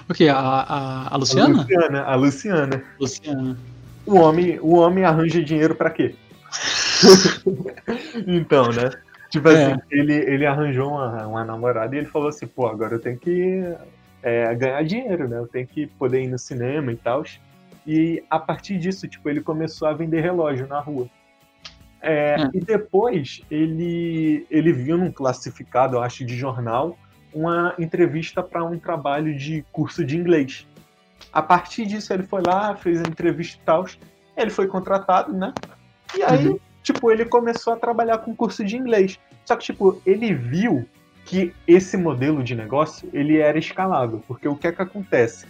O 0.08 0.14
quê? 0.14 0.28
A, 0.28 0.38
a, 0.38 1.14
a 1.14 1.16
Luciana? 1.16 1.54
A 1.54 1.62
Luciana, 1.62 2.02
a 2.02 2.14
Luciana. 2.16 2.84
Luciana. 2.98 3.58
O 4.06 4.16
homem, 4.16 4.58
o 4.60 4.74
homem 4.76 5.04
arranja 5.04 5.42
dinheiro 5.42 5.74
para 5.74 5.90
quê? 5.90 6.14
então, 8.26 8.70
né? 8.72 8.90
Tipo 9.30 9.48
é. 9.48 9.72
assim, 9.72 9.80
ele, 9.90 10.14
ele 10.14 10.46
arranjou 10.46 10.90
uma, 10.90 11.26
uma 11.26 11.44
namorada 11.44 11.94
e 11.94 11.98
ele 11.98 12.08
falou 12.08 12.28
assim, 12.28 12.46
pô, 12.46 12.66
agora 12.66 12.94
eu 12.94 12.98
tenho 12.98 13.16
que 13.16 13.62
é, 14.22 14.52
ganhar 14.54 14.82
dinheiro, 14.82 15.28
né? 15.28 15.38
Eu 15.38 15.46
tenho 15.46 15.66
que 15.66 15.86
poder 15.86 16.22
ir 16.22 16.28
no 16.28 16.38
cinema 16.38 16.90
e 16.90 16.96
tal. 16.96 17.24
E 17.86 18.22
a 18.28 18.38
partir 18.38 18.78
disso, 18.78 19.06
tipo, 19.06 19.28
ele 19.28 19.40
começou 19.40 19.86
a 19.86 19.92
vender 19.92 20.20
relógio 20.20 20.66
na 20.66 20.80
rua. 20.80 21.08
É, 22.02 22.36
hum. 22.40 22.50
E 22.54 22.60
depois 22.60 23.42
ele, 23.50 24.46
ele 24.50 24.72
viu 24.72 24.98
num 24.98 25.12
classificado, 25.12 25.96
eu 25.96 26.02
acho, 26.02 26.24
de 26.24 26.36
jornal, 26.36 26.98
uma 27.32 27.74
entrevista 27.78 28.42
para 28.42 28.64
um 28.64 28.78
trabalho 28.78 29.36
de 29.36 29.64
curso 29.72 30.04
de 30.04 30.16
inglês. 30.16 30.66
A 31.32 31.42
partir 31.42 31.86
disso, 31.86 32.12
ele 32.12 32.24
foi 32.24 32.42
lá, 32.44 32.74
fez 32.74 32.98
a 32.98 33.08
entrevista 33.08 33.58
e 33.60 33.64
tal. 33.64 33.86
Ele 34.36 34.50
foi 34.50 34.66
contratado, 34.66 35.32
né? 35.32 35.52
E 36.16 36.22
aí, 36.22 36.48
uhum. 36.48 36.58
tipo, 36.82 37.10
ele 37.10 37.24
começou 37.24 37.72
a 37.72 37.76
trabalhar 37.76 38.18
com 38.18 38.34
curso 38.34 38.64
de 38.64 38.76
inglês. 38.76 39.18
Só 39.44 39.56
que, 39.56 39.64
tipo, 39.64 40.00
ele 40.04 40.34
viu 40.34 40.86
que 41.24 41.54
esse 41.66 41.96
modelo 41.96 42.42
de 42.42 42.54
negócio 42.54 43.08
ele 43.12 43.38
era 43.38 43.58
escalável, 43.58 44.22
porque 44.26 44.48
o 44.48 44.56
que 44.56 44.66
é 44.66 44.72
que 44.72 44.82
acontece? 44.82 45.46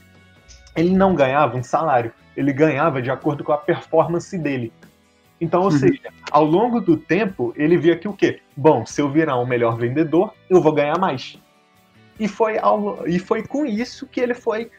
Ele 0.77 0.95
não 0.95 1.15
ganhava 1.15 1.57
um 1.57 1.63
salário, 1.63 2.13
ele 2.37 2.53
ganhava 2.53 3.01
de 3.01 3.11
acordo 3.11 3.43
com 3.43 3.53
a 3.53 3.59
performance 3.59 4.37
dele. 4.37 4.73
Então, 5.41 5.61
ou 5.61 5.71
uhum. 5.71 5.79
seja, 5.79 6.13
ao 6.31 6.45
longo 6.45 6.81
do 6.81 6.97
tempo, 6.97 7.55
ele 7.57 7.79
via 7.79 7.97
que 7.97 8.07
o 8.07 8.13
quê? 8.13 8.41
Bom, 8.55 8.85
se 8.85 9.01
eu 9.01 9.11
virar 9.11 9.39
um 9.39 9.47
melhor 9.47 9.77
vendedor, 9.77 10.35
eu 10.51 10.61
vou 10.61 10.73
ganhar 10.73 10.99
mais. 10.99 11.39
E 12.21 12.29
foi, 12.29 12.59
ao, 12.59 13.09
e 13.09 13.19
foi 13.19 13.43
com 13.43 13.67
isso 13.67 14.07
que 14.07 14.21
ele 14.21 14.35
foi 14.35 14.71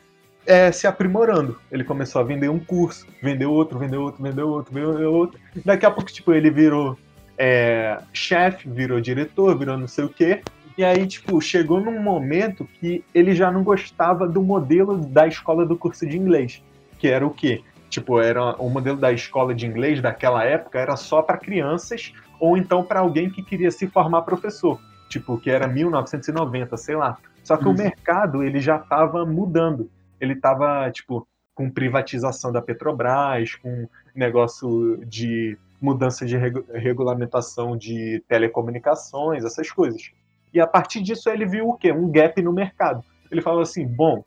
é, 0.46 0.72
se 0.72 0.88
aprimorando. 0.88 1.60
Ele 1.70 1.84
começou 1.84 2.22
a 2.22 2.24
vender 2.24 2.50
um 2.50 2.60
curso, 2.60 3.06
vendeu 3.22 3.52
outro, 3.52 3.78
vendeu 3.78 4.02
outro, 4.02 4.24
vendeu 4.24 4.48
outro, 4.48 4.74
vendeu 4.74 5.12
outro. 5.12 5.40
Daqui 5.66 5.86
a 5.86 5.92
pouco, 5.92 6.12
tipo, 6.12 6.32
ele 6.32 6.50
virou 6.50 6.98
é, 7.38 8.00
chefe, 8.14 8.70
virou 8.70 9.02
diretor, 9.02 9.58
virou 9.58 9.78
não 9.78 9.88
sei 9.88 10.06
o 10.06 10.10
quê. 10.10 10.42
E 10.78 10.86
aí, 10.86 11.06
tipo, 11.06 11.42
chegou 11.42 11.82
num 11.82 12.00
momento 12.00 12.66
que 12.80 13.04
ele 13.14 13.36
já 13.36 13.52
não 13.52 13.64
gostava 13.64 14.28
do 14.28 14.42
modelo 14.42 14.98
da 14.98 15.28
escola 15.28 15.66
do 15.66 15.76
curso 15.76 16.08
de 16.08 16.18
inglês 16.18 16.64
que 17.02 17.08
era 17.08 17.26
o 17.26 17.32
quê? 17.32 17.64
Tipo, 17.90 18.22
era 18.22 18.56
o 18.62 18.70
modelo 18.70 18.96
da 18.96 19.12
escola 19.12 19.56
de 19.56 19.66
inglês 19.66 20.00
daquela 20.00 20.44
época 20.44 20.78
era 20.78 20.96
só 20.96 21.24
para 21.24 21.36
crianças 21.36 22.14
ou 22.40 22.56
então 22.56 22.84
para 22.84 23.00
alguém 23.00 23.28
que 23.28 23.42
queria 23.42 23.72
se 23.72 23.88
formar 23.88 24.22
professor, 24.22 24.80
tipo, 25.10 25.36
que 25.40 25.50
era 25.50 25.68
1990, 25.68 26.78
sei 26.78 26.96
lá. 26.96 27.18
Só 27.44 27.58
que 27.58 27.66
uhum. 27.66 27.72
o 27.72 27.78
mercado, 27.78 28.44
ele 28.44 28.60
já 28.60 28.78
estava 28.78 29.26
mudando. 29.26 29.90
Ele 30.20 30.34
estava, 30.34 30.90
tipo, 30.92 31.28
com 31.54 31.70
privatização 31.70 32.52
da 32.52 32.62
Petrobras, 32.62 33.56
com 33.56 33.88
negócio 34.16 35.04
de 35.06 35.58
mudança 35.82 36.26
de 36.26 36.38
regu 36.38 36.64
regulamentação 36.74 37.76
de 37.76 38.24
telecomunicações, 38.28 39.44
essas 39.44 39.72
coisas. 39.72 40.12
E 40.54 40.60
a 40.60 40.68
partir 40.68 41.02
disso 41.02 41.30
ele 41.30 41.46
viu 41.46 41.70
o 41.70 41.76
quê? 41.76 41.92
Um 41.92 42.12
gap 42.12 42.40
no 42.42 42.54
mercado. 42.54 43.04
Ele 43.32 43.42
falou 43.42 43.62
assim, 43.62 43.88
bom, 43.88 44.24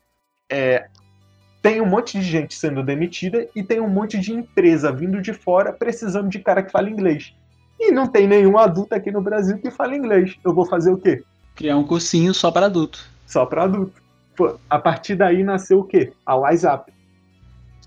é, 0.49 0.87
tem 1.61 1.81
um 1.81 1.85
monte 1.85 2.19
de 2.19 2.25
gente 2.25 2.55
sendo 2.55 2.83
demitida 2.83 3.47
e 3.55 3.63
tem 3.63 3.79
um 3.79 3.87
monte 3.87 4.19
de 4.19 4.33
empresa 4.33 4.91
vindo 4.91 5.21
de 5.21 5.33
fora 5.33 5.71
precisando 5.71 6.29
de 6.29 6.39
cara 6.39 6.61
que 6.61 6.71
fala 6.71 6.89
inglês. 6.89 7.33
E 7.79 7.91
não 7.91 8.07
tem 8.07 8.27
nenhum 8.27 8.57
adulto 8.57 8.95
aqui 8.95 9.11
no 9.11 9.21
Brasil 9.21 9.57
que 9.59 9.71
fala 9.71 9.95
inglês. 9.95 10.37
Eu 10.43 10.53
vou 10.53 10.65
fazer 10.65 10.91
o 10.91 10.97
quê? 10.97 11.23
Criar 11.55 11.77
um 11.77 11.85
cursinho 11.85 12.33
só 12.33 12.51
para 12.51 12.65
adulto. 12.65 12.99
Só 13.25 13.45
para 13.45 13.63
adulto. 13.63 14.01
A 14.69 14.77
partir 14.77 15.15
daí 15.15 15.43
nasceu 15.43 15.79
o 15.79 15.83
quê? 15.83 16.11
A 16.25 16.35
WhatsApp. 16.35 16.91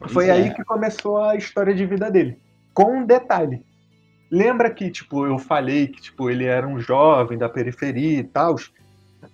Foi 0.08 0.28
é. 0.28 0.32
aí 0.32 0.54
que 0.54 0.64
começou 0.64 1.22
a 1.22 1.36
história 1.36 1.74
de 1.74 1.84
vida 1.84 2.10
dele. 2.10 2.38
Com 2.72 2.98
um 2.98 3.06
detalhe. 3.06 3.62
Lembra 4.30 4.70
que, 4.70 4.90
tipo, 4.90 5.26
eu 5.26 5.38
falei 5.38 5.88
que, 5.88 6.00
tipo, 6.00 6.30
ele 6.30 6.44
era 6.44 6.66
um 6.66 6.78
jovem 6.78 7.36
da 7.38 7.48
periferia 7.48 8.18
e 8.18 8.24
tal, 8.24 8.56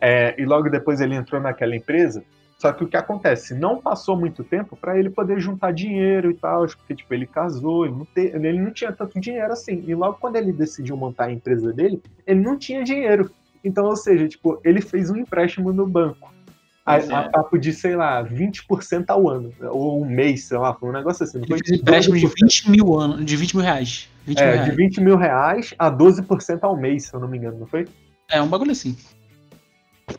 é, 0.01 0.41
e 0.41 0.45
logo 0.45 0.71
depois 0.71 1.01
ele 1.01 1.15
entrou 1.15 1.41
naquela 1.41 1.75
empresa? 1.75 2.25
Só 2.59 2.73
que 2.73 2.85
o 2.85 2.89
que 2.89 2.97
acontece? 2.97 3.55
Não 3.55 3.81
passou 3.81 4.17
muito 4.17 4.43
tempo 4.43 4.77
para 4.77 4.99
ele 4.99 5.11
poder 5.11 5.39
juntar 5.41 5.73
dinheiro 5.73 6.31
e 6.31 6.35
tal, 6.35 6.67
porque 6.67 6.95
tipo, 6.95 7.13
ele 7.13 7.27
casou, 7.27 7.85
ele 7.85 7.95
não, 7.95 8.05
te, 8.05 8.21
ele 8.21 8.61
não 8.61 8.71
tinha 8.71 8.93
tanto 8.93 9.21
dinheiro 9.21 9.53
assim. 9.53 9.85
E 9.87 9.95
logo 9.95 10.19
quando 10.19 10.37
ele 10.37 10.53
decidiu 10.53 10.97
montar 10.97 11.27
a 11.27 11.33
empresa 11.33 11.73
dele, 11.73 12.01
ele 12.27 12.41
não 12.41 12.57
tinha 12.57 12.83
dinheiro. 12.83 13.31
Então, 13.65 13.87
ou 13.87 13.97
seja, 13.97 14.29
tipo, 14.29 14.61
ele 14.63 14.81
fez 14.81 15.11
um 15.11 15.17
empréstimo 15.17 15.73
no 15.73 15.87
banco. 15.87 16.33
A, 16.85 16.99
é. 16.99 17.15
a 17.15 17.31
papo 17.31 17.59
de, 17.59 17.73
sei 17.73 17.97
lá, 17.97 18.23
20% 18.23 19.07
ao 19.09 19.29
ano. 19.29 19.51
Ou 19.71 20.03
um 20.03 20.05
mês, 20.05 20.45
sei 20.45 20.59
lá, 20.59 20.75
foi 20.75 20.91
um 20.91 20.93
negócio 20.93 21.25
assim. 21.25 21.39
Não 21.39 21.47
foi 21.47 21.59
fez 21.65 21.81
empréstimo 21.81 22.17
de 22.17 22.27
20 22.27 22.71
mil, 22.71 23.01
ano, 23.01 23.25
de 23.25 23.37
20 23.37 23.57
mil 23.57 23.65
reais. 23.65 24.09
20 24.27 24.39
é, 24.39 24.45
mil 24.45 24.53
reais. 24.53 24.71
de 24.71 24.77
20 24.77 25.01
mil 25.01 25.17
reais 25.17 25.75
a 25.79 25.91
12% 25.91 26.59
ao 26.63 26.77
mês, 26.77 27.07
se 27.07 27.15
eu 27.15 27.21
não 27.21 27.27
me 27.27 27.39
engano, 27.39 27.59
não 27.61 27.67
foi? 27.67 27.89
É, 28.31 28.41
um 28.43 28.49
bagulho 28.49 28.73
assim. 28.73 28.95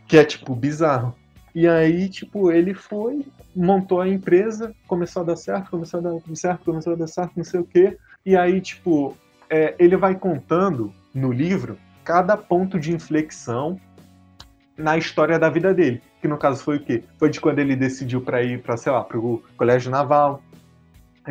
Que 0.07 0.17
é, 0.17 0.25
tipo, 0.25 0.55
bizarro. 0.55 1.15
E 1.53 1.67
aí, 1.67 2.09
tipo, 2.09 2.51
ele 2.51 2.73
foi, 2.73 3.25
montou 3.55 4.01
a 4.01 4.09
empresa, 4.09 4.75
começou 4.87 5.21
a 5.21 5.25
dar 5.25 5.35
certo, 5.35 5.69
começou 5.69 5.99
a 5.99 6.03
dar 6.03 6.35
certo, 6.35 6.65
começou 6.65 6.93
a 6.93 6.95
dar 6.95 7.07
certo, 7.07 7.31
não 7.37 7.43
sei 7.43 7.59
o 7.59 7.63
quê. 7.63 7.95
E 8.25 8.35
aí, 8.35 8.59
tipo, 8.59 9.15
é, 9.49 9.75
ele 9.77 9.95
vai 9.95 10.15
contando 10.15 10.91
no 11.13 11.31
livro 11.31 11.77
cada 12.05 12.37
ponto 12.37 12.79
de 12.79 12.93
inflexão 12.93 13.81
na 14.77 14.97
história 14.97 15.39
da 15.39 15.49
vida 15.49 15.73
dele. 15.73 16.01
Que 16.21 16.27
no 16.27 16.37
caso 16.37 16.63
foi 16.63 16.77
o 16.77 16.79
quê? 16.79 17.03
Foi 17.17 17.29
de 17.29 17.41
quando 17.41 17.59
ele 17.59 17.75
decidiu 17.75 18.21
para 18.21 18.43
ir 18.43 18.61
para, 18.61 18.77
sei 18.77 18.91
lá, 18.91 19.03
para 19.03 19.17
o 19.17 19.43
colégio 19.57 19.89
naval, 19.89 20.41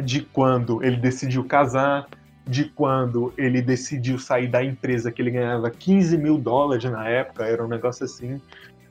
de 0.05 0.21
quando 0.21 0.83
ele 0.83 0.97
decidiu 0.97 1.45
casar, 1.45 2.09
de 2.47 2.65
quando 2.65 3.33
ele 3.39 3.63
decidiu 3.63 4.19
sair 4.19 4.49
da 4.49 4.63
empresa 4.63 5.13
que 5.13 5.23
ele 5.23 5.31
ganhava 5.31 5.71
15 5.71 6.19
mil 6.19 6.37
dólares 6.37 6.85
na 6.85 7.09
época, 7.09 7.45
era 7.45 7.65
um 7.65 7.69
negócio 7.69 8.05
assim, 8.05 8.41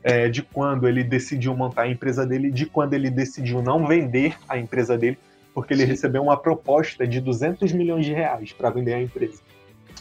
é, 0.02 0.28
de 0.28 0.42
quando 0.42 0.88
ele 0.88 1.04
decidiu 1.04 1.54
montar 1.54 1.82
a 1.82 1.88
empresa 1.88 2.26
dele, 2.26 2.50
de 2.50 2.66
quando 2.66 2.94
ele 2.94 3.10
decidiu 3.10 3.62
não 3.62 3.86
vender 3.86 4.36
a 4.48 4.58
empresa 4.58 4.96
dele, 4.96 5.18
porque 5.52 5.74
ele 5.74 5.82
Sim. 5.82 5.90
recebeu 5.90 6.22
uma 6.22 6.36
proposta 6.36 7.06
de 7.06 7.20
200 7.20 7.70
milhões 7.72 8.04
de 8.04 8.12
reais 8.12 8.52
para 8.52 8.70
vender 8.70 8.94
a 8.94 9.02
empresa. 9.02 9.40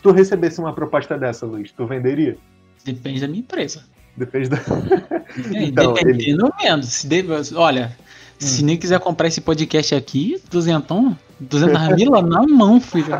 Se 0.04 0.10
tu 0.10 0.12
recebesse 0.12 0.60
uma 0.60 0.74
proposta 0.74 1.18
dessa, 1.18 1.45
Luiz, 1.45 1.72
tu 1.72 1.88
venderia? 1.88 2.36
Depende 2.84 3.22
da 3.22 3.28
minha 3.28 3.39
empresa. 3.39 3.86
Depende 4.18 4.49
da. 4.49 4.58
É, 5.56 5.64
então, 5.64 5.93
Dependendo 5.93 6.45
ele... 6.45 6.70
menos. 6.70 6.88
Se 6.88 7.08
deve... 7.08 7.30
Olha, 7.56 7.95
hum. 8.36 8.36
se 8.38 8.64
nem 8.64 8.78
quiser 8.78 8.99
comprar 8.99 9.30
esse 9.30 9.39
podcast 9.39 9.95
aqui, 9.95 10.39
duzentão, 10.51 11.18
duzentas 11.39 11.95
mil 11.95 12.12
na 12.22 12.45
mão, 12.45 12.82
filho. 12.82 13.16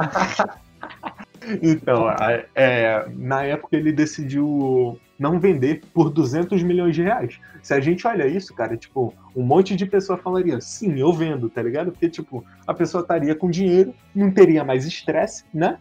Então, 1.62 2.06
é, 2.54 3.08
na 3.16 3.44
época 3.44 3.78
ele 3.78 3.94
decidiu 3.94 5.00
não 5.18 5.40
vender 5.40 5.82
por 5.94 6.10
200 6.10 6.62
milhões 6.62 6.94
de 6.94 7.02
reais. 7.02 7.40
Se 7.62 7.74
a 7.74 7.80
gente 7.80 8.06
olha 8.06 8.28
isso, 8.28 8.54
cara, 8.54 8.76
tipo, 8.76 9.14
um 9.34 9.42
monte 9.42 9.76
de 9.76 9.86
pessoa 9.86 10.18
falaria, 10.18 10.60
sim, 10.60 11.00
eu 11.00 11.14
vendo, 11.14 11.50
tá 11.50 11.64
ligado? 11.64 11.94
Porque, 11.94 12.10
tipo, 12.10 12.44
a 12.68 12.74
pessoa 12.74 13.02
estaria 13.02 13.34
com 13.34 13.50
dinheiro, 13.50 13.96
não 14.14 14.30
teria 14.30 14.66
mais 14.66 14.86
estresse, 14.86 15.46
né? 15.54 15.78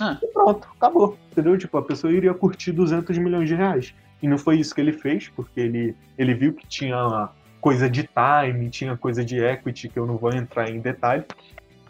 Ah. 0.00 0.18
E 0.22 0.26
pronto, 0.28 0.68
acabou, 0.76 1.18
entendeu? 1.30 1.56
Tipo, 1.58 1.78
a 1.78 1.82
pessoa 1.82 2.12
iria 2.12 2.32
curtir 2.32 2.72
200 2.72 3.16
milhões 3.18 3.48
de 3.48 3.54
reais. 3.54 3.94
E 4.22 4.28
não 4.28 4.38
foi 4.38 4.58
isso 4.58 4.74
que 4.74 4.80
ele 4.80 4.92
fez, 4.92 5.28
porque 5.28 5.60
ele, 5.60 5.94
ele 6.18 6.34
viu 6.34 6.52
que 6.52 6.66
tinha 6.66 7.28
coisa 7.60 7.88
de 7.88 8.08
time, 8.08 8.70
tinha 8.70 8.96
coisa 8.96 9.24
de 9.24 9.38
equity, 9.38 9.88
que 9.88 9.98
eu 9.98 10.06
não 10.06 10.16
vou 10.16 10.32
entrar 10.32 10.70
em 10.70 10.80
detalhe. 10.80 11.24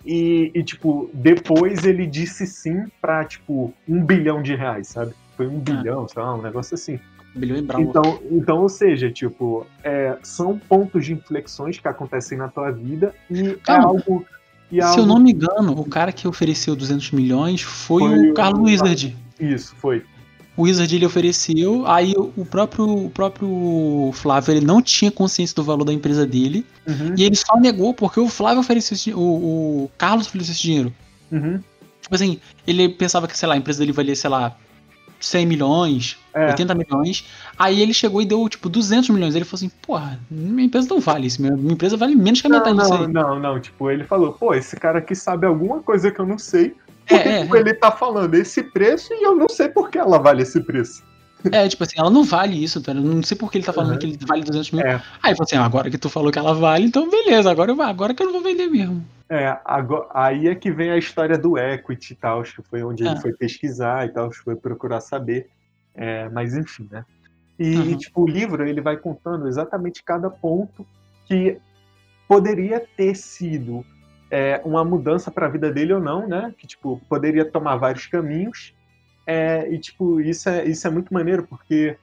E, 0.04 0.50
e, 0.54 0.62
tipo, 0.62 1.10
depois 1.12 1.84
ele 1.84 2.06
disse 2.06 2.46
sim 2.46 2.86
pra, 3.00 3.24
tipo, 3.24 3.72
um 3.88 4.02
bilhão 4.04 4.42
de 4.42 4.54
reais, 4.54 4.88
sabe? 4.88 5.14
Foi 5.36 5.46
um 5.46 5.58
ah. 5.58 5.60
bilhão, 5.60 6.08
sei 6.08 6.22
lá, 6.22 6.34
um 6.34 6.42
negócio 6.42 6.74
assim. 6.74 6.98
Bilhão 7.34 7.58
e 7.58 7.62
bravo. 7.62 7.82
Então, 7.82 8.20
então, 8.30 8.58
ou 8.58 8.68
seja, 8.68 9.10
tipo, 9.10 9.66
é, 9.84 10.18
são 10.22 10.58
pontos 10.58 11.06
de 11.06 11.12
inflexões 11.12 11.78
que 11.78 11.86
acontecem 11.86 12.36
na 12.36 12.48
tua 12.48 12.70
vida 12.70 13.14
e 13.30 13.54
Calma. 13.54 13.82
é 13.82 13.86
algo. 13.86 14.26
Se 14.70 14.80
algo... 14.80 15.00
eu 15.02 15.06
não 15.06 15.18
me 15.18 15.32
engano, 15.32 15.72
o 15.78 15.84
cara 15.84 16.12
que 16.12 16.26
ofereceu 16.28 16.76
200 16.76 17.10
milhões 17.12 17.62
foi, 17.62 18.02
Foi 18.02 18.18
o 18.28 18.30
o- 18.30 18.34
Carlos 18.34 18.62
Wizard. 18.70 19.16
Isso, 19.38 19.74
foi. 19.76 20.04
O 20.56 20.62
Wizard 20.62 20.94
ele 20.94 21.06
ofereceu, 21.06 21.86
aí 21.86 22.12
o 22.16 22.44
próprio, 22.44 23.06
o 23.06 23.10
próprio 23.10 24.10
Flávio 24.12 24.52
ele 24.52 24.66
não 24.66 24.82
tinha 24.82 25.10
consciência 25.10 25.54
do 25.54 25.62
valor 25.64 25.84
da 25.84 25.92
empresa 25.92 26.26
dele 26.26 26.66
Uhum, 26.86 27.14
e 27.16 27.22
ele 27.24 27.36
só 27.36 27.58
negou 27.58 27.94
porque 27.94 28.20
o 28.20 28.28
Flávio 28.28 28.60
ofereceu 28.60 28.94
esse, 28.94 29.14
o, 29.14 29.18
o 29.18 29.90
Carlos 29.96 30.26
ofereceu 30.26 30.52
esse 30.52 30.62
dinheiro. 30.62 30.92
uhum. 31.32 31.60
Tipo 32.02 32.14
assim, 32.14 32.40
ele 32.66 32.88
pensava 32.88 33.28
que, 33.28 33.38
sei 33.38 33.48
lá, 33.48 33.54
a 33.54 33.56
empresa 33.58 33.78
dele 33.78 33.92
valia, 33.92 34.16
sei 34.16 34.28
lá, 34.28 34.56
100 35.20 35.46
milhões, 35.46 36.18
É, 36.34 36.48
80 36.48 36.74
milhões. 36.74 37.24
Aí 37.58 37.80
ele 37.80 37.92
chegou 37.92 38.22
e 38.22 38.26
deu, 38.26 38.48
tipo, 38.48 38.68
200 38.68 39.10
milhões. 39.10 39.34
Ele 39.34 39.44
falou 39.44 39.58
assim, 39.58 39.70
porra, 39.82 40.18
minha 40.30 40.66
empresa 40.66 40.88
não 40.88 41.00
vale 41.00 41.26
isso. 41.26 41.42
Minha, 41.42 41.54
empresa 41.72 41.96
vale 41.96 42.14
menos 42.16 42.40
que 42.40 42.46
a 42.46 42.50
não, 42.50 42.58
metade 42.58 42.78
disso 42.78 42.90
não, 42.90 43.00
aí. 43.00 43.08
não, 43.08 43.38
não. 43.38 43.60
Tipo, 43.60 43.90
ele 43.90 44.04
falou, 44.04 44.32
pô, 44.32 44.54
esse 44.54 44.76
cara 44.76 44.98
aqui 44.98 45.14
sabe 45.14 45.46
alguma 45.46 45.80
coisa 45.82 46.10
que 46.10 46.18
eu 46.20 46.26
não 46.26 46.38
sei. 46.38 46.74
Por 47.06 47.16
É, 47.18 47.22
que 47.22 47.28
é, 47.28 47.42
tipo, 47.42 47.56
ele 47.56 47.74
tá 47.74 47.90
falando 47.90 48.34
esse 48.34 48.62
preço 48.62 49.12
e 49.12 49.24
eu 49.24 49.34
não 49.34 49.48
sei 49.48 49.68
por 49.68 49.90
que 49.90 49.98
ela 49.98 50.18
vale 50.18 50.42
esse 50.42 50.60
preço? 50.60 51.02
É, 51.50 51.66
tipo 51.68 51.82
assim, 51.82 51.94
ela 51.98 52.10
não 52.10 52.22
vale 52.22 52.62
isso, 52.62 52.80
tá? 52.82 52.92
Eu 52.92 53.00
não 53.00 53.22
sei 53.22 53.36
por 53.36 53.50
que 53.50 53.58
ele 53.58 53.64
tá 53.64 53.72
falando 53.72 53.92
Uhum. 53.92 53.98
que 53.98 54.06
ele 54.06 54.18
vale 54.26 54.42
200 54.44 54.70
mil. 54.72 54.84
É. 54.84 54.94
Aí 55.22 55.30
ele 55.30 55.36
falou 55.36 55.46
assim, 55.46 55.56
ah, 55.56 55.64
agora 55.64 55.90
que 55.90 55.96
tu 55.98 56.08
falou 56.10 56.30
que 56.30 56.38
ela 56.38 56.52
vale, 56.54 56.84
então 56.86 57.08
beleza, 57.10 57.50
agora, 57.50 57.72
eu, 57.72 57.82
agora 57.82 58.12
que 58.14 58.22
eu 58.22 58.26
não 58.26 58.32
vou 58.34 58.42
vender 58.42 58.68
mesmo. 58.68 59.04
É, 59.30 59.56
agora, 59.64 60.08
aí 60.12 60.48
é 60.48 60.56
que 60.56 60.72
vem 60.72 60.90
a 60.90 60.96
história 60.98 61.38
do 61.38 61.56
equity 61.56 62.14
e 62.14 62.16
tal, 62.16 62.40
acho 62.40 62.60
que 62.60 62.68
foi 62.68 62.82
onde 62.82 63.04
ele 63.04 63.14
foi 63.20 63.32
pesquisar 63.32 64.04
e 64.04 64.08
tal, 64.12 64.32
foi 64.32 64.56
procurar 64.56 65.00
saber. 65.00 65.48
É, 65.94 66.28
mas 66.30 66.56
enfim, 66.56 66.88
né? 66.90 67.04
E, 67.56 67.76
Uhum. 67.76 67.96
tipo, 67.96 68.22
o 68.22 68.26
livro 68.28 68.66
ele 68.66 68.80
vai 68.80 68.96
contando 68.96 69.46
exatamente 69.46 70.02
cada 70.02 70.28
ponto 70.28 70.84
que 71.26 71.58
poderia 72.26 72.80
ter 72.96 73.14
sido 73.14 73.84
é, 74.30 74.60
uma 74.64 74.84
mudança 74.84 75.30
para 75.30 75.46
a 75.46 75.48
vida 75.48 75.70
dele 75.70 75.92
ou 75.92 76.00
não, 76.00 76.26
né? 76.26 76.52
Que 76.58 76.66
tipo 76.66 77.00
poderia 77.08 77.44
tomar 77.44 77.76
vários 77.76 78.06
caminhos. 78.06 78.74
É, 79.26 79.68
e 79.72 79.78
tipo 79.78 80.20
isso 80.20 80.48
é 80.48 80.64
isso 80.64 80.86
é 80.88 80.90
muito 80.90 81.14
maneiro 81.14 81.46
porque 81.46 81.96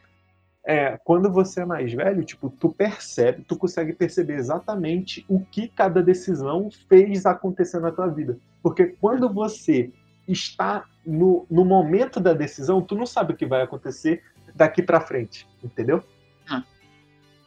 é, 0.70 1.00
quando 1.06 1.32
você 1.32 1.62
é 1.62 1.66
mais 1.66 1.94
velho, 1.94 2.26
tipo, 2.26 2.50
tu 2.50 2.68
percebe, 2.68 3.42
tu 3.44 3.56
consegue 3.56 3.94
perceber 3.94 4.34
exatamente 4.34 5.26
o 5.30 5.40
que 5.40 5.70
cada 5.70 6.04
decisão 6.04 6.70
fez 6.90 7.26
acontecer 7.26 7.80
na 7.80 7.90
tua 7.90 8.08
vida. 8.08 8.38
Porque 8.62 8.88
quando 9.00 9.32
você 9.32 9.94
está 10.28 10.84
no, 11.06 11.48
no 11.50 11.64
momento 11.64 12.20
da 12.20 12.34
decisão, 12.34 12.82
tu 12.82 12.96
não 12.96 13.06
sabe 13.06 13.32
o 13.32 13.38
que 13.38 13.46
vai 13.46 13.62
acontecer 13.62 14.22
daqui 14.54 14.84
para 14.84 15.00
frente, 15.00 15.48
entendeu? 15.64 16.04
Ah. 16.50 16.62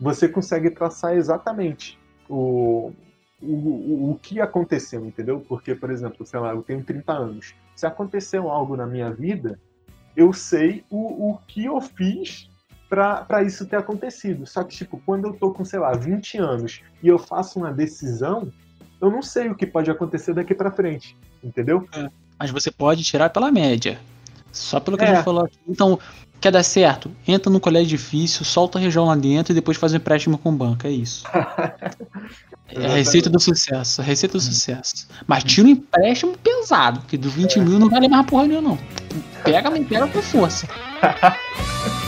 Você 0.01 0.27
consegue 0.27 0.71
traçar 0.71 1.15
exatamente 1.15 1.99
o, 2.27 2.91
o, 3.43 3.53
o, 3.53 4.11
o 4.13 4.19
que 4.19 4.41
aconteceu, 4.41 5.05
entendeu? 5.05 5.45
Porque, 5.47 5.75
por 5.75 5.91
exemplo, 5.91 6.25
sei 6.25 6.41
lá, 6.41 6.55
eu 6.55 6.63
tenho 6.63 6.83
30 6.83 7.13
anos. 7.13 7.55
Se 7.77 7.85
aconteceu 7.85 8.49
algo 8.49 8.79
na 8.79 8.87
minha 8.87 9.13
vida, 9.13 9.61
eu 10.17 10.33
sei 10.33 10.87
o, 10.89 11.33
o 11.33 11.39
que 11.47 11.67
eu 11.67 11.79
fiz 11.83 12.50
para 12.91 13.43
isso 13.45 13.65
ter 13.67 13.77
acontecido. 13.77 14.45
Só 14.47 14.65
que, 14.65 14.77
tipo, 14.77 15.01
quando 15.07 15.29
eu 15.29 15.33
tô 15.33 15.53
com, 15.53 15.65
sei 15.65 15.79
lá, 15.79 15.93
20 15.93 16.37
anos 16.39 16.81
e 17.03 17.07
eu 17.09 17.19
faço 17.19 17.59
uma 17.61 17.73
decisão, 17.73 18.53
eu 19.01 19.11
não 19.11 19.23
sei 19.23 19.49
o 19.49 19.55
que 19.55 19.65
pode 19.65 19.89
acontecer 19.91 20.35
daqui 20.35 20.55
para 20.55 20.71
frente, 20.73 21.17
entendeu? 21.43 21.89
Mas 22.39 22.51
você 22.51 22.71
pode 22.71 23.05
tirar 23.05 23.31
pela 23.31 23.51
média. 23.53 23.99
Só 24.53 24.81
pelo 24.81 24.99
que 24.99 25.05
a 25.05 25.07
É. 25.09 25.15
gente 25.15 25.25
falou 25.25 25.45
aqui. 25.45 25.57
Então, 25.69 25.97
quer 26.41 26.51
dar 26.51 26.65
certo? 26.65 27.09
Entra 27.27 27.51
no 27.53 27.61
colégio 27.61 27.89
difícil, 27.89 28.45
solta 28.45 28.79
a 28.79 28.83
região 28.83 29.05
lá 29.07 29.15
dentro 29.15 29.53
e 29.53 29.55
depois 29.55 29.77
faz 29.77 29.93
um 29.93 29.97
empréstimo 29.97 30.37
com 30.37 30.49
o 30.51 30.53
banco. 30.53 30.87
É 30.87 30.91
isso. 30.91 31.25
É 32.73 32.87
a 32.87 32.91
receita 32.91 33.29
do 33.29 33.41
sucesso. 33.41 34.01
A 34.01 34.05
receita 34.05 34.39
do 34.39 34.41
sucesso. 34.41 35.09
Mas 35.27 35.43
tira 35.43 35.67
um 35.67 35.71
empréstimo 35.73 36.39
pesado, 36.39 37.01
que 37.09 37.19
do 37.19 37.29
20 37.29 37.59
mil 37.59 37.81
não 37.81 37.89
vale 37.91 38.09
mais 38.09 38.25
porra 38.27 38.47
nenhuma, 38.47 38.69
não. 38.71 38.79
Pega, 39.43 39.69
mas 39.73 39.85
pega 39.89 40.07
com 40.07 40.23
força. 40.23 40.69